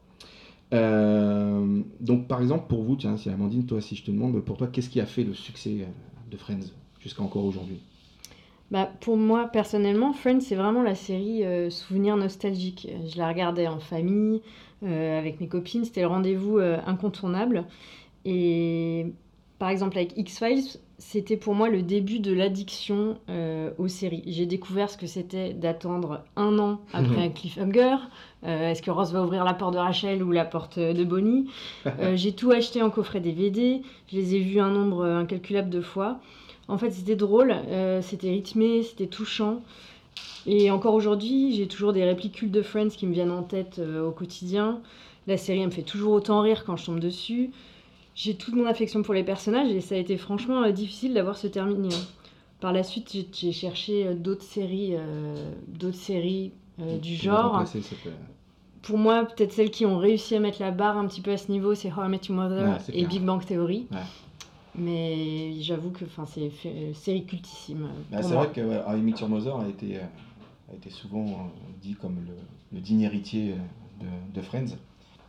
Euh, 0.73 1.83
donc 2.01 2.27
par 2.27 2.40
exemple, 2.40 2.66
pour 2.68 2.83
vous, 2.83 2.97
tiens, 2.97 3.16
si 3.16 3.31
Amandine, 3.31 3.66
toi, 3.66 3.81
si 3.81 3.97
je 3.97 4.05
te 4.05 4.11
demande, 4.11 4.40
pour 4.40 4.57
toi, 4.57 4.66
qu'est-ce 4.66 4.90
qui 4.90 5.01
a 5.01 5.07
fait 5.07 5.25
le 5.25 5.35
succès 5.35 5.87
de 6.31 6.37
Friends 6.37 6.73
jusqu'à 7.01 7.23
encore 7.23 7.44
aujourd'hui? 7.44 7.79
Bah, 8.70 8.90
pour 9.01 9.16
moi, 9.16 9.47
personnellement, 9.49 10.12
Friends, 10.12 10.40
c'est 10.40 10.57
vraiment 10.57 10.83
la 10.83 10.94
série 10.94 11.44
euh, 11.44 11.70
souvenir 11.70 12.16
nostalgique. 12.16 12.88
Je 13.12 13.18
la 13.18 13.29
regardais 13.29 13.68
en 13.68 13.79
famille, 13.79 14.40
euh, 14.40 14.42
avec 14.85 15.40
mes 15.40 15.49
copines, 15.49 15.85
c'était 15.85 16.03
le 16.03 16.09
rendez-vous 16.09 16.59
euh, 16.59 16.79
incontournable. 16.87 17.64
Et 18.25 19.07
par 19.59 19.68
exemple, 19.70 19.97
avec 19.97 20.16
X-Files, 20.16 20.79
c'était 20.99 21.37
pour 21.37 21.55
moi 21.55 21.68
le 21.68 21.83
début 21.83 22.20
de 22.20 22.33
l'addiction 22.33 23.18
euh, 23.29 23.70
aux 23.79 23.88
séries. 23.88 24.23
J'ai 24.27 24.47
découvert 24.47 24.88
ce 24.90 24.97
que 24.97 25.07
c'était 25.07 25.53
d'attendre 25.53 26.25
un 26.37 26.59
an 26.59 26.81
après 26.92 27.23
un 27.23 27.29
cliffhanger. 27.31 27.97
Euh, 28.44 28.70
Est-ce 28.70 28.83
que 28.83 28.90
Ross 28.90 29.12
va 29.12 29.23
ouvrir 29.23 29.44
la 29.44 29.55
porte 29.55 29.75
de 29.75 29.79
Rachel 29.79 30.23
ou 30.23 30.31
la 30.33 30.44
porte 30.44 30.79
de 30.79 31.05
Bonnie? 31.05 31.51
Euh, 32.01 32.16
J'ai 32.16 32.33
tout 32.33 32.51
acheté 32.51 32.83
en 32.83 32.90
coffret 32.90 33.20
DVD. 33.20 33.83
Je 34.11 34.16
les 34.16 34.35
ai 34.37 34.40
vus 34.40 34.61
un 34.61 34.70
nombre 34.70 35.05
incalculable 35.05 35.70
de 35.70 35.81
fois. 35.81 36.20
En 36.68 36.79
fait, 36.79 36.90
c'était 36.90 37.16
drôle, 37.16 37.55
euh, 37.68 38.01
c'était 38.01 38.31
rythmé, 38.31 38.83
c'était 38.83 39.07
touchant. 39.07 39.61
Et 40.46 40.70
encore 40.70 40.94
aujourd'hui, 40.94 41.54
j'ai 41.54 41.66
toujours 41.68 41.92
des 41.92 42.04
répliques 42.04 42.35
cultes 42.35 42.52
de 42.52 42.62
Friends 42.62 42.88
qui 42.90 43.07
me 43.07 43.12
viennent 43.12 43.30
en 43.30 43.42
tête 43.42 43.78
euh, 43.78 44.07
au 44.07 44.11
quotidien. 44.11 44.80
La 45.26 45.37
série 45.38 45.61
elle 45.61 45.66
me 45.68 45.72
fait 45.72 45.83
toujours 45.83 46.12
autant 46.12 46.40
rire 46.42 46.64
quand 46.64 46.76
je 46.76 46.85
tombe 46.87 47.00
dessus. 47.00 47.50
J'ai 48.14 48.35
toute 48.37 48.54
mon 48.54 48.66
affection 48.66 49.02
pour 49.02 49.14
les 49.14 49.24
personnages 49.24 49.70
et 49.72 49.80
ça 49.80 49.94
a 49.94 49.98
été 49.98 50.16
franchement 50.18 50.62
euh, 50.62 50.70
difficile 50.70 51.14
d'avoir 51.14 51.37
ce 51.38 51.46
terminé. 51.46 51.88
hein. 51.94 51.98
Par 52.61 52.72
la 52.72 52.83
suite, 52.83 53.14
j'ai- 53.33 53.52
cherché 53.52 54.07
euh, 54.07 54.14
d'autres 54.14 54.42
séries, 54.44 54.94
d'autres 55.68 55.96
séries 55.96 56.52
du 57.02 57.14
genre. 57.14 57.64
Pour 58.83 58.98
moi, 58.98 59.24
peut-être 59.24 59.52
celles 59.52 59.70
qui 59.70 59.87
ont 59.87 59.96
réussi 59.98 60.35
à 60.37 60.40
mettre 60.40 60.61
la 60.61 60.70
barre 60.70 60.98
un 60.98 61.07
petit 61.07 61.22
peu 61.22 61.30
à 61.30 61.37
ce 61.38 61.50
niveau, 61.50 61.74
c'est 61.74 61.88
How 61.90 62.04
I 62.04 62.09
Met 62.09 62.20
Your 62.28 62.37
Mother 62.37 62.64
Ouais, 62.68 62.76
et 62.90 62.98
clair. 62.98 63.09
Big 63.09 63.22
Bang 63.22 63.44
Theory. 63.44 63.87
Ouais. 63.90 63.98
Mais 64.76 65.52
j'avoue 65.61 65.90
que 65.90 66.04
c'est 66.26 66.50
euh, 66.66 66.92
série 66.94 67.24
cultissime. 67.24 67.88
Bah, 68.11 68.22
c'est 68.22 68.35
vrai 68.35 68.48
que 68.52 68.61
ouais, 68.61 68.80
How 68.87 68.96
I 68.96 69.00
Met 69.00 69.12
Your 69.20 69.28
Mother 69.28 69.57
a 69.57 69.68
été, 69.68 69.96
a 70.70 70.74
été 70.74 70.90
souvent 70.90 71.24
euh, 71.24 71.33
dit 71.81 71.94
comme 71.94 72.16
le, 72.72 72.81
digne 72.81 73.03
héritier 73.03 73.55
euh, 74.03 74.07
de, 74.35 74.40
Friends. 74.40 74.77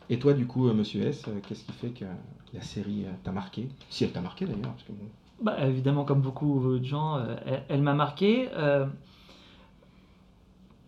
Et 0.10 0.20
toi, 0.20 0.34
du 0.34 0.46
coup, 0.46 0.68
euh, 0.68 0.74
monsieur 0.74 1.04
S, 1.04 1.26
qu'est-ce 1.48 1.64
qui 1.64 1.72
fait 1.72 1.90
que 1.90 2.06
la 2.54 2.62
série 2.62 3.06
t'a 3.24 3.32
marqué? 3.32 3.68
Si 3.90 4.04
elle 4.04 4.12
t'a 4.12 4.22
marqué 4.22 4.46
d'ailleurs. 4.46 4.76
Bah, 5.42 5.68
évidemment, 5.68 6.06
comme 6.06 6.22
beaucoup 6.22 6.78
de 6.78 6.84
gens, 6.84 7.20
elle, 7.68 7.82
m'a 7.82 7.94
marqué. 7.94 8.50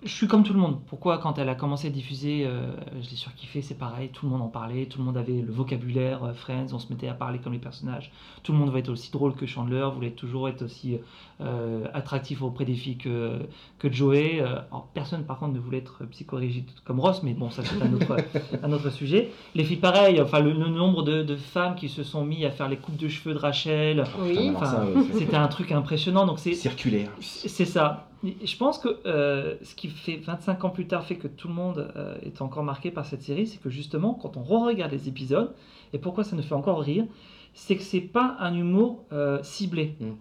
Je 0.03 0.09
suis 0.11 0.27
comme 0.27 0.43
tout 0.43 0.53
le 0.53 0.59
monde. 0.59 0.79
Pourquoi, 0.87 1.17
quand 1.17 1.39
elle 1.39 1.49
a 1.49 1.55
commencé 1.55 1.87
à 1.87 1.89
diffuser, 1.89 2.43
euh, 2.45 2.71
je 3.01 3.09
l'ai 3.09 3.15
surkiffé, 3.15 3.61
c'est 3.63 3.73
pareil, 3.77 4.09
tout 4.13 4.25
le 4.27 4.31
monde 4.31 4.43
en 4.43 4.47
parlait, 4.47 4.85
tout 4.85 4.99
le 4.99 5.05
monde 5.05 5.17
avait 5.17 5.41
le 5.41 5.51
vocabulaire 5.51 6.23
euh, 6.23 6.33
Friends, 6.33 6.67
on 6.73 6.77
se 6.79 6.93
mettait 6.93 7.07
à 7.07 7.15
parler 7.15 7.39
comme 7.39 7.53
les 7.53 7.59
personnages. 7.59 8.11
Tout 8.43 8.51
le 8.51 8.59
monde 8.59 8.69
voulait 8.69 8.81
être 8.81 8.89
aussi 8.89 9.11
drôle 9.11 9.33
que 9.33 9.47
Chandler, 9.47 9.87
voulait 9.93 10.11
toujours 10.11 10.49
être 10.49 10.61
aussi 10.61 10.99
euh, 11.41 11.85
attractif 11.95 12.41
auprès 12.43 12.63
des 12.65 12.75
filles 12.75 12.97
que, 12.97 13.39
que 13.79 13.91
Joey. 13.91 14.39
Euh, 14.39 14.59
alors, 14.69 14.87
personne, 14.93 15.23
par 15.23 15.39
contre, 15.39 15.53
ne 15.53 15.59
voulait 15.59 15.79
être 15.79 16.05
psychorigide 16.11 16.69
comme 16.85 16.99
Ross, 16.99 17.23
mais 17.23 17.33
bon, 17.33 17.49
ça 17.49 17.63
c'est 17.63 17.81
un 17.81 17.91
autre, 17.93 18.17
un 18.63 18.71
autre 18.71 18.91
sujet. 18.91 19.31
Les 19.55 19.63
filles, 19.63 19.77
pareil, 19.77 20.21
enfin, 20.21 20.41
le, 20.41 20.51
le 20.53 20.67
nombre 20.69 21.01
de, 21.03 21.23
de 21.23 21.35
femmes 21.35 21.73
qui 21.75 21.89
se 21.89 22.03
sont 22.03 22.23
mis 22.23 22.45
à 22.45 22.51
faire 22.51 22.69
les 22.69 22.77
coupes 22.77 22.97
de 22.97 23.07
cheveux 23.07 23.33
de 23.33 23.39
Rachel, 23.39 24.03
Oui. 24.21 24.51
Enfin, 24.55 24.85
c'est- 25.11 25.19
c'était 25.19 25.37
un 25.37 25.47
truc 25.47 25.71
impressionnant. 25.71 26.25
Donc 26.27 26.37
c'est 26.39 26.53
circulaire. 26.53 27.09
c'est 27.19 27.65
ça. 27.65 28.03
Je 28.23 28.57
pense 28.57 28.79
que 28.79 28.99
euh, 29.05 29.55
ce 29.61 29.75
qui 29.75 29.89
fait 29.89 30.17
25 30.17 30.65
ans 30.65 30.69
plus 30.69 30.87
tard 30.87 31.05
fait 31.05 31.17
que 31.17 31.27
tout 31.27 31.47
le 31.47 31.53
monde 31.53 31.91
euh, 31.95 32.17
est 32.23 32.41
encore 32.41 32.63
marqué 32.63 32.89
par 32.89 33.05
cette 33.05 33.21
série, 33.21 33.45
c'est 33.45 33.61
que 33.61 33.69
justement, 33.69 34.13
quand 34.13 34.37
on 34.37 34.43
re-regarde 34.43 34.91
les 34.91 35.07
épisodes, 35.07 35.53
et 35.93 35.99
pourquoi 35.99 36.23
ça 36.23 36.35
nous 36.35 36.41
fait 36.41 36.55
encore 36.55 36.81
rire, 36.81 37.05
c'est 37.53 37.75
que 37.75 37.83
c'est 37.83 38.01
pas 38.01 38.35
un 38.39 38.55
humour 38.55 39.03
euh, 39.11 39.41
ciblé. 39.43 39.95
Mm. 39.99 40.11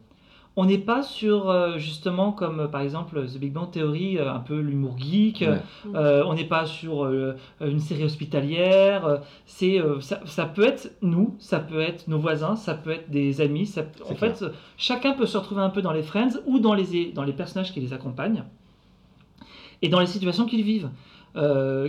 On 0.59 0.65
n'est 0.65 0.79
pas 0.79 1.03
sur, 1.03 1.51
euh, 1.51 1.77
justement, 1.77 2.33
comme 2.33 2.61
euh, 2.61 2.67
par 2.67 2.81
exemple 2.81 3.23
The 3.27 3.39
Big 3.39 3.53
Bang 3.53 3.71
Theory, 3.71 4.17
euh, 4.17 4.33
un 4.33 4.41
peu 4.41 4.59
l'humour 4.59 4.97
geek. 4.97 5.43
Ouais. 5.43 5.59
Euh, 5.95 6.25
on 6.27 6.33
n'est 6.33 6.47
pas 6.47 6.65
sur 6.65 7.05
euh, 7.05 7.35
une 7.61 7.79
série 7.79 8.05
hospitalière. 8.05 9.21
C'est, 9.45 9.79
ça, 10.01 10.21
ça 10.25 10.47
peut 10.47 10.65
être 10.65 10.93
nous, 11.03 11.37
ça 11.39 11.61
peut 11.61 11.83
être 11.83 12.09
nos 12.09 12.19
voisins, 12.19 12.57
ça 12.57 12.75
peut 12.75 12.91
être 12.91 13.11
des 13.11 13.43
amis. 13.43 13.67
Ça, 13.67 13.83
en 14.09 14.15
clair. 14.15 14.35
fait, 14.35 14.45
chacun 14.79 15.13
peut 15.13 15.27
se 15.27 15.37
retrouver 15.37 15.61
un 15.61 15.69
peu 15.69 15.83
dans 15.83 15.93
les 15.93 16.03
Friends 16.03 16.41
ou 16.47 16.59
dans 16.59 16.73
les, 16.73 17.13
dans 17.13 17.25
les 17.25 17.35
personnages 17.35 17.73
qui 17.75 17.81
les 17.81 17.93
accompagnent 17.93 18.45
et 19.83 19.91
dans 19.91 20.01
les 20.01 20.07
situations 20.07 20.47
qu'ils 20.47 20.65
vivent. 20.65 20.89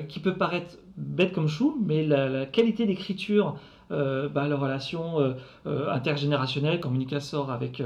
Qui 0.10 0.20
peut 0.20 0.34
paraître 0.34 0.78
bête 0.98 1.32
comme 1.32 1.48
chou, 1.48 1.82
mais 1.82 2.06
la, 2.06 2.28
la 2.28 2.46
qualité 2.46 2.86
d'écriture, 2.86 3.56
bah, 3.90 4.46
la 4.50 4.58
relation 4.58 5.36
intergénérationnelle, 5.66 6.82
comme 6.82 6.92
Monica 6.92 7.22
sort 7.22 7.50
avec, 7.50 7.82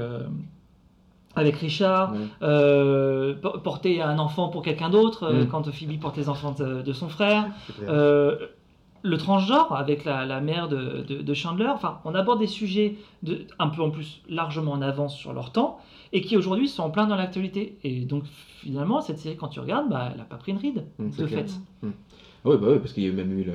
avec 1.36 1.56
Richard, 1.56 2.14
euh, 2.42 3.34
po- 3.34 3.58
porter 3.58 4.02
un 4.02 4.18
enfant 4.18 4.48
pour 4.48 4.62
quelqu'un 4.62 4.90
d'autre, 4.90 5.24
euh, 5.24 5.44
Mm. 5.44 5.48
quand 5.48 5.70
Phoebe 5.72 5.98
porte 6.00 6.16
les 6.16 6.28
enfants 6.28 6.52
de, 6.58 6.82
de 6.82 6.92
son 6.92 7.08
frère, 7.08 7.46
euh, 7.88 8.36
le 9.04 9.16
transgenre 9.16 9.74
avec 9.74 10.04
la, 10.04 10.24
la 10.26 10.40
mère 10.40 10.68
de, 10.68 11.02
de- 11.02 11.22
de 11.22 11.34
Chandler, 11.34 11.66
enfin, 11.68 11.98
on 12.04 12.14
aborde 12.14 12.38
des 12.38 12.46
sujets 12.46 12.96
un 13.58 13.68
peu 13.68 13.82
en 13.82 13.90
plus 13.90 14.20
largement 14.28 14.72
en 14.72 14.82
avance 14.82 15.16
sur 15.16 15.32
leur 15.32 15.50
temps 15.50 15.78
et 16.12 16.20
qui 16.20 16.36
aujourd'hui 16.36 16.68
sont 16.68 16.82
en 16.84 16.90
plein 16.90 17.06
dans 17.06 17.16
l'actualité. 17.16 17.78
Et 17.82 18.02
donc 18.04 18.24
finalement, 18.60 19.00
cette 19.00 19.18
série, 19.18 19.36
quand 19.36 19.48
tu 19.48 19.58
regardes, 19.60 19.88
bah, 19.88 20.10
elle 20.12 20.18
n'a 20.18 20.24
pas 20.24 20.36
pris 20.36 20.52
une 20.52 20.58
ride, 20.58 20.84
Mm, 20.98 21.10
de 21.18 21.26
clair. 21.26 21.40
fait. 21.46 21.50
Ah 22.44 22.48
ouais, 22.48 22.56
bah 22.58 22.68
ouais, 22.68 22.78
parce 22.78 22.92
qu'il 22.92 23.04
y 23.04 23.08
a 23.08 23.12
même 23.12 23.32
eu 23.38 23.44
le- 23.44 23.52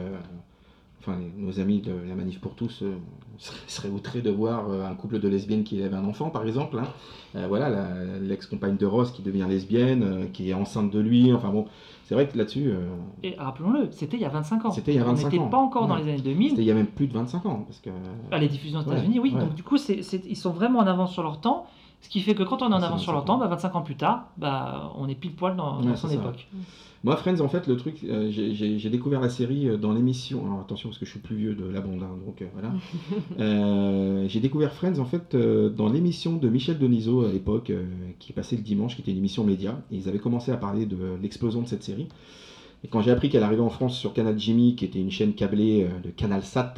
enfin, 1.08 1.18
nos 1.38 1.60
amis 1.60 1.80
de 1.82 1.92
la 2.08 2.16
Manif 2.16 2.40
pour 2.40 2.54
tous 2.56 2.82
euh, 2.84 2.96
seraient, 3.68 3.90
outrés 3.96 4.22
de 4.22 4.30
voir 4.30 4.70
euh, 4.70 4.86
un 4.86 4.94
couple 4.96 5.20
de 5.20 5.28
lesbiennes 5.28 5.64
qui 5.64 5.78
élève 5.80 5.94
un 5.94 6.04
enfant, 6.06 6.30
par 6.30 6.46
exemple. 6.46 6.78
hein. 6.80 6.88
Euh, 7.36 7.46
voilà, 7.48 7.70
l'ex-compagne 8.22 8.78
de 8.78 8.86
Ross 8.86 9.12
qui 9.12 9.22
devient 9.22 9.46
lesbienne, 9.48 10.04
euh, 10.04 10.26
qui 10.32 10.50
est 10.50 10.54
enceinte 10.54 10.92
de 10.92 11.00
lui. 11.00 11.32
Enfin 11.34 11.50
bon, 11.50 11.66
c'est 12.04 12.16
vrai 12.16 12.28
que 12.28 12.38
là-dessus, 12.38 12.72
Et 13.24 13.36
rappelons-le, 13.38 13.90
c'était 13.92 14.18
il 14.18 14.22
y 14.22 14.26
a 14.26 14.30
25 14.30 14.66
ans. 14.66 14.72
C'était 14.72 14.94
il 14.94 14.98
y 14.98 15.00
a 15.00 15.04
25 15.04 15.28
On 15.28 15.30
n'était 15.30 15.44
ans. 15.44 15.48
pas 15.50 15.58
encore 15.58 15.88
dans 15.88 15.96
les 15.98 16.04
années 16.04 16.22
2000. 16.22 16.50
c'était 16.52 16.62
il 16.64 16.68
y 16.68 16.72
a 16.72 16.76
même 16.76 16.88
plus 16.88 17.08
de 17.08 17.14
25 17.14 17.46
ans. 17.46 17.64
Parce 17.68 17.80
que, 17.80 17.90
À 18.32 18.38
les 18.40 18.48
diffusions 18.48 18.80
aux 18.80 18.84
Ouais, 18.84 18.94
États-Unis, 18.96 19.20
oui. 19.20 19.34
ouais. 19.34 19.40
Donc 19.42 19.54
du 19.56 19.64
coup, 19.64 19.78
ils 19.78 20.36
sont 20.38 20.52
vraiment 20.52 20.80
en 20.80 20.88
avance 20.88 21.12
sur 21.12 21.24
leur 21.24 21.40
temps. 21.42 21.66
Ce 22.02 22.10
qui 22.10 22.22
fait 22.22 22.36
que 22.36 22.44
quand 22.44 22.62
on 22.62 22.72
est 22.72 22.74
en 22.74 22.80
C'est 22.80 22.86
avance 22.86 23.02
sur 23.02 23.12
leur 23.12 23.22
25 23.22 23.28
temps, 23.28 23.36
ans. 23.36 23.40
bah, 23.40 23.48
25 23.48 23.76
ans 23.76 23.82
plus 23.82 23.96
tard, 23.98 24.28
bah, 24.38 24.94
on 24.98 25.08
est 25.10 25.16
pile 25.16 25.34
poil 25.34 25.56
dans, 25.56 25.82
son 25.96 26.08
ça. 26.08 26.14
époque. 26.14 26.48
Moi, 27.04 27.16
Friends, 27.16 27.40
en 27.42 27.48
fait, 27.48 27.68
le 27.68 27.76
truc, 27.76 28.04
euh, 28.04 28.30
j'ai- 28.32 28.90
découvert 28.90 29.20
la 29.20 29.30
série 29.30 29.68
euh, 29.68 29.78
dans 29.78 29.94
l'émission. 29.94 30.46
Alors 30.46 30.62
attention, 30.62 30.90
parce 30.90 31.00
que 31.00 31.06
je 31.06 31.12
suis 31.12 31.20
plus 31.20 31.36
vieux 31.36 31.54
de 31.56 31.66
la 31.66 31.82
bande, 31.82 32.02
hein, 32.04 32.10
donc 32.26 32.42
euh, 32.42 32.46
voilà. 32.54 32.72
Euh, 33.40 34.26
j'ai 34.28 34.40
découvert 34.40 34.72
Friends, 34.74 35.00
en 35.00 35.06
fait, 35.06 35.36
dans 35.36 35.90
l'émission 35.90 36.38
de 36.38 36.50
Michel 36.50 36.78
Denisot 36.80 37.26
à 37.26 37.32
l'époque, 37.32 37.72
qui 38.20 38.34
passait 38.34 38.56
le 38.56 38.62
dimanche, 38.64 38.96
qui 38.96 39.02
était 39.02 39.12
une 39.12 39.18
émission 39.18 39.44
média. 39.44 39.82
Et 39.92 39.98
ils 39.98 40.08
avaient 40.10 40.20
commencé 40.20 40.52
à 40.52 40.58
parler 40.58 40.86
de 40.86 40.98
l'explosion 41.22 41.62
de 41.62 41.68
cette 41.68 41.84
série. 41.84 42.08
Et 42.84 42.88
quand 42.88 43.02
j'ai 43.02 43.12
appris 43.12 43.30
qu'elle 43.30 43.44
arrivait 43.44 43.62
en 43.62 43.70
France 43.70 43.98
sur 43.98 44.14
Canal 44.14 44.38
Jimmy, 44.40 44.76
qui 44.76 44.86
était 44.86 45.00
une 45.00 45.12
chaîne 45.12 45.34
câblée 45.34 45.88
de 46.04 46.10
Canal 46.10 46.44
Sat 46.44 46.74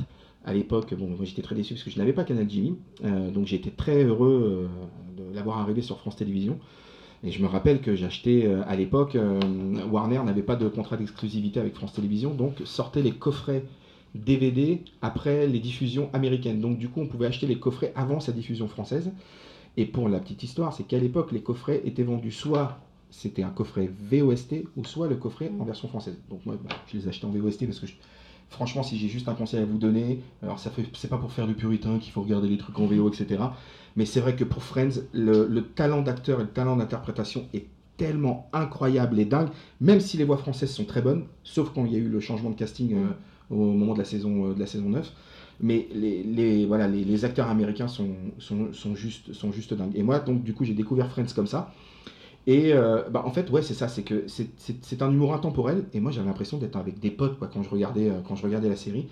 à 0.45 0.53
l'époque, 0.53 0.93
bon, 0.93 1.07
moi 1.07 1.25
j'étais 1.25 1.41
très 1.41 1.55
déçu 1.55 1.73
parce 1.73 1.83
que 1.83 1.89
je 1.89 1.97
n'avais 1.97 2.13
pas 2.13 2.23
Canal 2.23 2.49
Jimmy. 2.49 2.75
Euh, 3.03 3.29
donc 3.29 3.51
été 3.51 3.71
très 3.71 4.03
heureux 4.05 4.67
euh, 4.67 4.67
de 5.17 5.35
l'avoir 5.35 5.59
arrivé 5.59 5.81
sur 5.81 5.97
France 5.97 6.15
Télévisions. 6.15 6.57
Et 7.23 7.31
je 7.31 7.41
me 7.41 7.47
rappelle 7.47 7.81
que 7.81 7.91
acheté 8.03 8.45
euh, 8.45 8.61
à 8.65 8.75
l'époque, 8.75 9.17
Warner 9.91 10.21
n'avait 10.23 10.41
pas 10.43 10.55
de 10.55 10.67
contrat 10.69 10.95
d'exclusivité 10.95 11.59
avec 11.59 11.75
France 11.75 11.91
Télévisions, 11.93 12.33
donc 12.33 12.53
sortaient 12.63 13.01
les 13.01 13.11
coffrets 13.11 13.63
DVD 14.15 14.81
après 15.01 15.45
les 15.45 15.59
diffusions 15.59 16.09
américaines. 16.13 16.61
Donc 16.61 16.77
du 16.77 16.87
coup, 16.87 17.01
on 17.01 17.07
pouvait 17.07 17.27
acheter 17.27 17.45
les 17.45 17.59
coffrets 17.59 17.91
avant 17.95 18.19
sa 18.21 18.31
diffusion 18.31 18.67
française. 18.67 19.11
Et 19.77 19.85
pour 19.85 20.07
la 20.09 20.19
petite 20.19 20.43
histoire, 20.43 20.73
c'est 20.73 20.83
qu'à 20.83 20.97
l'époque, 20.97 21.31
les 21.31 21.41
coffrets 21.41 21.81
étaient 21.85 22.03
vendus 22.03 22.31
soit 22.31 22.79
c'était 23.11 23.41
un 23.41 23.49
coffret 23.49 23.89
VOST 24.11 24.65
ou 24.77 24.85
soit 24.85 25.07
le 25.07 25.15
coffret 25.15 25.49
en 25.59 25.63
Mm. 25.63 25.65
version 25.65 25.87
française. 25.87 26.19
Donc 26.29 26.45
moi, 26.45 26.55
bah, 26.63 26.69
je 26.87 26.95
les 26.97 27.05
ai 27.05 27.09
achetés 27.09 27.25
en 27.25 27.31
VOST 27.31 27.65
parce 27.65 27.79
que 27.79 27.87
je- 27.87 27.95
franchement, 28.49 28.83
si 28.83 28.97
j'ai 28.97 29.07
juste 29.07 29.27
un 29.27 29.35
conseil 29.35 29.61
à 29.61 29.65
vous 29.65 29.77
donner, 29.77 30.21
alors 30.43 30.59
ça 30.59 30.71
c'est 30.93 31.09
pas 31.09 31.17
pour 31.17 31.31
faire 31.31 31.47
du 31.47 31.53
puritain 31.53 31.99
qu'il 31.99 32.11
faut 32.11 32.21
regarder 32.21 32.47
les 32.47 32.57
trucs 32.57 32.77
en 32.79 32.85
VO, 32.85 33.09
etc. 33.09 33.41
Mais 33.95 34.05
c'est 34.05 34.19
vrai 34.19 34.35
que 34.35 34.43
pour 34.43 34.63
Friends, 34.63 35.01
le, 35.13 35.47
le 35.47 35.63
talent 35.63 36.01
d'acteur 36.01 36.39
et 36.39 36.43
le 36.43 36.49
talent 36.49 36.75
d'interprétation 36.75 37.47
est 37.53 37.67
tellement 37.99 38.49
incroyable 38.53 39.19
et 39.19 39.25
dingue, 39.25 39.49
même 39.81 39.99
si 39.99 40.17
les 40.17 40.23
voix 40.23 40.37
françaises 40.37 40.71
sont 40.71 40.85
très 40.85 41.01
bonnes, 41.01 41.25
sauf 41.43 41.71
quand 41.75 41.85
il 41.85 41.91
y 41.91 41.95
a 41.95 41.99
eu 41.99 42.07
le 42.07 42.19
changement 42.19 42.49
de 42.49 42.55
casting 42.55 42.95
euh, 42.95 43.07
au 43.51 43.57
moment 43.57 43.93
de 43.93 43.99
la 43.99 44.05
saison, 44.05 44.49
euh, 44.49 44.53
de 44.53 44.59
la 44.59 44.65
saison 44.65 44.89
9. 44.89 45.11
Mais 45.61 45.89
les, 45.93 47.25
acteurs 47.25 47.49
américains 47.49 47.89
sont, 47.89 48.15
sont, 48.37 48.71
sont 48.71 48.95
juste, 48.95 49.33
sont 49.33 49.51
juste 49.51 49.73
dingues. 49.73 49.91
Et 49.95 50.03
moi, 50.03 50.19
donc, 50.19 50.41
du 50.43 50.53
coup, 50.53 50.63
j'ai 50.63 50.73
découvert 50.73 51.11
Friends 51.11 51.33
comme 51.35 51.47
ça. 51.47 51.73
Et 52.47 52.73
euh, 52.73 53.03
bah, 53.09 53.23
en 53.25 53.31
fait, 53.31 53.49
ouais, 53.51 53.61
c'est 53.61 53.73
ça, 53.73 53.87
c'est 53.87 54.03
que 54.03 54.25
c'est- 54.27 55.01
un 55.01 55.11
humour 55.11 55.33
intemporel. 55.33 55.85
Et 55.93 55.99
moi, 55.99 56.11
j'avais 56.11 56.27
l'impression 56.27 56.57
d'être 56.57 56.75
avec 56.77 56.99
des 56.99 57.11
potes 57.11 57.37
quoi, 57.37 57.47
quand, 57.51 57.63
je 57.63 57.69
regardais, 57.69 58.09
euh, 58.09 58.21
quand 58.27 58.35
je 58.35 58.43
regardais 58.43 58.69
la 58.69 58.75
série. 58.75 59.07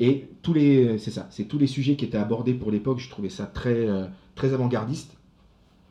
Et 0.00 0.28
tous 0.42 0.54
les, 0.54 0.98
c'est 0.98 1.10
ça, 1.10 1.26
c'est 1.30 1.44
tous 1.44 1.58
les 1.58 1.66
sujets 1.66 1.96
qui 1.96 2.04
étaient 2.06 2.18
abordés 2.18 2.54
pour 2.54 2.70
l'époque. 2.70 2.98
Je 2.98 3.10
trouvais 3.10 3.28
ça 3.28 3.46
très, 3.46 3.86
euh, 3.88 4.06
très 4.34 4.54
avant-gardiste. 4.54 5.16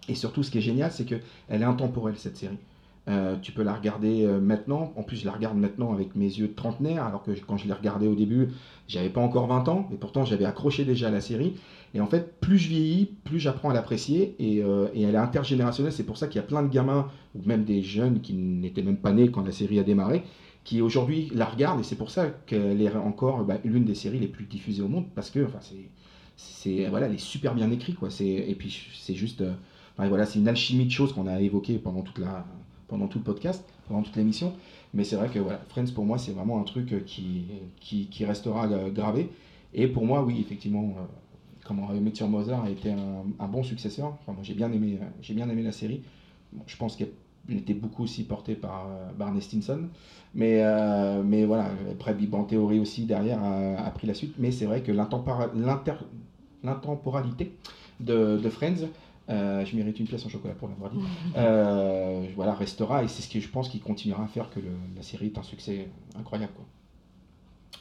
Et 0.09 0.15
surtout, 0.15 0.43
ce 0.43 0.51
qui 0.51 0.57
est 0.59 0.61
génial, 0.61 0.91
c'est 0.91 1.05
qu'elle 1.05 1.21
est 1.49 1.63
intemporelle, 1.63 2.15
cette 2.17 2.37
série. 2.37 2.57
Euh, 3.07 3.35
tu 3.41 3.51
peux 3.51 3.63
la 3.63 3.73
regarder 3.73 4.25
maintenant. 4.41 4.93
En 4.95 5.03
plus, 5.03 5.17
je 5.17 5.25
la 5.25 5.31
regarde 5.31 5.57
maintenant 5.57 5.93
avec 5.93 6.15
mes 6.15 6.25
yeux 6.25 6.47
de 6.47 6.53
trentenaire, 6.53 7.05
alors 7.05 7.23
que 7.23 7.31
quand 7.47 7.57
je 7.57 7.67
l'ai 7.67 7.73
regardée 7.73 8.07
au 8.07 8.15
début, 8.15 8.49
j'avais 8.87 9.09
pas 9.09 9.21
encore 9.21 9.47
20 9.47 9.67
ans, 9.67 9.89
et 9.93 9.97
pourtant 9.97 10.25
j'avais 10.25 10.45
accroché 10.45 10.85
déjà 10.85 11.07
à 11.07 11.11
la 11.11 11.21
série. 11.21 11.55
Et 11.93 12.01
en 12.01 12.07
fait, 12.07 12.39
plus 12.39 12.57
je 12.57 12.69
vieillis, 12.69 13.09
plus 13.23 13.39
j'apprends 13.39 13.69
à 13.69 13.73
l'apprécier, 13.73 14.35
et, 14.39 14.63
euh, 14.63 14.87
et 14.93 15.01
elle 15.01 15.15
est 15.15 15.19
intergénérationnelle. 15.19 15.93
C'est 15.93 16.03
pour 16.03 16.17
ça 16.17 16.27
qu'il 16.27 16.37
y 16.37 16.43
a 16.43 16.47
plein 16.47 16.63
de 16.63 16.69
gamins, 16.69 17.07
ou 17.35 17.41
même 17.45 17.63
des 17.63 17.81
jeunes 17.81 18.21
qui 18.21 18.33
n'étaient 18.33 18.83
même 18.83 18.97
pas 18.97 19.11
nés 19.11 19.31
quand 19.31 19.43
la 19.43 19.51
série 19.51 19.79
a 19.79 19.83
démarré, 19.83 20.23
qui 20.63 20.81
aujourd'hui 20.81 21.31
la 21.33 21.45
regardent, 21.45 21.79
et 21.79 21.83
c'est 21.83 21.95
pour 21.95 22.11
ça 22.11 22.27
qu'elle 22.45 22.81
est 22.81 22.95
encore 22.95 23.43
bah, 23.43 23.57
l'une 23.63 23.85
des 23.85 23.95
séries 23.95 24.19
les 24.19 24.27
plus 24.27 24.45
diffusées 24.45 24.83
au 24.83 24.87
monde, 24.87 25.05
parce 25.15 25.29
que 25.29 25.45
enfin, 25.45 25.59
c'est, 26.37 26.85
voilà, 26.87 27.07
elle 27.07 27.15
est 27.15 27.17
super 27.17 27.55
bien 27.55 27.71
écrite, 27.71 27.97
quoi. 27.97 28.09
C'est, 28.09 28.27
et 28.27 28.55
puis 28.55 28.87
c'est 28.99 29.15
juste, 29.15 29.41
euh, 29.41 29.53
voilà, 29.97 30.25
c'est 30.25 30.39
une 30.39 30.47
alchimie 30.47 30.85
de 30.85 30.91
choses 30.91 31.13
qu'on 31.13 31.27
a 31.27 31.41
évoqué 31.41 31.77
pendant 31.79 32.01
toute 32.01 32.19
la, 32.19 32.45
pendant 32.87 33.07
tout 33.07 33.17
le 33.17 33.23
podcast, 33.23 33.63
pendant 33.87 34.03
toute 34.03 34.15
l'émission. 34.15 34.53
Mais 34.93 35.03
c'est 35.03 35.15
vrai 35.15 35.29
que 35.29 35.39
Friends 35.69 35.91
pour 35.93 36.05
moi 36.05 36.17
c'est 36.17 36.31
vraiment 36.31 36.59
un 36.59 36.63
truc 36.63 37.05
qui, 37.05 37.45
qui, 37.79 38.25
restera 38.25 38.67
euh, 38.67 38.89
gravé. 38.89 39.29
Et 39.73 39.87
pour 39.87 40.03
moi, 40.03 40.23
oui, 40.23 40.37
effectivement, 40.39 40.95
comment 41.69 41.87
How 41.89 41.95
I 41.95 41.99
Met 42.01 42.11
Mother 42.27 42.59
a 42.61 42.69
été 42.69 42.91
un, 42.91 43.23
un 43.39 43.47
bon 43.47 43.63
successeur. 43.63 44.07
Enfin, 44.19 44.33
moi 44.33 44.41
j'ai 44.43 44.55
bien 44.55 44.71
aimé, 44.73 44.97
euh, 45.01 45.05
j'ai 45.21 45.33
bien 45.35 45.47
aimé 45.49 45.61
la 45.63 45.71
série. 45.71 46.01
Bon, 46.51 46.63
je 46.67 46.75
pense 46.75 46.95
qu'elle 46.97 47.09
était 47.49 47.73
beaucoup 47.75 48.03
aussi 48.03 48.23
portée 48.23 48.55
par 48.55 48.87
euh, 48.89 49.11
Barney 49.17 49.39
Stinson. 49.39 49.87
Mais, 50.33 50.61
euh, 50.63 51.21
mais 51.23 51.45
voilà, 51.45 51.69
après 51.91 52.13
Big 52.13 52.29
Bang 52.29 52.47
Theory 52.47 52.79
aussi 52.79 53.05
derrière 53.05 53.41
a, 53.43 53.77
a 53.77 53.91
pris 53.91 54.07
la 54.07 54.13
suite. 54.15 54.33
Mais 54.39 54.51
c'est 54.51 54.65
vrai 54.65 54.81
que 54.81 54.91
l'intemporalité 56.63 57.51
de, 57.99 58.37
de 58.37 58.49
Friends, 58.49 58.87
euh, 59.29 59.63
je 59.65 59.75
mérite 59.75 59.99
une 59.99 60.07
pièce 60.07 60.25
en 60.25 60.29
chocolat 60.29 60.53
pour 60.55 60.67
l'avoir 60.69 60.89
dit, 60.89 60.97
euh, 61.37 62.27
voilà, 62.35 62.53
restera 62.53 63.03
et 63.03 63.07
c'est 63.07 63.21
ce 63.21 63.29
que 63.29 63.39
je 63.39 63.47
pense 63.49 63.69
qui 63.69 63.79
continuera 63.79 64.23
à 64.23 64.27
faire 64.27 64.49
que 64.49 64.59
le- 64.59 64.71
la 64.95 65.03
série 65.03 65.27
est 65.27 65.37
un 65.37 65.43
succès 65.43 65.87
incroyable. 66.17 66.53
Quoi. 66.55 66.65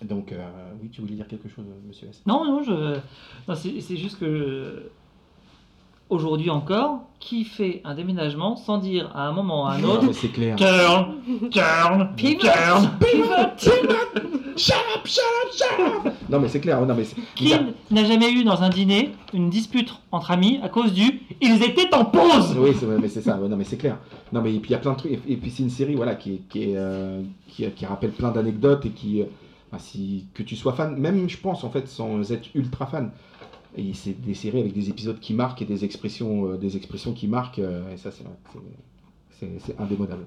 Donc, 0.03 0.33
euh, 0.33 0.39
oui, 0.81 0.89
tu 0.91 1.01
voulais 1.01 1.15
dire 1.15 1.27
quelque 1.27 1.49
chose, 1.49 1.65
monsieur 1.87 2.09
S 2.09 2.23
Non, 2.27 2.45
non, 2.45 2.63
je... 2.63 2.97
non, 3.49 3.55
c'est 3.55 3.97
juste 3.97 4.19
que 4.19 4.91
aujourd'hui 6.11 6.51
encore, 6.51 7.01
qui 7.21 7.45
fait 7.45 7.81
un 7.85 7.95
déménagement 7.95 8.57
sans 8.57 8.79
dire 8.79 9.11
à 9.15 9.27
un 9.27 9.33
moment 9.33 9.65
ou 9.65 9.67
à 9.67 9.73
un 9.73 9.79
Non, 9.79 9.91
autre 9.95 10.05
mais 10.07 10.13
c'est 10.13 10.29
clair. 10.29 10.57
turn, 10.57 11.17
turn, 11.51 12.15
Pivot. 12.17 12.47
turn. 13.57 13.89
Shut 14.59 14.75
up, 14.93 15.07
shut 15.07 15.23
up, 15.23 15.53
shut 15.53 16.07
up 16.07 16.13
Non, 16.29 16.41
mais 16.41 16.49
c'est 16.49 16.59
clair. 16.59 16.85
Non, 16.85 16.93
mais 16.93 17.05
Qui 17.37 17.55
n'a 17.93 18.05
jamais 18.05 18.33
eu 18.33 18.43
dans 18.43 18.61
un 18.63 18.69
dîner 18.71 19.13
une 19.33 19.51
dispute 19.51 19.95
entre 20.11 20.33
amis 20.33 20.59
à 20.65 20.69
cause 20.69 20.93
du 20.93 21.21
ils 21.41 21.63
étaient 21.63 21.95
en 21.95 22.05
pause 22.05 22.57
Oui, 22.59 22.73
mais 23.01 23.07
c'est 23.07 23.23
ça. 23.23 23.37
non, 23.37 23.57
mais 23.57 23.63
c'est 23.63 23.77
clair. 23.77 23.99
Non, 24.33 24.43
mais 24.43 24.53
et 24.53 24.59
puis 24.59 24.71
il 24.71 24.73
y 24.73 24.75
a 24.75 24.79
plein 24.79 24.95
de 24.95 24.97
trucs. 24.97 25.13
Et, 25.13 25.37
puis 25.37 25.51
c'est 25.53 25.63
une 25.63 25.71
série, 25.71 25.95
voilà, 25.95 26.17
qui, 26.17 26.43
euh, 26.57 27.23
qui, 27.47 27.71
qui 27.71 27.87
rappelle 27.87 28.11
plein 28.11 28.33
d'anecdotes 28.33 28.85
et 28.85 28.91
qui, 28.91 29.23
euh, 29.23 29.27
que 30.35 30.43
tu 30.43 30.57
sois 30.57 30.73
fan, 30.73 30.97
même 30.97 31.29
je 31.29 31.39
pense 31.39 31.65
en 31.65 31.71
fait, 31.71 31.89
sans 31.89 32.33
être 32.33 32.49
ultra 32.55 32.87
fan. 32.87 33.11
Et 33.77 33.93
c'est 33.95 34.21
des 34.21 34.35
séries 34.35 34.61
avec 34.61 34.73
des 34.73 34.89
épisodes 34.89 35.21
qui 35.21 35.35
marquent 35.35 35.63
et 35.63 35.65
des 35.65 35.85
expressions, 35.85 36.53
euh, 36.53 36.57
des 36.57 36.77
expressions 36.77 37.13
qui 37.13 37.29
marquent. 37.29 37.59
euh, 37.59 37.93
et 37.93 37.97
ça, 37.97 38.11
c'est, 38.11 39.79
indémodable. 39.79 40.27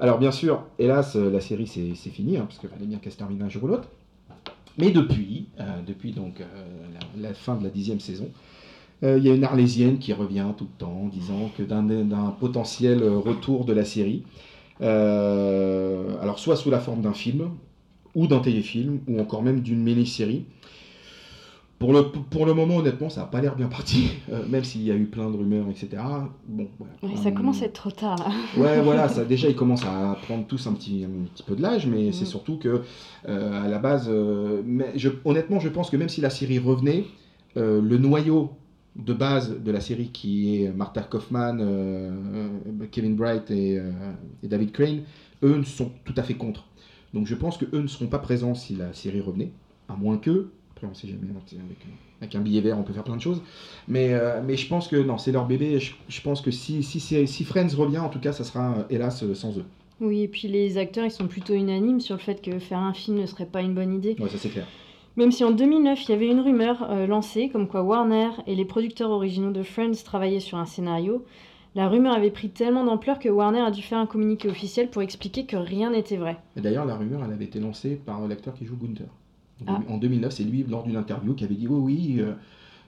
Alors 0.00 0.18
bien 0.18 0.32
sûr, 0.32 0.64
hélas, 0.78 1.14
euh, 1.14 1.30
la 1.30 1.40
série 1.40 1.66
c'est, 1.66 1.94
fini, 2.10 2.36
hein, 2.36 2.46
parce 2.48 2.58
qu'il 2.58 2.68
fallait 2.68 2.86
bien 2.86 2.98
qu'elle 2.98 3.12
se 3.12 3.18
termine 3.18 3.42
un 3.42 3.48
jour 3.48 3.64
ou 3.64 3.68
l'autre. 3.68 3.88
Mais 4.78 4.90
depuis, 4.90 5.48
depuis 5.86 6.12
donc 6.12 6.42
la, 7.18 7.34
fin 7.34 7.56
de 7.56 7.64
la 7.64 7.70
dixième 7.70 8.00
saison, 8.00 8.30
il 9.02 9.18
y 9.18 9.28
a 9.28 9.34
une 9.34 9.44
Arlésienne 9.44 9.98
qui 9.98 10.12
revient 10.12 10.46
tout 10.56 10.64
le 10.64 10.78
temps 10.78 11.10
disant 11.12 11.50
que 11.58 11.62
d'un, 11.62 12.30
potentiel 12.38 13.02
retour 13.02 13.64
de 13.66 13.72
la 13.74 13.84
série, 13.84 14.22
alors 14.80 16.38
soit 16.38 16.56
sous 16.56 16.70
la 16.70 16.78
forme 16.78 17.02
d'un 17.02 17.12
film, 17.12 17.50
ou 18.14 18.26
d'un 18.26 18.40
téléfilm, 18.40 19.00
ou 19.08 19.20
encore 19.20 19.42
même 19.42 19.60
d'une 19.60 19.82
mini-série. 19.82 20.44
Pour 21.78 21.94
le, 21.94 22.02
pour 22.02 22.44
le 22.44 22.52
moment, 22.52 22.76
honnêtement, 22.76 23.08
ça 23.08 23.22
n'a 23.22 23.26
pas 23.26 23.40
l'air 23.40 23.56
bien 23.56 23.68
parti, 23.68 24.10
euh, 24.32 24.46
même 24.46 24.64
s'il 24.64 24.82
y 24.82 24.90
a 24.90 24.94
eu 24.94 25.06
plein 25.06 25.30
de 25.30 25.36
rumeurs, 25.38 25.66
etc. 25.70 26.02
Bon, 26.46 26.68
voilà. 26.78 26.92
Ouais, 27.02 27.16
ça 27.16 27.28
Euh, 27.28 27.32
commence 27.32 27.62
à 27.62 27.64
être 27.66 27.72
trop 27.72 27.90
tard 27.90 28.16
là. 28.18 28.30
Ouais, 28.54 28.80
voilà, 28.84 29.08
ça, 29.08 29.24
déjà 29.24 29.48
ils 29.48 29.56
commencent 29.56 29.86
à 29.86 30.18
prendre 30.22 30.46
tous 30.46 30.66
un 30.66 30.74
petit, 30.74 31.04
un 31.06 31.24
petit 31.34 31.42
peu 31.42 31.56
de 31.56 31.62
l'âge, 31.62 31.86
mais 31.86 32.12
c'est 32.12 32.24
Mm. 32.24 32.28
surtout 32.28 32.58
que 32.58 32.82
euh, 33.28 33.64
à 33.64 33.68
la 33.68 33.78
base, 33.78 34.08
euh, 34.10 34.60
mais 34.66 34.92
je, 34.96 35.08
honnêtement, 35.24 35.58
je 35.58 35.70
pense 35.70 35.88
que 35.88 35.96
même 35.96 36.10
si 36.10 36.20
la 36.20 36.28
série 36.30 36.58
revenait, 36.58 37.04
le 37.56 37.96
noyau 37.98 38.50
de 38.96 39.12
base 39.14 39.56
de 39.58 39.70
la 39.72 39.80
série 39.80 40.10
qui 40.12 40.62
est 40.62 40.68
Martha 40.72 41.00
Kaufman, 41.02 41.56
Kevin 42.92 43.16
Bright 43.16 43.50
et, 43.50 43.80
et 44.42 44.48
David 44.48 44.72
Crane, 44.72 45.00
eux 45.42 45.56
ne 45.56 45.64
sont 45.64 45.90
tout 46.04 46.14
à 46.16 46.22
fait 46.22 46.34
contre. 46.34 46.64
Donc 47.14 47.26
je 47.26 47.34
pense 47.34 47.58
que 47.58 47.64
eux 47.74 47.80
ne 47.80 47.86
seront 47.86 48.06
pas 48.06 48.18
présents 48.18 48.54
si 48.54 48.74
la 48.74 48.92
série 48.92 49.20
revenait, 49.20 49.52
à 49.88 49.96
moins 49.96 50.16
que, 50.16 50.50
après 50.72 50.86
on 50.86 50.94
sait 50.94 51.08
jamais, 51.08 51.26
avec, 51.30 51.78
avec 52.20 52.34
un 52.34 52.40
billet 52.40 52.60
vert 52.60 52.78
on 52.78 52.82
peut 52.82 52.92
faire 52.92 53.04
plein 53.04 53.16
de 53.16 53.22
choses, 53.22 53.42
mais, 53.88 54.12
euh, 54.12 54.40
mais 54.44 54.56
je 54.56 54.68
pense 54.68 54.88
que 54.88 54.96
non, 54.96 55.18
c'est 55.18 55.32
leur 55.32 55.46
bébé, 55.46 55.80
je, 55.80 55.94
je 56.08 56.20
pense 56.20 56.40
que 56.40 56.50
si, 56.50 56.82
si, 56.82 57.44
Friends 57.44 57.76
revient, 57.76 57.98
en 57.98 58.08
tout 58.08 58.20
cas, 58.20 58.32
ça 58.32 58.44
sera 58.44 58.78
euh, 58.78 58.82
hélas 58.90 59.22
euh, 59.22 59.34
sans 59.34 59.58
eux. 59.58 59.64
Oui, 60.00 60.22
et 60.22 60.28
puis 60.28 60.48
les 60.48 60.78
acteurs, 60.78 61.04
ils 61.04 61.10
sont 61.10 61.26
plutôt 61.26 61.52
unanimes 61.52 62.00
sur 62.00 62.14
le 62.14 62.20
fait 62.20 62.40
que 62.40 62.58
faire 62.58 62.78
un 62.78 62.94
film 62.94 63.18
ne 63.18 63.26
serait 63.26 63.46
pas 63.46 63.60
une 63.60 63.74
bonne 63.74 63.94
idée. 63.94 64.16
Ouais, 64.18 64.30
ça 64.30 64.38
c'est 64.38 64.48
clair. 64.48 64.66
Même 65.16 65.32
si 65.32 65.44
en 65.44 65.50
2009, 65.50 66.04
il 66.04 66.10
y 66.10 66.14
avait 66.14 66.28
une 66.28 66.40
rumeur 66.40 66.88
euh, 66.88 67.06
lancée 67.06 67.50
comme 67.50 67.66
quoi 67.66 67.82
Warner 67.82 68.30
et 68.46 68.54
les 68.54 68.64
producteurs 68.64 69.10
originaux 69.10 69.50
de 69.50 69.62
Friends 69.62 70.02
travaillaient 70.04 70.40
sur 70.40 70.56
un 70.56 70.66
scénario, 70.66 71.24
la 71.74 71.88
rumeur 71.88 72.12
avait 72.14 72.30
pris 72.30 72.50
tellement 72.50 72.84
d'ampleur 72.84 73.18
que 73.18 73.28
Warner 73.28 73.60
a 73.60 73.70
dû 73.70 73.82
faire 73.82 73.98
un 73.98 74.06
communiqué 74.06 74.48
officiel 74.48 74.90
pour 74.90 75.02
expliquer 75.02 75.46
que 75.46 75.56
rien 75.56 75.90
n'était 75.90 76.16
vrai. 76.16 76.36
Et 76.56 76.60
d'ailleurs, 76.60 76.84
la 76.84 76.96
rumeur, 76.96 77.22
elle 77.24 77.32
avait 77.32 77.44
été 77.44 77.60
lancée 77.60 77.94
par 77.94 78.26
l'acteur 78.26 78.54
qui 78.54 78.66
joue 78.66 78.76
Gunther. 78.76 79.06
En, 79.66 79.74
Ah. 79.74 79.78
deux- 79.86 79.92
en 79.94 79.98
2009, 79.98 80.32
c'est 80.32 80.44
lui, 80.44 80.64
lors 80.68 80.82
d'une 80.84 80.96
interview, 80.96 81.34
qui 81.34 81.44
avait 81.44 81.54
dit 81.54 81.68
Oui, 81.68 81.78
oui, 82.16 82.20
euh, 82.20 82.32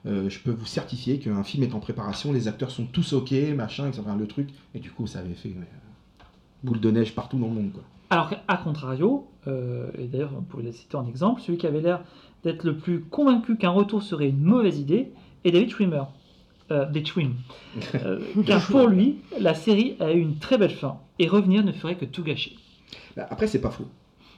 euh, 0.05 0.29
je 0.29 0.39
peux 0.39 0.51
vous 0.51 0.65
certifier 0.65 1.19
qu'un 1.19 1.43
film 1.43 1.63
est 1.63 1.73
en 1.73 1.79
préparation, 1.79 2.33
les 2.33 2.47
acteurs 2.47 2.71
sont 2.71 2.85
tous 2.85 3.13
OK, 3.13 3.31
machin, 3.55 3.87
etc. 3.87 4.01
Le 4.19 4.27
truc. 4.27 4.49
Et 4.75 4.79
du 4.79 4.91
coup, 4.91 5.07
ça 5.07 5.19
avait 5.19 5.33
fait 5.33 5.49
euh, 5.49 6.23
boule 6.63 6.79
de 6.79 6.91
neige 6.91 7.13
partout 7.15 7.37
dans 7.37 7.47
le 7.47 7.53
monde. 7.53 7.71
Quoi. 7.73 7.83
Alors 8.09 8.29
qu'à 8.29 8.57
contrario, 8.57 9.27
euh, 9.47 9.87
et 9.97 10.05
d'ailleurs 10.07 10.31
on 10.37 10.41
pourrait 10.41 10.63
le 10.63 10.71
citer 10.71 10.97
en 10.97 11.07
exemple, 11.07 11.41
celui 11.41 11.57
qui 11.57 11.65
avait 11.67 11.81
l'air 11.81 12.01
d'être 12.43 12.63
le 12.63 12.77
plus 12.77 13.01
convaincu 13.01 13.55
qu'un 13.57 13.69
retour 13.71 14.03
serait 14.03 14.29
une 14.29 14.41
mauvaise 14.43 14.77
idée 14.79 15.11
est 15.45 15.51
David 15.51 15.69
Schwimmer. 15.71 16.03
Euh, 16.73 16.85
David 16.85 17.07
Schwim. 17.07 17.33
Euh, 17.95 18.19
car 18.45 18.65
pour 18.67 18.87
lui, 18.87 19.17
la 19.39 19.53
série 19.53 19.95
a 19.99 20.11
eu 20.11 20.19
une 20.19 20.37
très 20.37 20.57
belle 20.57 20.73
fin, 20.73 20.97
et 21.19 21.27
revenir 21.27 21.63
ne 21.63 21.71
ferait 21.71 21.95
que 21.95 22.05
tout 22.05 22.23
gâcher. 22.23 22.55
Bah, 23.15 23.27
Après, 23.29 23.47
c'est 23.47 23.61
pas 23.61 23.69
faux. 23.71 23.87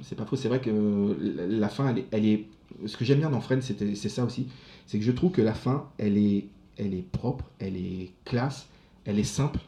C'est 0.01 0.15
pas 0.15 0.25
faux. 0.25 0.35
C'est 0.35 0.47
vrai 0.49 0.59
que 0.59 0.69
euh, 0.69 1.47
la, 1.49 1.69
fin, 1.69 1.89
elle 1.89 1.99
est, 1.99 2.07
elle 2.11 2.25
est- 2.25 2.45
Ce 2.85 2.97
que 2.97 3.05
j'aime 3.05 3.19
bien 3.19 3.29
dans 3.29 3.39
Friends, 3.41 3.61
c'est 3.61 4.09
ça 4.09 4.23
aussi. 4.25 4.47
C'est 4.85 4.99
que 4.99 5.05
je 5.05 5.11
trouve 5.11 5.31
que 5.31 5.41
la 5.41 5.53
fin, 5.53 5.87
elle 5.97 6.17
est, 6.17 6.45
elle 6.77 6.93
est 6.93 7.09
propre, 7.09 7.45
elle 7.59 7.77
est 7.77 8.11
classe, 8.25 8.67
elle 9.05 9.19
est 9.19 9.23
simple, 9.23 9.59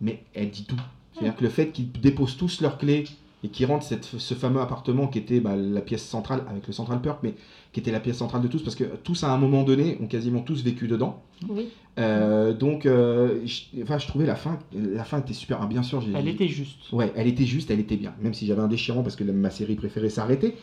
mais 0.00 0.22
elle 0.34 0.50
dit 0.50 0.64
tout. 0.64 0.80
C'est-à-dire 1.12 1.36
que 1.36 1.44
le 1.44 1.50
fait 1.50 1.68
qu'ils 1.72 1.90
déposent 1.92 2.36
tous 2.36 2.60
leurs 2.60 2.78
clés 2.78 3.04
et 3.44 3.48
qu'ils 3.48 3.66
rentrent 3.66 3.84
cette- 3.84 4.04
ce 4.04 4.34
fameux 4.34 4.60
appartement 4.60 5.06
qui 5.06 5.18
était 5.18 5.38
bah, 5.40 5.54
la 5.56 5.80
pièce 5.80 6.04
centrale, 6.04 6.42
avec 6.50 6.66
le 6.66 6.72
Central 6.72 7.00
Perk, 7.00 7.18
mais 7.22 7.34
qui 7.72 7.80
était 7.80 7.92
la 7.92 8.00
pièce 8.00 8.16
centrale 8.16 8.42
de 8.42 8.48
tous, 8.48 8.62
parce 8.62 8.74
que 8.74 8.84
tous 9.04 9.22
à 9.24 9.30
un 9.30 9.38
moment 9.38 9.62
donné 9.62 9.96
ont 10.00 10.06
quasiment 10.06 10.40
tous 10.40 10.64
vécu 10.64 10.88
dedans. 10.88 11.22
Oui. 11.48 11.68
Euh, 11.98 12.52
donc, 12.52 12.86
euh, 12.86 13.40
je, 13.44 13.82
enfin, 13.82 13.98
je 13.98 14.06
trouvais 14.06 14.26
la 14.26 14.34
fin, 14.34 14.58
la 14.74 15.04
fin 15.04 15.18
était 15.20 15.32
super. 15.34 15.58
Ah, 15.62 15.66
bien 15.66 15.82
sûr, 15.82 16.00
j'ai. 16.00 16.12
Elle 16.14 16.28
était 16.28 16.48
juste. 16.48 16.92
Ouais, 16.92 17.12
elle 17.16 17.26
était 17.28 17.44
juste, 17.44 17.70
elle 17.70 17.80
était 17.80 17.96
bien. 17.96 18.14
Même 18.20 18.34
si 18.34 18.46
j'avais 18.46 18.62
un 18.62 18.68
déchirant 18.68 19.02
parce 19.02 19.16
que 19.16 19.24
la- 19.24 19.32
ma 19.32 19.50
série 19.50 19.74
préférée 19.76 20.10
s'arrêtait. 20.10 20.54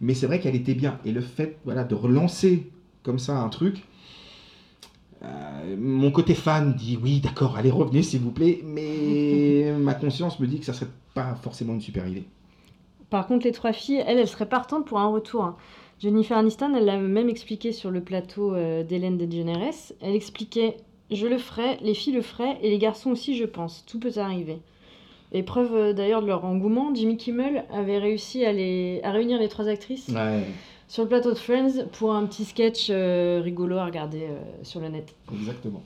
Mais 0.00 0.14
c'est 0.14 0.26
vrai 0.26 0.40
qu'elle 0.40 0.54
était 0.56 0.74
bien. 0.74 0.98
Et 1.04 1.12
le 1.12 1.20
fait 1.20 1.58
voilà, 1.64 1.84
de 1.84 1.94
relancer 1.94 2.70
comme 3.02 3.18
ça 3.18 3.38
un 3.40 3.48
truc, 3.48 3.84
Euh, 5.22 5.76
mon 5.78 6.10
côté 6.10 6.34
fan 6.34 6.74
dit 6.74 6.98
oui, 7.02 7.20
d'accord, 7.20 7.56
allez, 7.56 7.70
revenez 7.70 8.02
s'il 8.02 8.20
vous 8.20 8.30
plaît, 8.30 8.60
mais 8.64 9.72
ma 9.78 9.94
conscience 9.94 10.40
me 10.40 10.46
dit 10.46 10.58
que 10.60 10.64
ça 10.64 10.72
serait 10.72 10.90
pas 11.14 11.34
forcément 11.42 11.74
une 11.74 11.80
super 11.80 12.06
idée. 12.06 12.24
Par 13.10 13.26
contre, 13.26 13.44
les 13.44 13.52
trois 13.52 13.72
filles, 13.72 14.02
elles, 14.06 14.18
elles 14.18 14.28
seraient 14.28 14.48
partantes 14.48 14.86
pour 14.86 14.98
un 14.98 15.08
retour. 15.08 15.44
hein. 15.44 15.56
Jennifer 15.98 16.38
Aniston, 16.38 16.74
elle 16.74 16.86
l'a 16.86 16.96
même 16.98 17.28
expliqué 17.28 17.72
sur 17.72 17.90
le 17.90 18.00
plateau 18.00 18.54
euh, 18.54 18.82
d'Hélène 18.84 19.18
DeGeneres. 19.18 19.92
Elle 20.00 20.14
expliquait 20.14 20.76
Je 21.10 21.26
le 21.26 21.36
ferai, 21.36 21.76
les 21.82 21.92
filles 21.92 22.14
le 22.14 22.22
feraient, 22.22 22.56
et 22.62 22.70
les 22.70 22.78
garçons 22.78 23.10
aussi, 23.10 23.36
je 23.36 23.44
pense. 23.44 23.84
Tout 23.84 23.98
peut 23.98 24.12
arriver. 24.16 24.60
Et 25.32 25.42
preuve 25.42 25.74
euh, 25.74 25.92
d'ailleurs 25.92 26.22
de 26.22 26.26
leur 26.26 26.44
engouement, 26.44 26.94
Jimmy 26.94 27.16
Kimmel 27.16 27.64
avait 27.72 27.98
réussi 27.98 28.44
à, 28.46 28.52
les, 28.52 29.00
à 29.04 29.10
réunir 29.10 29.38
les 29.38 29.48
trois 29.48 29.68
actrices 29.68 30.08
Ouais, 30.08 30.44
sur 30.90 31.04
le 31.04 31.08
plateau 31.08 31.30
de 31.30 31.38
Friends 31.38 31.84
pour 31.92 32.12
un 32.12 32.26
petit 32.26 32.44
sketch 32.44 32.88
euh, 32.90 33.40
rigolo 33.44 33.76
à 33.78 33.84
regarder 33.84 34.24
euh, 34.24 34.38
sur 34.64 34.80
le 34.80 34.88
net. 34.88 35.14
exactement. 35.32 35.84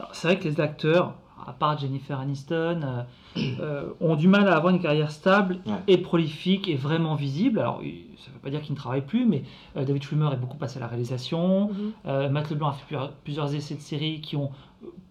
Alors, 0.00 0.12
C'est 0.16 0.26
vrai 0.26 0.38
que 0.40 0.48
les 0.48 0.60
acteurs, 0.60 1.14
à 1.46 1.52
part 1.52 1.78
Jennifer 1.78 2.18
Aniston, 2.18 2.80
euh, 2.82 3.40
euh, 3.60 3.84
ont 4.00 4.16
du 4.16 4.26
mal 4.26 4.48
à 4.48 4.56
avoir 4.56 4.74
une 4.74 4.80
carrière 4.82 5.12
stable 5.12 5.60
Ouais. 5.64 5.74
et 5.86 5.96
prolifique 5.98 6.68
et 6.68 6.74
vraiment 6.74 7.14
visible. 7.14 7.60
Alors, 7.60 7.76
ça 7.78 8.30
ne 8.30 8.34
veut 8.34 8.40
pas 8.42 8.50
dire 8.50 8.62
qu'ils 8.62 8.72
ne 8.72 8.78
travaillent 8.78 9.06
plus, 9.06 9.24
mais 9.26 9.44
euh, 9.76 9.84
David 9.84 10.02
Schwimmer 10.02 10.30
est 10.32 10.36
beaucoup 10.36 10.56
passé 10.58 10.78
à 10.78 10.80
la 10.80 10.88
réalisation. 10.88 11.70
Euh, 12.06 12.28
Matt 12.28 12.50
Leblanc 12.50 12.70
a 12.70 12.72
fait 12.72 12.84
plusieurs, 12.86 13.12
plusieurs 13.12 13.54
essais 13.54 13.76
de 13.76 13.80
séries 13.80 14.20
qui 14.20 14.34
ont 14.36 14.50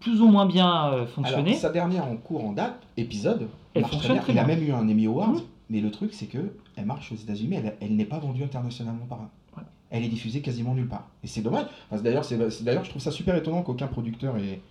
plus 0.02 0.20
ou 0.22 0.28
moins 0.28 0.46
bien 0.46 0.92
euh, 0.92 1.06
fonctionné. 1.06 1.52
Alors, 1.52 1.62
sa 1.62 1.70
dernière 1.70 2.06
en 2.06 2.18
cours 2.18 2.44
en 2.44 2.52
date, 2.52 2.82
épisode, 2.98 3.48
Elle 3.76 3.84
marche 3.84 3.92
très 3.98 4.08
fonctionne 4.10 4.34
bien. 4.36 4.44
Il 4.44 4.52
a 4.52 4.56
même 4.56 4.62
eu 4.68 4.72
un 4.74 4.82
Emmy 4.90 5.06
Award, 5.08 5.36
Mhm. 5.36 5.42
Mais 5.72 5.82
le 5.82 5.90
truc 5.90 6.14
c'est 6.14 6.28
que 6.28 6.54
elle 6.76 6.86
marche 6.86 7.12
aux 7.12 7.16
États-Unis, 7.16 7.48
mais 7.50 7.56
elle, 7.58 7.76
elle 7.82 7.96
n'est 7.96 8.06
pas 8.06 8.20
vendue 8.20 8.44
internationalement 8.44 9.06
par 9.08 9.22
un. 9.22 9.30
Ouais. 9.58 9.64
Elle 9.90 10.04
est 10.04 10.10
diffusée 10.10 10.42
quasiment 10.42 10.76
nulle 10.76 10.88
part. 10.88 11.08
Et 11.24 11.28
c'est 11.28 11.42
dommage. 11.42 11.66
Parce 11.90 12.02
que 12.02 12.06
d'ailleurs, 12.08 12.26
c'est, 12.26 12.50
c'est- 12.52 12.64
d'ailleurs, 12.64 12.84
je 12.84 12.90
trouve 12.92 13.02
ça 13.02 13.12
super 13.12 13.36
étonnant 13.36 13.64
qu'aucun 13.64 13.88
producteur 13.88 14.38
ait, 14.38 14.62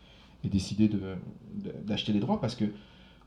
ait 0.44 0.48
décidé 0.48 0.86
de, 0.88 0.98
de- 1.56 1.74
d'acheter 1.84 2.12
les 2.12 2.20
droits 2.20 2.40
parce 2.40 2.54
que 2.54 2.66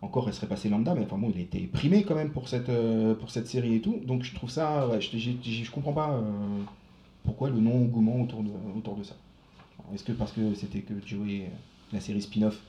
encore 0.01 0.27
elle 0.27 0.33
serait 0.33 0.47
passée 0.47 0.69
lambda, 0.69 0.95
mais 0.95 1.03
enfin 1.05 1.17
bon, 1.17 1.29
il 1.33 1.39
a 1.39 1.41
été 1.43 1.59
primé 1.67 2.03
quand 2.03 2.15
même 2.15 2.31
pour 2.31 2.47
cette, 2.49 2.69
euh, 2.69 3.15
pour 3.15 3.31
cette 3.31 3.47
série 3.47 3.75
et 3.75 3.81
tout. 3.81 3.99
Donc 4.05 4.23
je 4.23 4.33
trouve 4.35 4.49
ça, 4.49 4.87
ouais, 4.87 5.01
je, 5.01 5.17
j'ai- 5.17 5.37
j'ai- 5.41 5.63
je 5.63 5.71
comprends 5.71 5.93
pas 5.93 6.11
euh, 6.11 6.21
pourquoi 7.23 7.49
le 7.49 7.59
non-engouement 7.59 8.21
autour 8.21 8.43
de, 8.43 8.49
autour 8.77 8.95
de 8.97 9.03
ça. 9.03 9.15
Est-ce 9.93 10.03
que 10.03 10.11
parce 10.13 10.31
que 10.31 10.53
c'était 10.55 10.79
que 10.81 10.93
Joey, 11.05 11.43
euh, 11.43 11.47
la 11.93 11.99
série 12.01 12.21
spin-off 12.21 12.59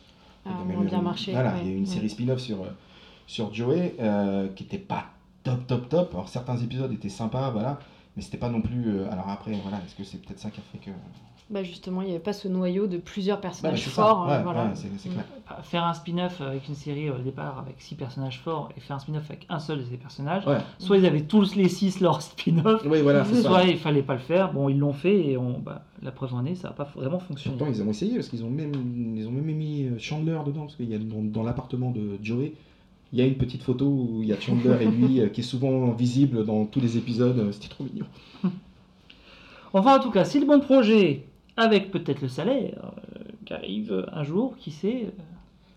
Ah, 0.45 0.63
même 0.69 0.85
bien 0.87 1.01
marché, 1.03 1.33
Voilà, 1.33 1.55
ouais, 1.55 1.61
il 1.63 1.67
y 1.67 1.71
a 1.71 1.73
eu 1.73 1.77
une 1.79 1.85
ouais. 1.85 1.87
série 1.91 2.09
spin-off 2.11 2.39
sur, 2.41 2.63
euh, 2.63 2.69
sur 3.27 3.53
Joey 3.55 3.95
euh, 4.01 4.49
qui 4.55 4.65
était 4.65 4.79
pas 4.79 5.05
top, 5.43 5.67
top, 5.67 5.89
top. 5.89 6.11
Alors 6.15 6.29
certains 6.29 6.57
épisodes 6.59 6.93
étaient 6.93 7.09
sympas, 7.09 7.51
voilà, 7.51 7.79
mais 8.17 8.23
c'était 8.23 8.39
pas 8.39 8.49
non 8.51 8.61
plus. 8.61 8.89
euh, 8.89 9.11
alors 9.11 9.29
après, 9.29 9.53
voilà, 9.63 9.79
est-ce 9.87 9.95
que 9.95 10.05
c'est 10.05 10.19
peut-être 10.19 10.41
ça 10.41 10.51
qui 10.51 10.61
a 10.61 10.63
fait 10.73 10.79
que. 10.79 10.91
Bah 11.51 11.63
justement, 11.63 12.01
il 12.01 12.07
n'y 12.07 12.13
avait 12.13 12.21
pas 12.25 12.33
ce 12.33 12.49
noyau 12.49 12.87
de 12.87 12.97
plusieurs 12.97 13.37
Bah, 13.37 13.43
bah, 13.43 13.49
personnages 13.51 13.87
forts. 13.89 14.25
euh, 14.31 14.35
ouais, 14.39 14.43
voilà. 14.43 14.65
ouais, 14.65 14.71
c'est, 14.73 14.89
c'est 14.97 15.11
clair. 15.11 15.27
Bah, 15.47 15.59
Faire 15.63 15.85
un 15.85 15.93
spin-off 15.93 16.41
avec 16.41 16.67
une 16.69 16.75
série 16.75 17.11
au 17.11 17.19
départ 17.19 17.59
avec 17.59 17.75
six 17.83 17.95
personnages 17.97 18.41
forts 18.41 18.71
et 18.75 18.81
faire 18.81 18.97
un 18.97 18.99
spin-off 18.99 19.25
avec 19.29 19.45
un 19.51 19.59
seul 19.59 19.81
de 19.81 19.85
ces 19.85 19.99
personnages, 19.99 20.47
Ouais. 20.47 20.57
soit 20.79 20.97
ils 20.97 21.05
avaient 21.05 21.21
tous 21.21 21.55
les 21.55 21.69
six 21.69 22.01
leur 22.01 22.23
spin-off, 22.23 22.83
Oui, 22.87 23.03
voilà, 23.03 23.27
c'est 23.27 23.43
ça. 23.43 23.49
soit 23.51 23.65
il 23.65 23.77
fallait 23.77 24.03
pas 24.03 24.15
le 24.15 24.21
faire. 24.21 24.55
Bon, 24.55 24.71
ils 24.71 24.79
l'ont 24.79 24.95
fait 24.95 25.33
et 25.33 25.37
on, 25.37 25.59
bah, 25.59 25.83
la 26.03 26.13
preuve 26.13 26.33
en 26.35 26.47
est, 26.47 26.55
ça 26.55 26.69
n'a 26.69 26.75
pas 26.75 26.89
vraiment 26.97 27.19
fonctionné. 27.19 27.59
Pourtant, 27.59 27.71
ils 27.71 27.83
ont 27.83 27.91
essayé 27.91 28.15
parce 28.15 28.29
qu'ils 28.31 28.43
ont 28.43 28.51
même, 28.51 28.73
ils 29.15 29.29
ont 29.29 29.31
même 29.33 29.45
mis 29.45 29.85
euh, 29.85 29.99
Chandler 29.99 30.39
dedans 30.47 30.63
parce 30.63 30.77
qu'il 30.77 30.89
y 30.89 30.95
a 30.95 30.99
dans, 30.99 31.23
dans 31.23 31.43
l'appartement 31.43 31.91
de 31.91 32.19
Joey. 32.23 32.55
Il 33.15 33.21
y 33.21 33.23
a 33.23 33.27
une 33.27 33.37
petite 33.37 33.63
photo 33.63 33.87
où 33.87 34.19
il 34.23 34.29
y 34.29 34.33
a 34.33 34.41
Chandler 34.41 34.77
et 34.83 34.87
lui 34.87 35.21
euh, 35.21 35.29
qui 35.29 35.41
est 35.41 35.45
souvent 35.45 35.93
visible 35.93 36.45
dans 36.45 36.65
tous 36.67 36.81
les 36.81 36.97
épisodes. 36.99 37.39
euh, 37.39 37.53
C'était 37.53 37.69
trop 37.69 37.85
mignon. 37.85 38.07
Enfin, 39.73 39.99
en 39.99 40.01
tout 40.01 40.11
cas, 40.11 40.25
si 40.25 40.39
le 40.41 40.47
bon 40.47 40.61
projet, 40.61 41.25
avec 41.57 41.91
peut-être 41.91 42.21
le 42.23 42.29
salaire, 42.29 42.93
euh, 43.17 43.21
qui 43.45 43.53
arrive 43.53 44.07
un 44.13 44.23
jour, 44.23 44.57
qui 44.59 44.71
sait, 44.71 45.07
euh, 45.07 45.23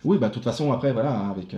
Oui, 0.03 0.17
bah 0.19 0.29
de 0.29 0.33
toute 0.33 0.43
façon, 0.43 0.71
après, 0.71 0.93
voilà, 0.93 1.11
hein, 1.19 1.29
avec. 1.31 1.53
euh, 1.53 1.57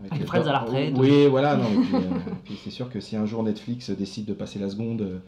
Avec 0.00 0.18
les- 0.18 0.26
Friends 0.26 0.46
à 0.46 0.52
la 0.52 0.58
retraite. 0.60 0.94
Oui, 0.96 1.26
voilà, 1.28 1.56
non, 1.56 1.64
et 1.66 1.76
puis, 1.84 1.94
euh, 1.94 2.00
puis 2.44 2.54
c'est 2.64 2.70
sûr 2.70 2.88
que 2.90 2.98
si 3.00 3.14
un 3.16 3.26
jour 3.26 3.42
Netflix 3.44 3.90
décide 3.90 4.24
de 4.26 4.32
passer 4.32 4.58
la 4.58 4.68
seconde, 4.70 5.02
euh, 5.02 5.18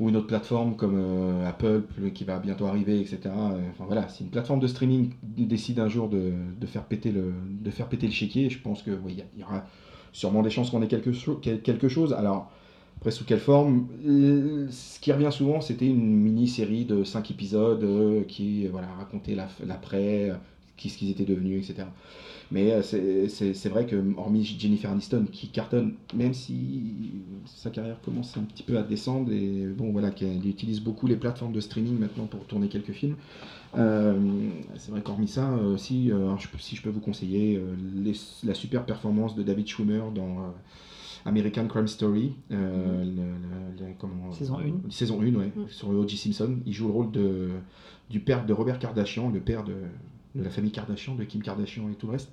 ou 0.00 0.08
une 0.08 0.16
autre 0.16 0.26
plateforme 0.26 0.76
comme 0.76 0.94
euh, 0.96 1.48
Apple 1.48 1.82
le- 1.98 2.10
qui 2.10 2.24
va 2.24 2.38
bientôt 2.38 2.66
arriver, 2.66 3.00
etc. 3.00 3.52
euh, 3.52 3.60
enfin 3.70 3.84
voilà, 3.86 4.08
si 4.08 4.24
une 4.24 4.30
plateforme 4.30 4.60
de 4.60 4.66
streaming 4.66 5.10
décide 5.22 5.78
un 5.80 5.88
jour 5.88 6.08
de, 6.08 6.32
de 6.58 6.66
faire 6.66 6.84
péter 6.84 7.10
le, 7.12 7.32
de 7.60 7.70
faire 7.70 7.88
péter 7.88 8.06
le 8.06 8.12
chéquier, 8.12 8.50
je 8.50 8.60
pense 8.60 8.82
que 8.82 8.90
il 9.08 9.24
y 9.40 9.42
aura 9.42 9.64
sûrement 10.12 10.42
des 10.42 10.50
chances 10.50 10.70
qu'on 10.70 10.82
ait 10.82 10.88
quelque, 10.88 11.10
quelque 11.62 11.88
chose. 11.88 12.12
Alors, 12.12 12.50
après, 12.96 13.10
sous 13.10 13.24
quelle 13.24 13.40
forme? 13.40 13.86
Ce 14.70 14.98
qui 15.00 15.12
revient 15.12 15.30
souvent, 15.32 15.60
c'était 15.60 15.86
une 15.86 16.16
mini-série 16.16 16.84
de 16.84 17.04
5 17.04 17.30
épisodes 17.30 17.82
euh, 17.84 18.24
qui 18.24 18.66
voilà, 18.68 18.88
racontait 18.94 19.34
la- 19.34 19.48
l'après, 19.66 20.32
qui, 20.76 20.88
ce 20.90 20.98
qu'ils 20.98 21.10
étaient 21.10 21.24
devenus, 21.24 21.68
etc. 21.70 21.88
Mais 22.52 22.70
euh, 22.72 22.82
c'est- 22.82 23.28
c'est 23.28 23.54
c'est 23.54 23.68
vrai 23.68 23.86
que, 23.86 23.96
hormis 24.16 24.44
Jennifer 24.44 24.90
Aniston, 24.90 25.24
qui 25.32 25.48
cartonne, 25.48 25.94
même 26.14 26.32
si 26.34 27.12
sa 27.44 27.70
carrière 27.70 28.00
commence 28.04 28.36
un 28.36 28.42
petit 28.42 28.62
peu 28.62 28.78
à 28.78 28.82
descendre, 28.82 29.32
et 29.32 29.66
bon, 29.66 29.90
voilà, 29.90 30.10
qu'elle 30.10 30.46
utilise 30.46 30.80
beaucoup 30.80 31.06
les 31.06 31.16
plateformes 31.16 31.52
de 31.52 31.60
streaming 31.60 31.98
maintenant 31.98 32.26
pour 32.26 32.44
tourner 32.46 32.68
quelques 32.68 32.92
films, 32.92 33.16
euh, 33.76 34.14
c'est 34.76 34.90
vrai 34.92 35.00
qu'hormis 35.02 35.28
ça, 35.28 35.50
euh, 35.50 35.74
aussi, 35.74 36.12
euh, 36.12 36.36
je 36.38 36.46
si 36.58 36.76
je 36.76 36.82
peux 36.82 36.90
vous 36.90 37.00
conseiller 37.00 37.56
euh, 37.56 37.74
les- 37.96 38.14
la 38.44 38.54
super 38.54 38.84
performance 38.84 39.34
de 39.34 39.42
David 39.42 39.66
Schwimmer 39.66 40.02
dans 40.14 40.38
euh, 40.38 40.48
American 41.24 41.66
Crime 41.66 41.88
Story, 41.88 42.32
euh, 42.52 43.02
le- 43.04 43.10
le- 43.10 43.86
le- 43.88 43.92
comment- 43.98 44.30
Saison 44.32 44.60
une. 44.60 44.80
Saison 44.90 45.20
1, 45.20 45.34
ouais, 45.34 45.46
Mm. 45.56 45.68
sur 45.68 45.88
O.J. 45.88 46.16
Simpson. 46.16 46.58
Il 46.64 46.72
joue 46.72 46.86
le 46.86 46.92
rôle 46.92 47.10
de, 47.10 47.48
du 48.08 48.20
père 48.20 48.46
de 48.46 48.52
Robert 48.52 48.78
Kardashian, 48.78 49.30
le 49.30 49.40
père 49.40 49.64
de, 49.64 49.74
de 50.36 50.44
la 50.44 50.50
famille 50.50 50.72
Kardashian, 50.72 51.14
de 51.14 51.24
Kim 51.24 51.42
Kardashian 51.42 51.88
et 51.90 51.94
tout 51.94 52.06
le 52.06 52.12
reste. 52.12 52.30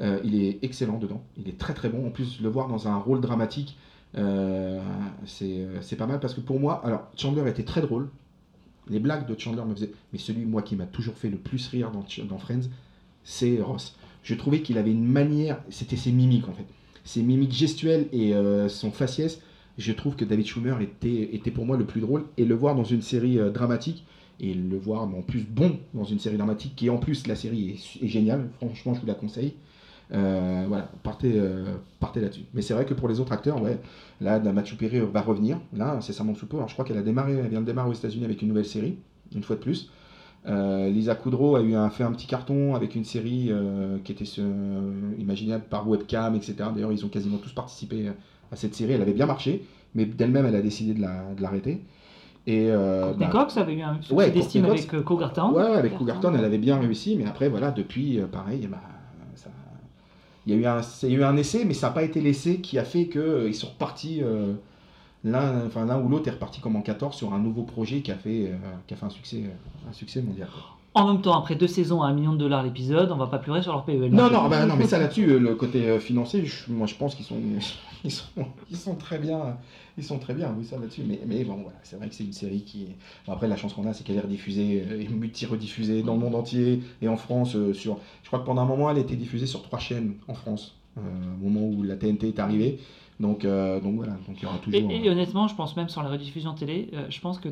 Euh, 0.00 0.20
il 0.22 0.40
est 0.40 0.58
excellent 0.62 0.98
dedans, 0.98 1.22
il 1.36 1.48
est 1.48 1.58
très 1.58 1.74
très 1.74 1.88
bon. 1.88 2.06
En 2.06 2.10
plus, 2.10 2.40
le 2.40 2.48
voir 2.48 2.68
dans 2.68 2.86
un 2.86 2.96
rôle 2.96 3.20
dramatique, 3.20 3.76
euh, 4.16 4.80
c'est 5.26 5.66
c'est 5.80 5.96
pas 5.96 6.06
mal 6.06 6.20
parce 6.20 6.34
que 6.34 6.40
pour 6.40 6.60
moi, 6.60 6.80
alors 6.84 7.08
Chandler 7.16 7.48
était 7.50 7.64
très 7.64 7.80
drôle. 7.80 8.08
Les 8.88 9.00
blagues 9.00 9.26
de 9.26 9.38
Chandler 9.38 9.62
me 9.64 9.74
faisaient. 9.74 9.92
Mais 10.12 10.18
celui, 10.18 10.44
moi, 10.44 10.62
qui 10.62 10.76
m'a 10.76 10.86
toujours 10.86 11.14
fait 11.14 11.28
le 11.28 11.36
plus 11.36 11.68
rire 11.68 11.90
dans, 11.90 12.38
Friends, 12.38 12.68
c'est 13.22 13.60
Ross. 13.60 13.96
Je 14.22 14.34
trouvais 14.34 14.62
qu'il 14.62 14.78
avait 14.78 14.90
une 14.90 15.04
manière, 15.04 15.62
c'était 15.68 15.96
ses 15.96 16.12
mimiques 16.12 16.48
en 16.48 16.52
fait. 16.52 16.66
Ses 17.04 17.22
mimiques 17.22 17.52
gestuelles 17.52 18.08
et 18.12 18.34
euh, 18.34 18.68
son 18.68 18.90
faciès. 18.90 19.40
Je 19.78 19.92
trouve 19.92 20.16
que 20.16 20.24
David 20.24 20.46
Schumer 20.46 20.80
était, 20.80 21.34
était 21.34 21.50
pour 21.50 21.64
moi 21.64 21.76
le 21.76 21.84
plus 21.84 22.00
drôle. 22.00 22.24
Et 22.36 22.44
le 22.44 22.54
voir 22.54 22.74
dans 22.74 22.84
une 22.84 23.02
série 23.02 23.38
euh, 23.38 23.50
dramatique, 23.50 24.04
et 24.40 24.54
le 24.54 24.78
voir 24.78 25.02
en 25.02 25.22
plus 25.22 25.40
bon 25.40 25.78
dans 25.94 26.04
une 26.04 26.18
série 26.18 26.36
dramatique, 26.36 26.74
qui 26.76 26.90
en 26.90 26.98
plus, 26.98 27.26
la 27.26 27.34
série 27.34 27.70
est, 28.02 28.06
géniale. 28.06 28.48
Franchement, 28.58 28.94
je 28.94 29.00
vous 29.00 29.06
la 29.06 29.14
conseille. 29.14 29.54
Euh, 30.12 30.64
voilà, 30.68 30.90
partez, 31.02 31.32
euh, 31.34 31.76
partez 32.00 32.20
là-dessus. 32.20 32.44
Mais 32.54 32.62
c'est 32.62 32.72
vrai 32.72 32.84
que 32.86 32.94
pour 32.94 33.08
les 33.08 33.20
autres 33.20 33.32
acteurs, 33.32 33.60
ouais, 33.62 33.78
là, 34.20 34.38
Mathieu 34.38 34.76
Perry 34.76 35.00
va 35.00 35.20
revenir, 35.20 35.58
là, 35.74 35.92
incessamment 35.92 36.34
sous 36.34 36.46
peu. 36.46 36.56
Alors, 36.56 36.68
je 36.68 36.74
crois 36.74 36.84
qu'elle 36.84 36.98
a 36.98 37.02
démarré, 37.02 37.34
elle 37.34 37.48
vient 37.48 37.60
de 37.60 37.66
démarrer 37.66 37.90
aux 37.90 37.94
États-Unis 37.94 38.24
avec 38.24 38.40
une 38.42 38.48
nouvelle 38.48 38.66
série, 38.66 38.96
une 39.34 39.42
fois 39.42 39.56
de 39.56 39.60
plus. 39.60 39.90
Euh, 40.46 40.88
Lisa 40.88 41.14
Kudrow 41.14 41.56
a 41.56 41.62
eu 41.62 41.74
fait 41.90 42.04
un 42.04 42.12
petit 42.12 42.26
carton 42.26 42.74
avec 42.74 42.94
une 42.94 43.04
série 43.04 43.50
qui 44.04 44.12
était 44.12 44.24
imaginable 45.18 45.64
par 45.68 45.88
webcam, 45.88 46.34
etc. 46.36 46.54
D'ailleurs, 46.74 46.92
ils 46.92 47.04
ont 47.04 47.08
quasiment 47.08 47.38
tous 47.38 47.52
participé 47.52 48.10
à 48.50 48.56
cette 48.56 48.74
série. 48.74 48.92
Elle 48.92 49.02
avait 49.02 49.12
bien 49.12 49.26
marché, 49.26 49.66
mais 49.94 50.06
d'elle-même, 50.06 50.46
elle 50.46 50.56
a 50.56 50.62
décidé 50.62 50.94
de 50.94 51.02
l'arrêter. 51.42 51.82
Et 52.48 52.68
euh, 52.70 53.12
bah, 53.12 53.26
Cox 53.26 53.58
avait 53.58 53.74
eu 53.74 53.82
un 53.82 53.96
succès 53.96 54.14
ouais, 54.14 54.30
d'estime 54.30 54.64
avec 54.64 54.94
euh, 54.94 55.02
Cougartown. 55.02 55.52
Ouais, 55.54 55.64
avec 55.66 55.98
Cougartown, 55.98 56.34
elle 56.34 56.46
avait 56.46 56.56
bien 56.56 56.78
réussi, 56.78 57.14
mais 57.18 57.26
après, 57.26 57.50
voilà, 57.50 57.70
depuis, 57.70 58.18
euh, 58.18 58.26
pareil, 58.26 58.66
bah, 58.70 58.80
ça- 59.34 59.50
il 60.46 60.54
y, 60.54 60.56
a 60.56 60.58
eu 60.58 60.64
un, 60.64 60.80
il 61.02 61.10
y 61.10 61.14
a 61.14 61.18
eu 61.18 61.24
un 61.24 61.36
essai, 61.36 61.66
mais 61.66 61.74
ça 61.74 61.88
n'a 61.88 61.92
pas 61.92 62.02
été 62.04 62.22
l'essai 62.22 62.62
qui 62.62 62.78
a 62.78 62.84
fait 62.84 63.06
qu'ils 63.08 63.54
sont 63.54 63.66
repartis, 63.66 64.20
euh, 64.22 64.54
l'un 65.24 65.66
enfin, 65.66 65.86
ou 66.00 66.08
l'autre 66.08 66.28
est 66.28 66.32
reparti 66.32 66.60
comme 66.62 66.76
en 66.76 66.80
14 66.80 67.14
sur 67.14 67.34
un 67.34 67.38
nouveau 67.38 67.64
projet 67.64 68.00
qui 68.00 68.12
a 68.12 68.16
fait, 68.16 68.46
euh, 68.46 68.56
qui 68.86 68.94
a 68.94 68.96
fait 68.96 69.04
un, 69.04 69.10
succès, 69.10 69.42
euh, 69.44 69.90
un 69.90 69.92
succès 69.92 70.22
mondial. 70.22 70.48
En 70.94 71.06
même 71.12 71.20
temps, 71.20 71.38
après 71.38 71.54
deux 71.54 71.66
saisons 71.66 72.02
à 72.02 72.06
un 72.08 72.14
million 72.14 72.32
de 72.32 72.38
dollars 72.38 72.62
l'épisode, 72.62 73.12
on 73.12 73.16
va 73.16 73.26
pas 73.26 73.38
pleurer 73.38 73.60
sur 73.60 73.72
leur 73.72 73.84
PEL. 73.84 74.10
Non, 74.10 74.30
non, 74.30 74.48
bah, 74.48 74.64
non, 74.64 74.74
mais 74.74 74.86
ça 74.86 74.98
là-dessus, 74.98 75.28
euh, 75.28 75.38
le 75.38 75.54
côté 75.54 75.86
euh, 75.86 75.98
financier, 76.00 76.46
je- 76.46 76.72
moi 76.72 76.86
je 76.86 76.94
pense 76.94 77.14
qu'ils 77.14 77.26
sont, 77.26 77.36
ils 78.04 78.10
sont, 78.12 78.24
ils 78.70 78.76
sont 78.76 78.94
très 78.96 79.18
bien, 79.18 79.58
ils 79.96 80.04
sont 80.04 80.18
très 80.18 80.34
bien, 80.34 80.54
oui, 80.58 80.64
ça 80.64 80.78
là-dessus. 80.78 81.02
Mais, 81.06 81.20
mais 81.26 81.44
bon, 81.44 81.56
voilà, 81.62 81.78
c'est 81.82 81.96
vrai 81.96 82.08
que 82.08 82.14
c'est 82.14 82.24
une 82.24 82.32
série 82.32 82.62
qui. 82.62 82.86
bon, 83.26 83.32
après, 83.32 83.48
la 83.48 83.56
chance 83.56 83.74
qu'on 83.74 83.86
a, 83.86 83.92
c'est 83.92 84.04
qu'elle 84.04 84.16
est 84.16 84.20
rediffusée 84.20 84.84
euh, 84.90 85.00
et 85.00 85.08
multi-rediffusée 85.08 86.02
dans 86.02 86.14
le 86.14 86.20
monde 86.20 86.34
entier 86.34 86.82
et 87.02 87.08
en 87.08 87.16
France. 87.16 87.56
euh, 87.56 87.72
sur, 87.72 87.98
je 88.22 88.28
crois 88.28 88.38
que 88.40 88.44
pendant 88.46 88.62
un 88.62 88.66
moment, 88.66 88.90
elle 88.90 88.98
a 88.98 89.00
été 89.00 89.16
diffusée 89.16 89.46
sur 89.46 89.62
trois 89.62 89.78
chaînes 89.78 90.14
en 90.28 90.34
France, 90.34 90.76
euh, 90.98 91.00
au 91.40 91.48
moment 91.48 91.66
où 91.66 91.82
la 91.82 91.96
TNT 91.96 92.28
est 92.28 92.38
arrivée. 92.38 92.78
Donc, 93.20 93.44
euh, 93.44 93.80
donc 93.80 93.96
voilà, 93.96 94.12
donc 94.28 94.36
il 94.38 94.42
y 94.42 94.46
aura 94.46 94.58
Et, 94.72 94.80
toujours. 94.80 94.90
et 94.90 95.10
honnêtement, 95.10 95.48
je 95.48 95.54
pense 95.54 95.76
même 95.76 95.88
sur 95.88 96.02
la 96.02 96.08
rediffusion 96.10 96.54
télé, 96.54 96.90
je 97.08 97.20
pense 97.20 97.38
que 97.38 97.48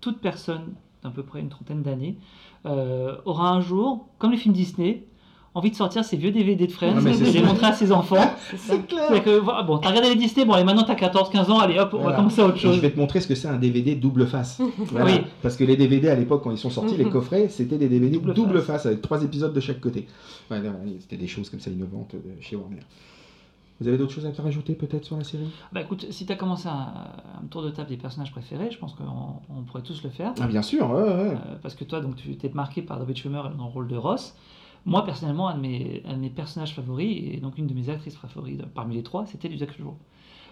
toute 0.00 0.20
personne 0.20 0.74
d'à 1.02 1.10
peu 1.10 1.22
près 1.22 1.40
une 1.40 1.48
trentaine 1.48 1.82
d'années 1.82 2.16
aura 2.64 3.50
un 3.50 3.60
jour, 3.60 4.08
comme 4.18 4.32
les 4.32 4.36
films 4.38 4.54
Disney, 4.54 5.04
envie 5.54 5.70
de 5.70 5.76
sortir 5.76 6.04
ses 6.04 6.16
vieux 6.16 6.32
DVD 6.32 6.66
de 6.66 6.72
Friends 6.72 7.00
Ouais, 7.00 7.16
et 7.16 7.32
les 7.32 7.42
montrer 7.42 7.66
à 7.66 7.72
ses 7.72 7.92
enfants. 7.92 8.16
C'est 8.50 8.56
ça. 8.56 8.74
C'est 9.08 9.22
que, 9.22 9.38
voilà, 9.38 9.62
bon, 9.62 9.78
t'as 9.78 9.88
regardé 9.90 10.10
les 10.10 10.16
Disney, 10.16 10.44
bon, 10.44 10.52
allez, 10.54 10.64
maintenant 10.64 10.82
t'as 10.82 10.94
14-15 10.96 11.50
ans, 11.50 11.58
allez 11.60 11.78
hop, 11.78 11.94
on 11.94 12.02
va 12.04 12.12
commencer 12.12 12.40
à 12.42 12.46
autre 12.46 12.56
Et 12.56 12.60
chose. 12.60 12.76
Je 12.76 12.80
vais 12.80 12.90
te 12.90 12.98
montrer 12.98 13.20
ce 13.20 13.28
que 13.28 13.34
c'est 13.34 13.48
un 13.48 13.58
DVD 13.58 13.94
double 13.94 14.26
face. 14.26 14.60
Voilà. 14.78 15.06
Oui. 15.06 15.20
Parce 15.42 15.56
que 15.56 15.64
les 15.64 15.76
DVD 15.76 16.08
à 16.08 16.14
l'époque, 16.16 16.42
quand 16.42 16.50
ils 16.50 16.58
sont 16.58 16.70
sortis, 16.70 16.96
les 16.96 17.04
coffrets, 17.08 17.48
c'était 17.48 17.78
des 17.78 17.88
DVD 17.88 18.16
Double 18.18 18.34
double, 18.34 18.58
face. 18.58 18.66
face. 18.66 18.86
avec 18.86 19.02
trois 19.02 19.22
épisodes 19.22 19.52
de 19.52 19.60
chaque 19.60 19.80
côté. 19.80 20.06
Ouais, 20.50 20.60
c'était 21.00 21.16
des 21.16 21.28
choses 21.28 21.48
comme 21.48 21.60
ça 21.60 21.70
innovantes 21.70 22.14
chez 22.40 22.56
Warner. 22.56 22.80
Vous 23.80 23.88
avez 23.88 23.98
d'autres 23.98 24.12
choses 24.12 24.26
à 24.26 24.42
rajouter 24.42 24.74
peut-être 24.74 25.04
sur 25.04 25.16
la 25.16 25.24
série? 25.24 25.48
Bah 25.72 25.80
écoute, 25.80 26.06
si 26.10 26.26
t'as 26.26 26.36
commencé 26.36 26.68
un, 26.68 26.72
un 27.42 27.46
tour 27.50 27.62
de 27.62 27.70
table 27.70 27.88
des 27.88 27.96
personnages 27.96 28.30
préférés, 28.30 28.70
je 28.70 28.78
pense 28.78 28.94
qu'on 28.94 29.04
on 29.50 29.62
pourrait 29.62 29.82
tous 29.82 30.02
le 30.04 30.10
faire. 30.10 30.32
Ah 30.40 30.46
bien 30.46 30.62
sûr, 30.62 30.88
ouais, 30.90 31.02
ouais. 31.02 31.08
Euh, 31.10 31.56
parce 31.60 31.74
que 31.74 31.82
toi, 31.82 32.00
donc, 32.00 32.14
tu 32.14 32.36
t'es 32.36 32.50
marqué 32.54 32.82
par 32.82 33.00
David 33.00 33.16
Schwimmer 33.16 33.42
dans 33.58 33.64
le 33.66 33.70
rôle 33.72 33.88
de 33.88 33.96
Ross. 33.96 34.36
Moi, 34.86 35.04
personnellement, 35.04 35.48
un 35.48 35.54
de 35.56 35.60
mes, 35.60 36.02
un 36.06 36.12
de 36.14 36.18
mes 36.18 36.30
personnages 36.30 36.74
favoris, 36.74 37.34
et 37.34 37.38
donc 37.38 37.56
une 37.58 37.66
de 37.66 37.74
mes 37.74 37.88
actrices 37.88 38.16
favorites 38.16 38.58
de- 38.58 38.64
parmi 38.66 38.94
les 38.96 39.02
trois, 39.02 39.24
c'était 39.26 39.48
Lisa 39.48 39.66
Kudrow. 39.66 39.96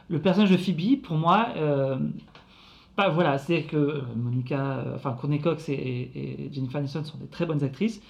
Le 0.09 0.20
personnage 0.20 0.51
de 0.51 0.57
Phoebe, 0.57 1.03
pour 1.03 1.16
moi, 1.16 1.49
euh, 1.57 1.97
bah, 2.97 3.09
voilà, 3.11 3.39
c'est 3.39 3.62
que 3.64 3.76
euh, 3.76 4.01
Monica, 4.16 4.78
euh, 4.78 4.97
enfin 4.97 5.12
Courtney 5.12 5.39
Cox 5.41 5.68
et, 5.68 5.74
et 5.74 6.51
Jennifer 6.53 6.78
Aniston 6.78 7.05
sont 7.05 7.18
des 7.18 7.26
très 7.26 7.45
bonnes 7.47 7.62
actrices, 7.62 8.03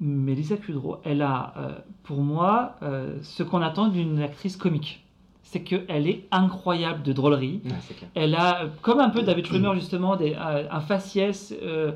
mais 0.00 0.34
Lisa 0.34 0.56
Kudrow, 0.56 0.98
elle 1.04 1.22
a, 1.22 1.54
euh, 1.56 1.72
pour 2.02 2.20
moi, 2.20 2.76
euh, 2.82 3.16
ce 3.22 3.42
qu'on 3.42 3.62
attend 3.62 3.88
d'une 3.88 4.18
actrice 4.20 4.56
comique. 4.56 5.00
C'est 5.42 5.62
qu'elle 5.62 6.08
est 6.08 6.26
incroyable 6.30 7.02
de 7.02 7.12
drôlerie. 7.12 7.60
Ouais, 7.64 7.70
clair. 7.70 8.10
Elle 8.14 8.34
a, 8.34 8.66
comme 8.82 8.98
un 8.98 9.08
peu 9.10 9.22
David 9.22 9.46
Schwimmer 9.46 9.70
justement, 9.74 10.16
des, 10.16 10.34
un, 10.34 10.64
un 10.70 10.80
faciès. 10.80 11.54
euh, 11.62 11.92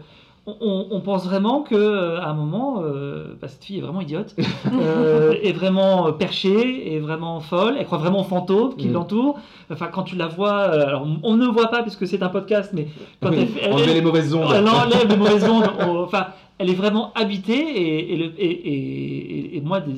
on, 0.61 1.01
pense 1.01 1.25
vraiment 1.27 1.63
que 1.63 1.75
euh, 1.75 2.21
à 2.21 2.29
un 2.31 2.35
moment, 2.35 2.83
euh, 2.83 3.35
bah, 3.41 3.49
cette 3.49 3.65
fille 3.65 3.79
est 3.79 3.83
vraiment 3.83 4.01
idiote, 4.01 4.35
euh, 4.73 5.35
est 5.43 5.53
vraiment 5.53 6.13
perchée, 6.13 6.95
est 6.95 6.99
vraiment 7.01 7.41
folle. 7.41 7.75
Elle 7.79 7.87
croit 7.87 7.99
vraiment 7.99 8.21
aux 8.21 8.25
fantômes 8.25 8.75
qui 8.77 8.89
Mm. 8.89 8.93
l'entourent. 8.93 9.39
Enfin, 9.71 9.87
quand 9.93 10.03
tu 10.05 10.17
la 10.17 10.27
vois, 10.29 10.55
alors 10.61 11.07
on- 11.23 11.37
ne 11.37 11.47
voit 11.47 11.69
pas 11.69 11.83
puisque 11.83 12.07
c'est 12.07 12.23
un 12.23 12.29
podcast, 12.29 12.71
mais 12.75 12.89
quand 13.23 13.31
Oui, 13.31 13.37
elle, 13.41 13.47
fait- 13.49 13.61
elle- 13.65 13.73
Enlever 13.73 13.95
les 13.95 14.01
mauvaises 14.03 14.35
ondes. 14.35 14.53
elle 14.55 14.69
enlève 14.69 15.09
les 15.09 15.17
mauvaises 15.17 15.49
ondes. 15.49 15.71
on- 15.81 15.99
Enfin, 16.03 16.29
elle 16.59 16.71
est 16.71 16.75
vraiment 16.75 17.13
habitée 17.15 17.53
et, 17.55 18.15
et, 18.15 18.17
le- 18.17 18.33
et- 18.41 19.57
et- 19.57 19.61
moi, 19.61 19.81
des, 19.81 19.93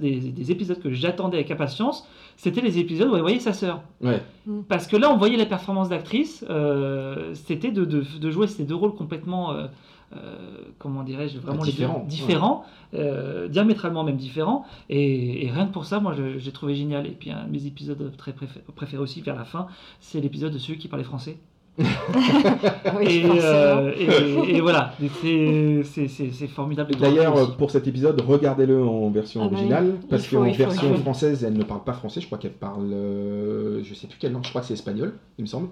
des, 0.00 0.30
des 0.30 0.50
épisodes 0.52 0.78
que 0.80 0.90
j'attendais 0.92 1.36
avec 1.38 1.50
impatience, 1.50 2.06
c'était 2.38 2.60
les 2.60 2.78
épisodes 2.78 3.08
où 3.10 3.16
elle 3.16 3.22
voyait 3.22 3.40
sa 3.40 3.52
sœur. 3.52 3.80
Ouais. 4.02 4.22
Parce 4.68 4.86
que 4.86 4.96
là, 4.96 5.10
on 5.12 5.16
voyait 5.16 5.36
la 5.36 5.46
performance 5.46 5.88
d'actrice, 5.88 6.44
euh, 6.48 7.32
c'était 7.34 7.70
de, 7.72 7.84
de, 7.84 8.02
de 8.20 8.30
jouer 8.30 8.46
ces 8.46 8.64
deux 8.64 8.74
rôles 8.74 8.94
complètement, 8.94 9.52
comment 10.78 11.02
dirais-je, 11.02 11.38
vraiment 11.38 11.62
les 11.64 11.72
deux- 11.72 11.76
Différents, 11.78 12.04
différents, 12.08 12.64
euh, 12.94 13.48
diamétralement 13.48 14.04
même 14.04 14.16
différents. 14.16 14.64
Et, 14.88 15.44
et 15.46 15.50
rien 15.50 15.66
que 15.66 15.72
pour 15.72 15.84
ça, 15.84 16.00
moi, 16.00 16.14
je- 16.16 16.38
j'ai 16.38 16.52
trouvé 16.52 16.74
génial. 16.74 17.06
Et 17.06 17.10
puis, 17.10 17.30
un 17.30 17.44
de 17.44 17.50
mes 17.50 17.66
épisodes 17.66 18.12
très 18.16 18.32
préfé- 18.32 18.60
préférés 18.74 19.02
aussi, 19.02 19.20
vers 19.20 19.36
la 19.36 19.44
fin, 19.44 19.66
c'est 20.00 20.20
l'épisode 20.20 20.52
de 20.52 20.58
celui 20.58 20.78
qui 20.78 20.88
parlait 20.88 21.04
français. 21.04 21.36
Oui, 21.78 23.06
et, 23.06 23.22
forcément. 23.22 23.42
euh, 23.42 23.92
et, 23.98 24.56
et 24.56 24.60
voilà, 24.60 24.94
c'est- 25.20 25.82
formidable. 26.48 26.94
D'ailleurs, 26.96 27.36
euh, 27.36 27.46
pour 27.58 27.70
cet 27.70 27.86
épisode, 27.86 28.20
regardez-le 28.20 28.82
en 28.82 29.10
version 29.10 29.42
Ah 29.42 29.48
bah 29.48 29.56
originale, 29.56 29.94
parce 30.08 30.26
qu'en 30.28 30.44
version 30.50 30.94
française, 30.96 31.44
elle 31.44 31.54
ne 31.54 31.64
parle 31.64 31.84
pas 31.84 31.92
français. 31.92 32.20
Je 32.20 32.26
crois 32.26 32.38
qu'elle 32.38 32.52
parle, 32.52 32.90
euh, 32.92 33.82
je 33.84 33.92
sais 33.94 34.06
plus 34.06 34.18
quelle 34.18 34.32
langue. 34.32 34.44
Je 34.44 34.48
crois 34.50 34.60
que 34.62 34.68
c'est 34.68 34.74
espagnol, 34.74 35.14
il 35.38 35.42
me 35.42 35.46
semble. 35.46 35.68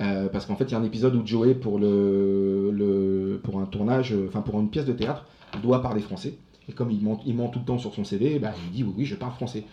Euh, 0.00 0.28
parce 0.28 0.46
qu'en 0.46 0.56
fait, 0.56 0.64
il 0.64 0.72
y 0.72 0.74
a 0.74 0.78
un 0.78 0.84
épisode 0.84 1.14
où 1.14 1.26
Joey, 1.26 1.54
pour 1.54 1.78
le, 1.78 2.70
le 2.70 3.40
pour 3.42 3.60
un 3.60 3.66
tournage, 3.66 4.12
euh, 4.12 4.26
enfin 4.28 4.42
pour 4.42 4.60
une 4.60 4.68
pièce 4.68 4.84
de 4.84 4.92
théâtre, 4.92 5.24
doit 5.62 5.80
parler 5.80 6.00
français. 6.00 6.34
Et 6.68 6.72
comme 6.72 6.90
il 6.90 7.02
ment, 7.02 7.20
il 7.24 7.34
ment 7.34 7.48
tout 7.48 7.60
le 7.60 7.64
temps 7.64 7.78
sur 7.78 7.94
son 7.94 8.04
CV, 8.04 8.38
bah, 8.38 8.52
il 8.66 8.72
dit 8.72 8.82
oui, 8.82 8.92
oui, 8.98 9.04
je 9.04 9.14
parle 9.14 9.32
français. 9.32 9.64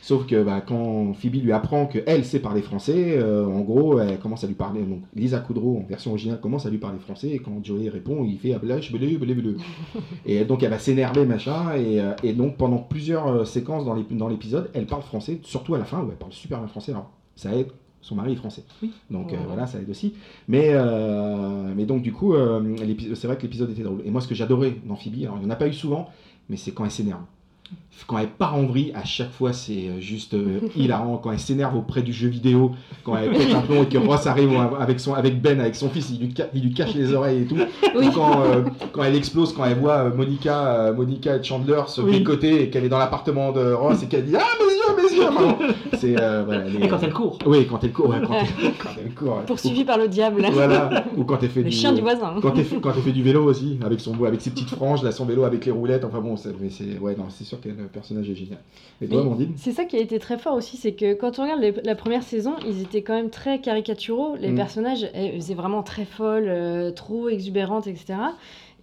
Sauf 0.00 0.26
que 0.26 0.42
bah, 0.42 0.60
quand 0.60 1.14
Phoebe 1.14 1.36
lui 1.36 1.52
apprend 1.52 1.86
qu'elle 1.86 2.24
sait 2.24 2.40
parler 2.40 2.60
français, 2.60 3.16
euh, 3.16 3.46
en 3.46 3.60
gros, 3.60 4.00
elle 4.00 4.18
commence 4.18 4.42
à 4.42 4.48
lui 4.48 4.54
parler. 4.54 4.82
Donc 4.82 5.02
Lisa 5.14 5.38
Kudrow, 5.38 5.78
en 5.78 5.86
version 5.88 6.10
originale, 6.10 6.40
commence 6.40 6.66
à 6.66 6.70
lui 6.70 6.78
parler 6.78 6.98
français. 6.98 7.30
Et 7.30 7.38
quand 7.38 7.64
Joey 7.64 7.88
répond, 7.88 8.24
il 8.24 8.38
fait 8.38 8.52
ablage, 8.52 8.92
bleu, 8.92 9.16
bleu, 9.16 9.34
bleu. 9.34 9.56
Et 10.26 10.44
donc 10.44 10.62
elle 10.62 10.70
va 10.70 10.78
s'énerver, 10.78 11.24
machin. 11.24 11.76
Et, 11.76 12.00
et 12.22 12.32
donc 12.32 12.56
pendant 12.56 12.78
plusieurs 12.78 13.46
séquences 13.46 13.84
dans 13.84 14.28
l'épisode, 14.28 14.70
elle 14.74 14.86
parle 14.86 15.02
français, 15.02 15.40
surtout 15.42 15.74
à 15.74 15.78
la 15.78 15.84
fin 15.84 16.02
où 16.02 16.10
elle 16.10 16.18
parle 16.18 16.32
super 16.32 16.58
bien 16.58 16.68
français. 16.68 16.92
Alors 16.92 17.10
ça 17.36 17.54
aide, 17.54 17.68
son 18.02 18.14
mari 18.16 18.32
est 18.32 18.36
français. 18.36 18.64
Oui. 18.82 18.90
Donc 19.10 19.32
euh, 19.32 19.36
Ouais. 19.36 19.42
voilà, 19.46 19.66
ça 19.66 19.78
aide 19.78 19.88
aussi. 19.88 20.12
Mais, 20.48 20.70
euh, 20.72 21.72
mais 21.74 21.84
donc 21.86 22.02
du 22.02 22.12
coup, 22.12 22.34
euh, 22.34 22.60
c'est 23.14 23.26
vrai 23.26 23.36
que 23.36 23.42
l'épisode 23.42 23.70
était 23.70 23.82
drôle. 23.82 24.02
Et 24.04 24.10
moi 24.10 24.20
ce 24.20 24.28
que 24.28 24.34
j'adorais 24.34 24.76
dans 24.84 24.96
Phoebe, 24.96 25.22
alors 25.22 25.36
il 25.38 25.40
n'y 25.44 25.46
en 25.46 25.50
a 25.50 25.56
pas 25.56 25.68
eu 25.68 25.72
souvent, 25.72 26.08
mais 26.50 26.56
c'est 26.56 26.72
quand 26.72 26.84
elle 26.84 26.90
s'énerve. 26.90 27.20
Quand 28.06 28.18
elle 28.18 28.28
part 28.28 28.54
en 28.54 28.64
vrille, 28.66 28.92
à 28.94 29.04
chaque 29.04 29.30
fois 29.30 29.52
c'est 29.54 29.88
euh, 29.88 30.00
juste 30.00 30.36
hilarant. 30.76 31.16
Quand 31.16 31.32
elle 31.32 31.38
s'énerve 31.38 31.74
auprès 31.76 32.02
du 32.02 32.12
jeu 32.12 32.28
vidéo, 32.28 32.72
quand 33.04 33.16
elle 33.16 33.30
pète 33.30 33.54
un 33.54 33.60
plomb 33.62 33.84
et 33.84 33.86
que 33.86 33.96
Ross 33.96 34.26
arrive 34.26 34.50
avec, 34.78 35.00
son, 35.00 35.14
avec 35.14 35.40
Ben, 35.40 35.58
avec 35.60 35.74
son 35.76 35.88
fils, 35.88 36.10
il 36.10 36.18
lui, 36.20 36.34
ca- 36.36 36.48
il 36.52 36.62
lui 36.62 36.74
cache 36.74 36.94
les 36.94 37.14
oreilles 37.14 37.42
et 37.42 37.46
tout. 37.46 37.56
Oui. 37.96 38.08
Quand, 38.14 38.42
quand 38.92 39.04
elle 39.04 39.14
explose, 39.14 39.52
quand 39.54 39.64
elle 39.64 39.78
voit 39.78 40.08
Monica, 40.10 40.92
Monica 40.96 41.36
et 41.36 41.42
Chandler 41.42 41.82
se 41.86 42.00
Oui. 42.00 42.18
décoter 42.18 42.62
et 42.64 42.70
qu'elle 42.70 42.84
est 42.84 42.88
dans 42.90 42.98
l'appartement 42.98 43.52
de 43.52 43.72
Ross 43.72 44.02
et 44.02 44.06
qu'elle 44.06 44.24
dit 44.26 44.34
Ah 44.36 44.42
mes 44.58 44.72
yeux, 44.74 45.01
mes 45.01 45.01
C'est 45.98 46.20
euh, 46.20 46.42
voilà, 46.44 46.64
les- 46.64 46.84
Et 46.84 46.88
quand 46.88 46.98
elle 47.02 47.12
court. 47.12 47.38
Oui, 47.46 47.66
quand 47.68 47.82
elle 47.84 47.92
court. 47.92 48.08
ouais, 48.10 48.16
quand, 48.26 48.34
elle, 48.34 48.72
quand 48.82 48.88
elle 48.98 49.14
court. 49.14 49.36
ouais. 49.38 49.44
Poursuivi 49.46 49.84
par 49.84 49.98
le 49.98 50.08
diable. 50.08 50.42
Ou, 50.48 50.52
voilà. 50.52 51.04
Ou 51.16 51.24
quand 51.24 51.42
elle 51.42 51.48
fait 51.50 51.62
Le 51.62 51.70
du. 51.70 51.76
chien 51.76 51.92
du 51.92 52.00
voisin. 52.00 52.34
Quand 52.40 52.56
elle, 52.56 52.64
fait, 52.64 52.76
quand 52.80 52.92
elle 52.96 53.02
fait 53.02 53.12
du 53.12 53.22
vélo 53.22 53.44
aussi, 53.44 53.78
avec, 53.84 54.00
son, 54.00 54.22
avec 54.24 54.40
ses 54.40 54.50
petites 54.50 54.70
franges, 54.70 55.02
là, 55.02 55.12
son 55.12 55.24
vélo 55.24 55.44
avec 55.44 55.64
les 55.66 55.72
roulettes, 55.72 56.04
enfin 56.04 56.20
bon, 56.20 56.36
c'est 56.36 56.50
mais 56.60 56.70
c'est- 56.70 56.98
ouais, 56.98 57.14
non, 57.16 57.24
c'est 57.28 57.44
sûr 57.44 57.60
que 57.60 57.68
le 57.68 57.74
personnage 57.92 58.28
est 58.28 58.34
génial. 58.34 58.58
Et 59.00 59.06
toi, 59.06 59.20
Amandine? 59.20 59.52
C'est 59.56 59.72
ça 59.72 59.84
qui 59.84 59.96
a 59.96 60.00
été 60.00 60.18
très 60.18 60.38
fort 60.38 60.54
aussi, 60.54 60.76
c'est 60.76 60.92
que 60.92 61.14
quand 61.14 61.38
on 61.38 61.42
regarde 61.42 61.60
les- 61.60 61.74
la 61.84 61.94
première 61.94 62.22
saison, 62.22 62.54
ils 62.66 62.82
étaient 62.82 63.02
quand 63.02 63.14
même 63.14 63.30
très 63.30 63.60
caricaturaux. 63.60 64.34
Les 64.40 64.50
Mm. 64.50 64.56
personnages 64.56 65.08
elles 65.14 65.34
faisaient 65.34 65.54
vraiment 65.54 65.82
très 65.82 66.04
folles, 66.04 66.46
euh, 66.48 66.90
trop 66.90 67.28
exubérantes, 67.28 67.86
etc. 67.86 68.14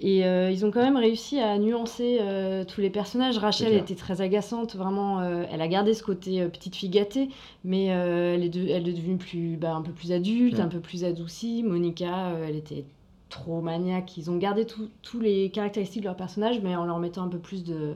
Et 0.01 0.25
euh, 0.25 0.49
ils 0.49 0.65
ont 0.65 0.71
quand 0.71 0.81
même 0.81 0.95
réussi 0.95 1.39
à 1.39 1.57
nuancer 1.57 2.19
euh, 2.21 2.63
tous 2.63 2.79
les 2.79 2.89
personnages. 2.89 3.37
Rachel 3.37 3.73
était 3.79 3.95
très 3.95 4.21
agaçante, 4.21 4.75
vraiment. 4.75 5.19
euh, 5.19 5.43
elle 5.51 5.61
a 5.61 5.67
gardé 5.67 5.93
ce 5.93 6.03
côté 6.03 6.45
petite 6.47 6.75
fille 6.75 6.89
gâtée, 6.89 7.29
mais 7.65 7.85
elle, 7.85 8.43
est 8.43 8.49
de- 8.49 8.67
elle 8.69 8.87
est 8.87 8.93
devenue 8.93 9.17
plus, 9.17 9.57
bah, 9.57 9.73
un 9.75 9.81
peu 9.81 9.91
plus 9.91 10.11
adulte, 10.13 10.55
un 10.63 10.67
peu 10.69 10.79
plus 10.79 11.03
adoucie. 11.03 11.63
Monica, 11.63 12.31
elle 12.47 12.55
était 12.55 12.85
trop 13.29 13.59
maniaque. 13.61 14.15
Ils 14.17 14.31
ont 14.31 14.37
gardé 14.37 14.65
tous 14.65 15.19
les 15.19 15.49
caractéristiques 15.51 16.03
de 16.03 16.07
leur 16.07 16.15
personnage, 16.15 16.61
mais 16.63 16.75
en 16.77 16.85
leur 16.85 16.99
mettant 16.99 17.23
un 17.23 17.29
peu 17.29 17.39
plus 17.39 17.63
de 17.65 17.95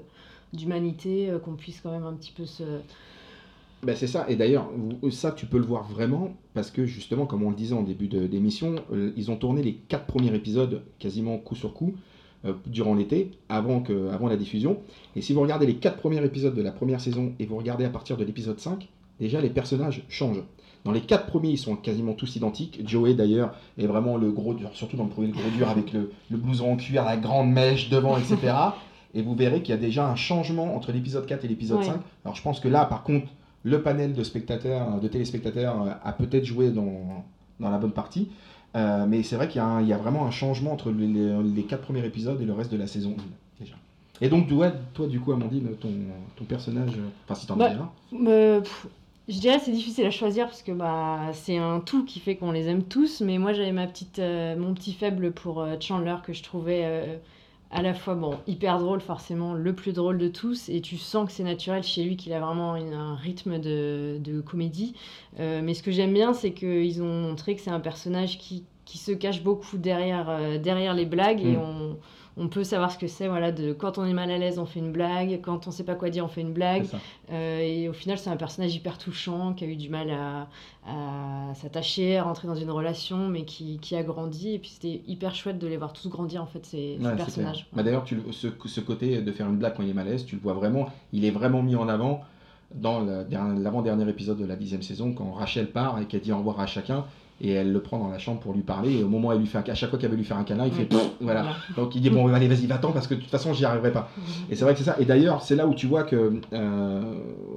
d'humanité, 0.51 1.31
qu'on 1.43 1.55
puisse 1.55 1.81
quand 1.81 1.89
même 1.91 2.05
un 2.05 2.13
petit 2.13 2.31
peu 2.31 2.45
se... 2.45 2.63
Ben, 3.84 3.95
c'est 3.95 4.07
ça, 4.07 4.25
et 4.29 4.36
d'ailleurs, 4.36 4.69
ça 5.11 5.31
tu 5.31 5.45
peux 5.45 5.57
le 5.57 5.65
voir 5.65 5.84
vraiment, 5.84 6.34
parce 6.53 6.71
que 6.71 6.86
justement, 6.86 7.25
comme 7.25 7.43
on 7.43 7.49
le 7.49 7.55
disait 7.55 7.75
en 7.75 7.84
début 7.84 8.07
d'émission, 8.07 8.75
euh, 8.93 9.11
ils 9.17 9.29
ont 9.29 9.36
tourné 9.36 9.61
les 9.61 9.73
quatre 9.73 10.05
premiers 10.05 10.34
épisodes 10.34 10.84
quasiment 10.99 11.38
coup 11.38 11.55
sur 11.55 11.73
coup 11.73 11.93
euh, 12.45 12.53
durant 12.67 12.93
l'été, 12.95 13.31
avant, 13.49 13.81
que, 13.81 14.09
avant 14.09 14.27
la 14.27 14.38
diffusion. 14.38 14.77
Et 15.15 15.21
si 15.21 15.34
vous 15.34 15.41
regardez 15.41 15.65
les 15.65 15.75
quatre 15.75 15.97
premiers 15.97 16.23
épisodes 16.23 16.55
de 16.55 16.61
la 16.61 16.71
première 16.71 17.01
saison 17.01 17.34
et 17.39 17.45
vous 17.45 17.57
regardez 17.57 17.84
à 17.86 17.89
partir 17.89 18.15
de 18.15 18.23
l'épisode 18.23 18.59
5, 18.59 18.88
déjà 19.19 19.41
les 19.41 19.49
personnages 19.49 20.03
changent. 20.07 20.43
Dans 20.86 20.91
les 20.91 21.01
quatre 21.01 21.25
premiers, 21.27 21.49
ils 21.51 21.57
sont 21.57 21.75
quasiment 21.77 22.13
tous 22.13 22.36
identiques. 22.36 22.81
Joey, 22.86 23.13
d'ailleurs, 23.13 23.53
est 23.77 23.88
vraiment 23.88 24.17
le 24.17 24.31
gros 24.31 24.53
dur, 24.53 24.69
surtout 24.73 24.97
dans 24.97 25.05
le 25.05 25.09
premier, 25.09 25.27
le 25.27 25.34
gros 25.34 25.49
dur 25.55 25.69
avec 25.69 25.93
le, 25.93 26.11
le 26.29 26.38
blouson 26.38 26.73
en 26.73 26.75
cuir, 26.75 27.05
la 27.05 27.15
grande 27.17 27.51
mèche 27.51 27.89
devant, 27.89 28.17
etc. 28.17 28.53
Et 29.13 29.21
vous 29.21 29.36
verrez 29.36 29.61
qu'il 29.61 29.73
y 29.73 29.77
a 29.77 29.81
déjà 29.81 30.07
un 30.09 30.15
changement 30.15 30.75
entre 30.75 30.91
l'épisode 30.91 31.25
4 31.25 31.45
et 31.45 31.47
l'épisode 31.47 31.79
Ouais. 31.79 31.86
5. 31.86 32.01
Alors 32.25 32.36
je 32.36 32.41
pense 32.41 32.59
que 32.59 32.67
là, 32.67 32.84
par 32.86 33.03
contre, 33.03 33.27
le 33.64 33.82
panel 33.82 34.14
de 34.14 34.24
spectateurs, 34.24 34.99
de 34.99 35.07
téléspectateurs 35.07 35.82
euh, 35.82 35.91
a 36.03 36.14
peut-être 36.14 36.45
joué 36.45 36.70
dans, 36.70 37.26
dans 37.59 37.70
la 37.70 37.78
bonne 37.78 37.93
partie. 37.93 38.30
Euh, 38.76 39.05
mais 39.07 39.24
c'est 39.24 39.36
vrai 39.36 39.47
qu'il 39.47 39.61
y, 39.61 39.64
a 39.64 39.82
y 39.82 39.93
vraiment 39.93 40.26
un 40.26 40.32
changement 40.32 40.74
entre 40.74 40.91
les, 40.91 41.64
quatre 41.64 41.84
premiers 41.84 42.05
épisodes 42.05 42.41
et 42.41 42.45
le 42.45 42.53
reste 42.53 42.72
de 42.72 42.78
la 42.78 42.88
saison 42.88 43.16
1, 43.59 43.64
déjà. 43.64 43.76
Et 44.22 44.30
donc, 44.30 44.47
toi, 44.47 44.72
toi 44.93 45.07
du 45.07 45.20
coup, 45.20 45.32
Amandine, 45.32 45.76
ton, 45.80 45.91
ton 46.36 46.45
personnage, 46.45 46.91
euh, 46.97 47.09
enfin 47.26 47.36
si 47.36 47.45
t'en 47.45 47.55
Bah, 47.55 47.72
as 47.72 47.74
un, 47.74 48.28
Euh, 48.28 48.61
pff, 48.61 48.88
je 49.28 49.39
dirais 49.39 49.59
que 49.59 49.66
c'est 49.66 49.72
difficile 49.72 50.05
à 50.05 50.11
choisir 50.11 50.47
parce 50.47 50.64
que 50.64 50.72
bah, 50.72 51.20
c'est 51.34 51.57
un 51.57 51.80
tout 51.82 52.03
qui 52.03 52.20
fait 52.20 52.36
qu'on 52.36 52.51
les 52.51 52.68
aime 52.68 52.84
tous, 52.84 53.22
mais 53.22 53.38
moi 53.38 53.53
j'avais 53.53 53.72
ma 53.72 53.86
petite, 53.86 54.20
euh, 54.20 54.55
mon 54.57 54.74
petit 54.74 54.93
faible 54.93 55.32
pour 55.32 55.66
Chandler 55.80 56.16
que 56.24 56.34
je 56.34 56.41
trouvais 56.41 57.22
à 57.74 57.82
la 57.82 57.93
fois 57.93 58.15
bon, 58.15 58.36
hyper 58.47 58.80
drôle, 58.80 59.01
forcément 59.01 59.53
le 59.53 59.74
plus 59.74 59.93
drôle 59.93 60.17
de 60.17 60.28
tous, 60.28 60.69
et 60.69 60.80
tu 60.82 60.97
sens 60.97 61.26
que 61.28 61.32
c'est 61.32 61.43
naturel 61.43 61.84
chez 61.84 62.03
lui 62.03 62.15
qu'il 62.17 62.32
a 62.34 62.39
vraiment 62.39 62.76
une- 62.76 62.93
un 62.93 63.15
rythme 63.15 63.59
de, 63.59 64.17
de 64.19 64.41
comédie. 64.41 64.93
Euh, 65.39 65.61
mais 65.63 65.74
ce 65.74 65.82
que 65.84 65.91
j'aime 65.91 66.13
bien, 66.13 66.34
c'est 66.34 66.51
qu'ils 66.53 67.01
ont 67.01 67.21
montré 67.28 67.55
que 67.55 67.61
c'est 67.61 67.71
un 67.71 67.80
personnage 67.80 68.38
qui, 68.38 68.63
qui 68.86 68.97
se 68.97 69.11
cache 69.11 69.43
beaucoup 69.43 69.78
derrière, 69.78 70.30
euh, 70.30 70.57
derrière 70.57 70.93
les 70.93 71.05
blagues 71.05 71.41
et 71.41 71.57
Mm. 71.57 71.61
on, 71.61 71.97
on 72.38 72.47
peut 72.47 72.63
savoir 72.63 72.91
ce 72.91 72.97
que 72.97 73.07
c'est. 73.07 73.27
Voilà, 73.27 73.51
de 73.51 73.73
quand 73.73 73.97
on 73.97 74.05
est 74.05 74.13
mal 74.13 74.31
à 74.31 74.38
l'aise, 74.38 74.57
on 74.59 74.65
fait 74.65 74.79
une 74.79 74.91
blague. 74.91 75.39
Quand 75.41 75.67
on 75.67 75.71
sait 75.71 75.84
pas 75.84 75.95
quoi 75.95 76.09
dire, 76.09 76.25
on 76.25 76.27
fait 76.27 76.41
une 76.41 76.53
blague. 76.53 76.86
Euh, 77.31 77.59
et 77.61 77.88
au 77.89 77.93
final, 77.93 78.17
c'est 78.17 78.29
un 78.29 78.38
personnage 78.38 78.73
hyper 78.75 78.97
touchant 78.97 79.53
qui 79.53 79.63
a 79.63 79.67
eu 79.67 79.75
du 79.75 79.89
mal 79.89 80.09
à, 80.09 80.47
à 80.88 81.53
s'attacher, 81.55 82.17
à 82.17 82.23
rentrer 82.23 82.47
dans 82.47 82.55
une 82.55 82.71
relation, 82.71 83.27
mais 83.29 83.43
qui, 83.45 83.77
qui 83.79 83.95
a 83.95 84.03
grandi. 84.03 84.53
Et 84.55 84.59
puis 84.59 84.69
c'était 84.69 85.01
hyper 85.07 85.36
chouette 85.36 85.59
de 85.59 85.67
les 85.67 85.77
voir 85.77 85.93
tous 85.93 86.09
grandir 86.09 86.41
en 86.41 86.47
fait 86.47 86.65
ces, 86.65 86.97
Ouais, 87.01 87.15
personnages. 87.15 87.67
Bah, 87.73 87.84
D'ailleurs, 87.84 88.05
ce, 88.31 88.47
ce 88.65 88.79
côté 88.81 89.21
de 89.21 89.31
faire 89.31 89.47
une 89.47 89.57
blague 89.57 89.75
quand 89.75 89.84
il 89.84 89.89
est 89.89 89.93
malaise, 89.93 90.25
tu 90.25 90.36
le 90.36 90.41
vois 90.41 90.53
vraiment, 90.53 90.88
il 91.11 91.25
est 91.25 91.31
vraiment 91.31 91.61
mis 91.61 91.75
en 91.75 91.88
avant 91.88 92.21
dans 92.75 93.01
la 93.01 93.23
der- 93.23 93.53
l'avant-dernier 93.55 94.09
épisode 94.09 94.39
de 94.39 94.45
la 94.45 94.55
dixième 94.55 94.81
saison, 94.81 95.13
quand 95.13 95.31
Rachel 95.34 95.67
part 95.71 95.99
et 96.01 96.05
qu'elle 96.05 96.21
dit 96.21 96.31
au 96.31 96.38
revoir 96.39 96.59
à 96.59 96.65
chacun, 96.65 97.05
et 97.41 97.51
elle 97.51 97.71
le 97.73 97.81
prend 97.81 97.97
dans 97.99 98.07
la 98.09 98.19
chambre 98.19 98.39
pour 98.39 98.53
lui 98.53 98.61
parler, 98.61 98.99
et 98.99 99.03
au 99.03 99.09
moment 99.09 99.29
où 99.29 99.31
elle 99.34 99.39
lui 99.39 99.47
fait 99.47 99.57
un- 99.57 99.63
à 99.71 99.75
chaque 99.75 99.89
fois 99.89 99.99
qu'elle 99.99 100.11
veut 100.11 100.15
lui 100.17 100.23
faire 100.23 100.38
un 100.38 100.43
câlin, 100.43 100.65
il 100.65 100.71
fait 100.71 100.86
voilà. 101.21 101.41
Donc 101.75 101.95
il 101.95 102.01
dit 102.01 102.09
bon 102.09 102.27
allez 102.34 102.47
vas-y 102.47 102.67
va-t'en 102.67 102.91
parce 102.91 103.07
que 103.07 103.15
de 103.15 103.19
toute 103.19 103.29
façon 103.31 103.53
j'y 103.53 103.65
arriverai 103.65 103.91
pas. 103.91 104.09
Et 104.49 104.55
c'est 104.55 104.63
vrai 104.63 104.73
que 104.73 104.79
c'est 104.79 104.86
ça. 104.86 104.95
Et 104.99 105.05
d'ailleurs 105.05 105.41
c'est 105.41 105.55
là 105.55 105.67
où 105.67 105.73
tu 105.73 105.88
vois 105.88 106.03
que 106.03 106.39
euh, 106.53 107.13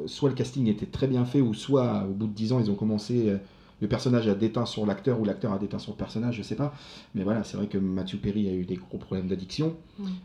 soit 0.07 0.29
le 0.29 0.35
casting 0.35 0.67
était 0.69 0.87
très 0.87 1.07
bien 1.07 1.25
fait 1.25 1.41
ou 1.41 1.55
soit 1.55 2.05
au 2.09 2.13
bout 2.13 2.27
de 2.27 2.33
10 2.33 2.53
ans 2.53 2.61
ils 2.61 2.71
ont 2.71 2.75
commencé 2.75 3.29
euh, 3.29 3.37
le 3.83 3.89
personnage 3.89 4.27
a 4.27 4.35
déteint 4.35 4.65
sur 4.65 4.87
l'acteur 4.87 5.21
ou 5.21 5.25
l'acteur 5.27 5.53
a 5.53 5.59
déteint 5.59 5.79
sur 5.79 5.93
le 5.93 5.99
personnage, 5.99 6.37
je 6.37 6.43
sais 6.43 6.55
pas. 6.55 6.73
Mais 7.15 7.23
voilà, 7.25 7.45
c'est 7.45 7.59
vrai 7.59 7.67
que 7.67 7.77
Matthew 7.77 8.17
Perry 8.17 8.49
a 8.49 8.53
eu 8.53 8.65
des 8.65 8.77
gros 8.77 8.97
problèmes 8.97 9.29
d'addiction, 9.29 9.75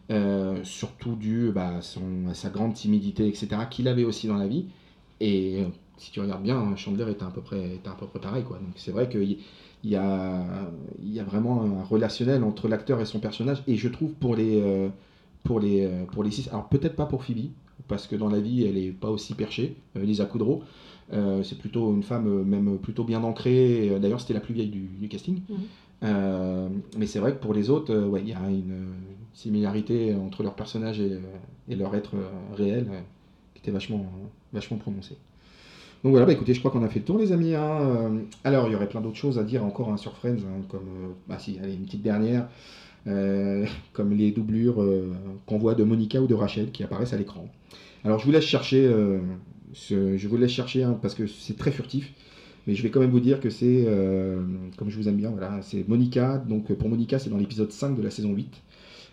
euh, 0.09 0.55
surtout 0.63 1.15
dû 1.15 1.51
bah, 1.53 1.81
son- 1.81 2.29
à 2.29 2.33
sa 2.33 2.49
grande 2.49 2.73
timidité, 2.75 3.27
etc., 3.27 3.47
qu'il 3.69 3.89
avait 3.89 4.05
aussi 4.05 4.27
dans 4.27 4.37
la 4.37 4.47
vie. 4.47 4.67
Et 5.21 5.61
euh, 5.61 5.65
si 5.97 6.11
tu 6.11 6.19
regardes 6.19 6.41
bien, 6.41 6.57
hein, 6.57 6.75
Chandler 6.75 7.09
était 7.11 7.23
à 7.23 7.29
peu 7.29 7.41
près, 7.41 7.75
était 7.75 7.89
à 7.89 7.93
peu 7.93 8.07
près 8.07 8.19
pareil. 8.19 8.43
Quoi. 8.43 8.57
Donc 8.57 8.73
c'est 8.75 8.91
vrai 8.91 9.07
qu'il 9.07 9.37
y, 9.83 9.95
a, 9.95 10.43
il 11.01 11.13
y 11.13 11.19
a 11.19 11.23
vraiment 11.23 11.61
un 11.61 11.83
relationnel 11.83 12.43
entre 12.43 12.67
l'acteur 12.67 12.99
et 12.99 13.05
son 13.05 13.19
personnage. 13.19 13.61
Et 13.67 13.77
je 13.77 13.87
trouve 13.87 14.11
pour 14.13 14.35
les, 14.35 14.59
euh, 14.59 14.89
pour 15.43 15.59
les, 15.59 15.85
euh, 15.85 16.05
pour 16.05 16.23
les 16.23 16.31
six, 16.31 16.47
alors 16.49 16.67
peut-être 16.69 16.95
pas 16.95 17.05
pour 17.05 17.23
Phoebe, 17.23 17.51
parce 17.87 18.07
que 18.07 18.15
dans 18.15 18.29
la 18.29 18.39
vie 18.39 18.63
elle 18.65 18.77
est 18.77 18.91
pas 18.91 19.09
aussi 19.09 19.35
perchée, 19.35 19.75
Lisa 19.95 20.25
Kudrow. 20.25 20.63
Euh, 21.13 21.43
c'est 21.43 21.57
plutôt 21.57 21.93
une 21.93 22.03
femme 22.03 22.43
même 22.43 22.79
plutôt 22.79 23.03
bien 23.03 23.21
ancrée. 23.23 23.99
D'ailleurs, 24.01 24.21
c'était 24.21 24.33
la 24.33 24.39
plus 24.39 24.53
vieille 24.53 24.69
du, 24.69 24.87
du 24.99 25.07
casting. 25.07 25.41
Mhm. 25.49 25.57
Euh, 26.03 26.69
mais 26.97 27.05
c'est 27.05 27.19
vrai 27.19 27.33
que 27.33 27.39
pour 27.39 27.53
les 27.53 27.69
autres, 27.69 27.93
ouais, 28.07 28.21
il 28.21 28.29
y 28.29 28.33
a 28.33 28.49
une 28.49 28.87
similarité 29.33 30.15
entre 30.15 30.41
leur 30.41 30.55
personnage 30.55 30.99
et, 30.99 31.19
et 31.69 31.75
leur 31.75 31.93
être 31.95 32.15
réel 32.55 32.87
vachement, 33.69 34.11
vachement 34.53 34.77
prononcée. 34.77 35.15
Donc 36.03 36.11
voilà, 36.11 36.25
bah 36.25 36.33
écoutez, 36.33 36.55
je 36.55 36.59
crois 36.59 36.71
qu'on 36.71 36.83
a 36.83 36.89
fait 36.89 36.99
le 36.99 37.05
tour, 37.05 37.19
les 37.19 37.31
amis. 37.31 37.53
hein. 37.53 37.81
Euh, 37.81 38.09
alors, 38.43 38.67
il 38.67 38.73
y 38.73 38.75
aurait 38.75 38.89
plein 38.89 39.01
d'autres 39.01 39.17
choses 39.17 39.37
à 39.37 39.43
dire 39.43 39.63
encore 39.63 39.89
hein, 39.89 39.97
sur 39.97 40.17
Friends, 40.17 40.37
hein, 40.37 40.61
comme, 40.67 40.87
euh, 40.87 41.07
bah 41.29 41.37
si, 41.37 41.59
allez, 41.61 41.73
une 41.75 41.85
petite 41.85 42.01
dernière, 42.01 42.47
euh, 43.05 43.65
comme 43.93 44.11
les 44.15 44.31
doublures 44.31 44.83
qu'on 45.45 45.59
voit 45.59 45.75
de 45.75 45.83
Monica 45.83 46.19
ou 46.19 46.25
de 46.25 46.33
Rachel 46.33 46.71
qui 46.71 46.83
apparaissent 46.83 47.13
à 47.13 47.17
l'écran. 47.17 47.47
Alors, 48.03 48.17
je 48.17 48.25
vous 48.25 48.31
laisse 48.31 48.45
chercher, 48.45 48.91
je 49.73 50.27
vous 50.27 50.37
laisse 50.37 50.51
chercher 50.51 50.87
parce 51.03 51.13
que 51.13 51.27
c'est 51.27 51.57
très 51.57 51.71
furtif. 51.71 52.11
Mais 52.67 52.75
je 52.75 52.83
vais 52.83 52.89
quand 52.91 52.99
même 52.99 53.09
vous 53.09 53.19
dire 53.19 53.39
que 53.39 53.49
c'est, 53.49 53.85
comme 54.77 54.89
je 54.89 54.97
vous 54.97 55.07
aime 55.07 55.17
bien, 55.17 55.29
voilà, 55.29 55.61
c'est 55.61 55.87
Monica. 55.87 56.37
Donc 56.37 56.73
pour 56.73 56.89
Monica, 56.89 57.19
c'est 57.19 57.29
dans 57.29 57.37
l'épisode 57.37 57.71
5 57.71 57.95
de 57.95 58.01
la 58.01 58.09
saison 58.09 58.33
8. 58.33 58.51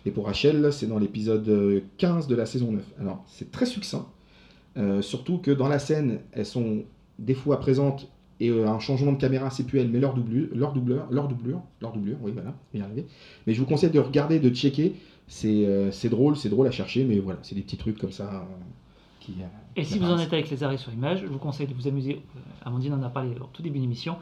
Et 0.05 0.11
pour 0.11 0.25
Rachel, 0.25 0.71
c'est 0.71 0.87
dans 0.87 0.99
l'épisode 0.99 1.47
euh, 1.49 1.81
15 1.97 2.27
de 2.27 2.35
la 2.35 2.45
saison 2.45 2.71
9. 2.71 2.83
Alors, 3.01 3.23
c'est 3.27 3.51
très 3.51 3.65
succinct. 3.65 4.07
Euh, 4.77 5.01
surtout 5.01 5.37
que 5.39 5.51
dans 5.51 5.67
la 5.67 5.79
scène, 5.79 6.19
elles 6.31 6.45
sont 6.45 6.83
des 7.17 7.33
fois 7.33 7.59
présentes 7.59 8.07
et 8.39 8.49
euh, 8.49 8.67
un 8.69 8.79
changement 8.79 9.11
de 9.11 9.17
caméra, 9.17 9.49
c'est 9.49 9.65
plus 9.65 9.79
elles, 9.79 9.89
mais 9.89 9.99
leur, 9.99 10.15
doublu- 10.15 10.49
leur 10.53 10.71
doubleur, 10.71 11.07
leur 11.11 11.27
doublure, 11.27 11.61
leur 11.81 11.91
doublure, 11.91 12.17
oui, 12.21 12.31
voilà, 12.33 12.53
y 12.73 12.79
arriver. 12.81 13.05
Mais 13.45 13.53
je 13.53 13.59
vous 13.59 13.65
conseille 13.65 13.89
de 13.89 13.99
regarder, 13.99 14.39
de 14.39 14.49
checker. 14.49 14.95
C'est 15.27 15.65
euh, 15.67 15.91
drôle, 16.05 16.37
c'est 16.37 16.49
drôle 16.49 16.67
à 16.67 16.71
chercher, 16.71 17.03
mais 17.03 17.19
voilà, 17.19 17.39
c'est 17.43 17.55
des 17.55 17.61
petits 17.61 17.77
trucs 17.77 17.97
comme 17.97 18.11
ça 18.11 18.29
euh, 18.33 18.39
qui. 19.19 19.33
Et 19.75 19.83
si 19.83 19.99
vous 19.99 20.05
en 20.09 20.17
êtes 20.17 20.31
avec 20.33 20.49
les 20.49 20.63
arrêts 20.63 20.77
sur 20.77 20.91
image, 20.93 21.21
je 21.21 21.27
vous 21.27 21.37
conseille 21.37 21.67
de 21.67 21.73
vous 21.73 21.87
amuser. 21.87 22.21
Amandine 22.63 22.93
en 22.93 23.03
a 23.03 23.09
parlé 23.09 23.31
au 23.39 23.45
tout 23.53 23.61
début 23.61 23.77
de 23.79 23.83
l'émission. 23.83 24.15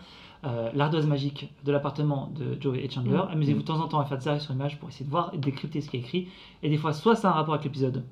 Euh, 0.43 0.70
L'ardoise 0.74 1.08
magique 1.08 1.52
de 1.66 1.72
l'appartement 1.72 2.32
de 2.38 2.60
Joey 2.62 2.84
et 2.84 2.89
Chandler. 2.89 3.18
Mm. 3.18 3.32
Amusez-vous 3.32 3.60
Mm. 3.60 3.62
de 3.62 3.68
temps 3.68 3.80
en 3.82 3.88
temps 3.88 4.00
à 4.00 4.06
faire 4.06 4.18
des 4.18 4.28
arrêts 4.28 4.39
sur 4.39 4.54
image 4.54 4.78
pour 4.80 4.89
essayer 4.89 5.06
de 5.06 5.10
voir 5.10 5.32
et 5.34 5.38
de 5.38 5.43
décrypter 5.43 5.82
ce 5.82 5.89
qui 5.89 5.98
est 5.98 6.02
écrit. 6.02 6.28
Et 6.62 6.70
des 6.70 6.78
fois, 6.78 6.93
soit 6.93 7.16
ça 7.16 7.30
a 7.30 7.32
un 7.32 7.36
rapport 7.36 7.54
avec 7.54 7.66
l'épisode 7.66 8.04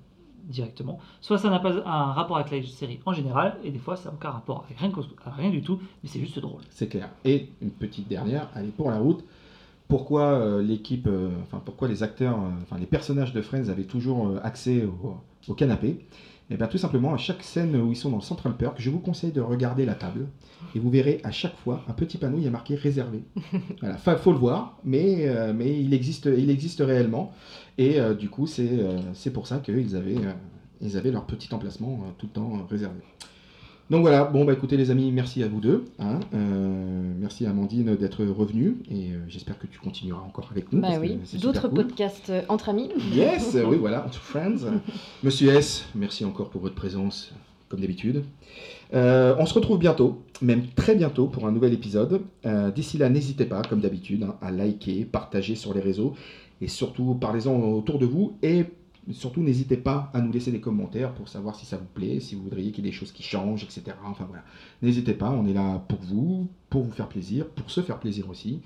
directement, 0.47 0.99
soit 1.21 1.37
ça 1.37 1.49
n'a 1.49 1.59
pas 1.59 1.73
un 1.85 2.13
rapport 2.13 2.37
avec 2.37 2.51
la 2.51 2.67
série 2.67 2.99
en 3.05 3.13
général, 3.13 3.57
et 3.63 3.71
des 3.71 3.79
fois 3.79 3.95
ça 3.95 4.09
n'a 4.09 4.15
aucun 4.15 4.31
rapport 4.31 4.65
avec 4.65 4.77
rien, 4.79 5.49
du 5.49 5.61
tout, 5.61 5.79
mais 6.03 6.09
c'est 6.09 6.19
juste 6.19 6.39
drôle. 6.39 6.61
C'est 6.69 6.87
clair. 6.87 7.09
Et 7.23 7.49
une 7.61 7.71
petite 7.71 8.07
dernière, 8.07 8.49
allez 8.55 8.69
pour 8.69 8.89
la 8.89 8.97
route. 8.97 9.23
Pourquoi 9.87 10.23
euh, 10.23 10.63
l'équipe, 10.63 11.05
euh, 11.07 11.29
enfin 11.43 11.61
pourquoi 11.63 11.87
les 11.87 12.01
acteurs, 12.01 12.39
euh, 12.39 12.49
enfin 12.63 12.77
les 12.79 12.87
personnages 12.87 13.33
de 13.33 13.41
Friends 13.41 13.69
avaient 13.69 13.83
toujours 13.83 14.31
accès 14.43 14.87
au 15.47 15.53
canapé? 15.53 15.99
Et 16.51 16.57
bien 16.57 16.67
tout 16.67 16.77
simplement 16.77 17.13
à 17.13 17.17
chaque 17.17 17.41
scène 17.41 17.75
où 17.75 17.91
ils 17.91 17.95
sont 17.95 18.09
dans 18.11 18.17
le 18.17 18.21
Central 18.21 18.55
Perk, 18.55 18.75
je 18.77 18.91
vous 18.91 18.99
conseille 18.99 19.31
de 19.31 19.41
regarder 19.41 19.83
la 19.85 19.95
table 19.95 20.27
et 20.75 20.79
vous 20.79 20.91
verrez 20.91 21.19
à 21.23 21.31
chaque 21.31 21.55
fois 21.57 21.83
un 21.87 21.93
petit 21.93 22.17
panneau, 22.19 22.37
il 22.37 22.43
y 22.43 22.47
a 22.47 22.51
marqué 22.51 22.75
réservé. 22.75 23.23
voilà, 23.81 23.97
Fa- 23.97 24.15
faut 24.17 24.31
le 24.31 24.37
voir, 24.37 24.77
mais 24.83 25.27
euh, 25.27 25.53
mais 25.55 25.81
il 25.81 25.91
existe, 25.93 26.25
il 26.37 26.49
existe 26.51 26.81
réellement. 26.85 27.33
Et 27.79 27.99
euh, 27.99 28.13
du 28.13 28.29
coup 28.29 28.45
c'est 28.45 28.69
euh, 28.71 28.99
c'est 29.13 29.33
pour 29.33 29.47
ça 29.47 29.57
qu'ils 29.57 29.95
avaient 29.95 30.17
ils 30.81 30.97
avaient 30.97 31.11
leur 31.11 31.25
petit 31.25 31.51
emplacement 31.53 32.01
tout 32.19 32.27
le 32.27 32.31
temps 32.33 32.67
réservé. 32.69 32.99
Donc 33.91 34.01
voilà, 34.01 34.23
bon 34.23 34.45
bah 34.45 34.53
écoutez 34.53 34.77
les 34.77 34.89
amis, 34.89 35.11
merci 35.11 35.43
à 35.43 35.47
vous 35.47 35.59
deux. 35.61 35.85
hein. 35.99 36.19
Euh, 36.33 37.13
merci 37.19 37.45
à 37.45 37.51
Amandine 37.51 37.95
d'être 37.95 38.25
revenue 38.25 38.77
et 38.89 39.11
euh, 39.11 39.17
j'espère 39.27 39.59
que 39.59 39.67
tu 39.67 39.77
continueras 39.77 40.21
encore 40.21 40.47
avec 40.49 40.73
nous. 40.73 40.81
Bah 40.81 40.97
oui, 40.99 41.19
d'autres 41.39 41.67
cool. 41.67 41.85
podcasts 41.85 42.31
euh, 42.31 42.41
entre 42.49 42.69
amis. 42.69 42.89
Yes, 43.13 43.55
oui 43.67 43.77
voilà, 43.77 44.03
entre 44.05 44.19
friends. 44.19 44.57
Monsieur 45.23 45.49
S, 45.53 45.85
merci 45.93 46.25
encore 46.25 46.49
pour 46.49 46.61
votre 46.61 46.73
présence, 46.73 47.31
comme 47.69 47.79
d'habitude. 47.81 48.23
Euh, 48.95 49.35
on 49.37 49.45
se 49.45 49.53
retrouve 49.53 49.77
bientôt, 49.77 50.23
même 50.41 50.63
très 50.75 50.95
bientôt 50.95 51.27
pour 51.27 51.45
un 51.45 51.51
nouvel 51.51 51.71
épisode. 51.73 52.21
D'ici 52.73 52.97
là, 52.97 53.09
n'hésitez 53.09 53.45
pas, 53.45 53.61
comme 53.61 53.81
d'habitude, 53.81 54.23
hein, 54.23 54.35
à 54.41 54.49
liker, 54.49 55.05
partager 55.05 55.53
sur 55.53 55.75
les 55.75 55.81
réseaux 55.81 56.15
et 56.59 56.67
surtout 56.67 57.13
parlez-en 57.15 57.53
autour 57.59 57.99
de 57.99 58.05
vous 58.07 58.37
et 58.41 58.65
surtout 59.11 59.41
n'hésitez 59.41 59.77
pas 59.77 60.09
à 60.13 60.21
nous 60.21 60.31
laisser 60.31 60.51
des 60.51 60.59
commentaires 60.59 61.13
pour 61.13 61.29
savoir 61.29 61.55
si 61.55 61.65
ça 61.65 61.77
vous 61.77 61.85
plaît, 61.93 62.19
si 62.19 62.35
vous 62.35 62.43
voudriez 62.43 62.71
qu'il 62.71 62.83
y 62.83 62.87
ait 62.87 62.91
des 62.91 62.95
choses 62.95 63.11
qui 63.11 63.23
changent, 63.23 63.63
etc. 63.63 63.95
Enfin 64.05 64.25
voilà, 64.27 64.43
n'hésitez 64.81 65.13
pas, 65.13 65.31
on 65.31 65.45
est 65.45 65.53
là 65.53 65.83
pour 65.87 65.99
vous, 66.01 66.47
pour 66.69 66.83
vous 66.83 66.91
faire 66.91 67.07
plaisir, 67.07 67.47
pour 67.47 67.69
se 67.69 67.81
faire 67.81 67.99
plaisir 67.99 68.29
aussi 68.29 68.61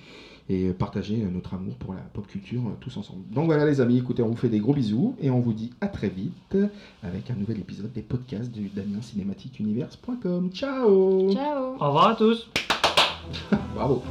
et 0.50 0.72
partager 0.72 1.18
notre 1.18 1.54
amour 1.54 1.76
pour 1.76 1.94
la 1.94 2.00
pop 2.00 2.26
culture 2.26 2.62
euh, 2.66 2.72
tous 2.80 2.98
ensemble. 2.98 3.22
Donc 3.32 3.46
voilà 3.46 3.66
les 3.66 3.82
amis, 3.82 4.00
écoutez, 4.00 4.24
on 4.24 4.30
vous 4.30 4.36
fait 4.36 4.50
des 4.50 4.60
gros 4.60 4.74
bisous 4.74 5.16
et 5.22 5.30
on 5.30 5.40
vous 5.40 5.54
dit 5.54 5.72
à 5.80 5.88
très 5.88 6.10
vite 6.10 6.58
avec 7.04 7.30
un 7.30 7.36
nouvel 7.36 7.60
épisode 7.60 7.94
des 7.94 8.02
podcasts 8.02 8.52
du 8.52 8.70
Damien 8.70 9.02
Cinématique 9.02 9.60
Universe.com. 9.60 10.50
Ciao 10.52 11.32
Ciao 11.32 11.76
Au 11.80 11.88
revoir 11.88 12.08
à 12.08 12.16
tous 12.16 12.50
Bravo 13.76 14.04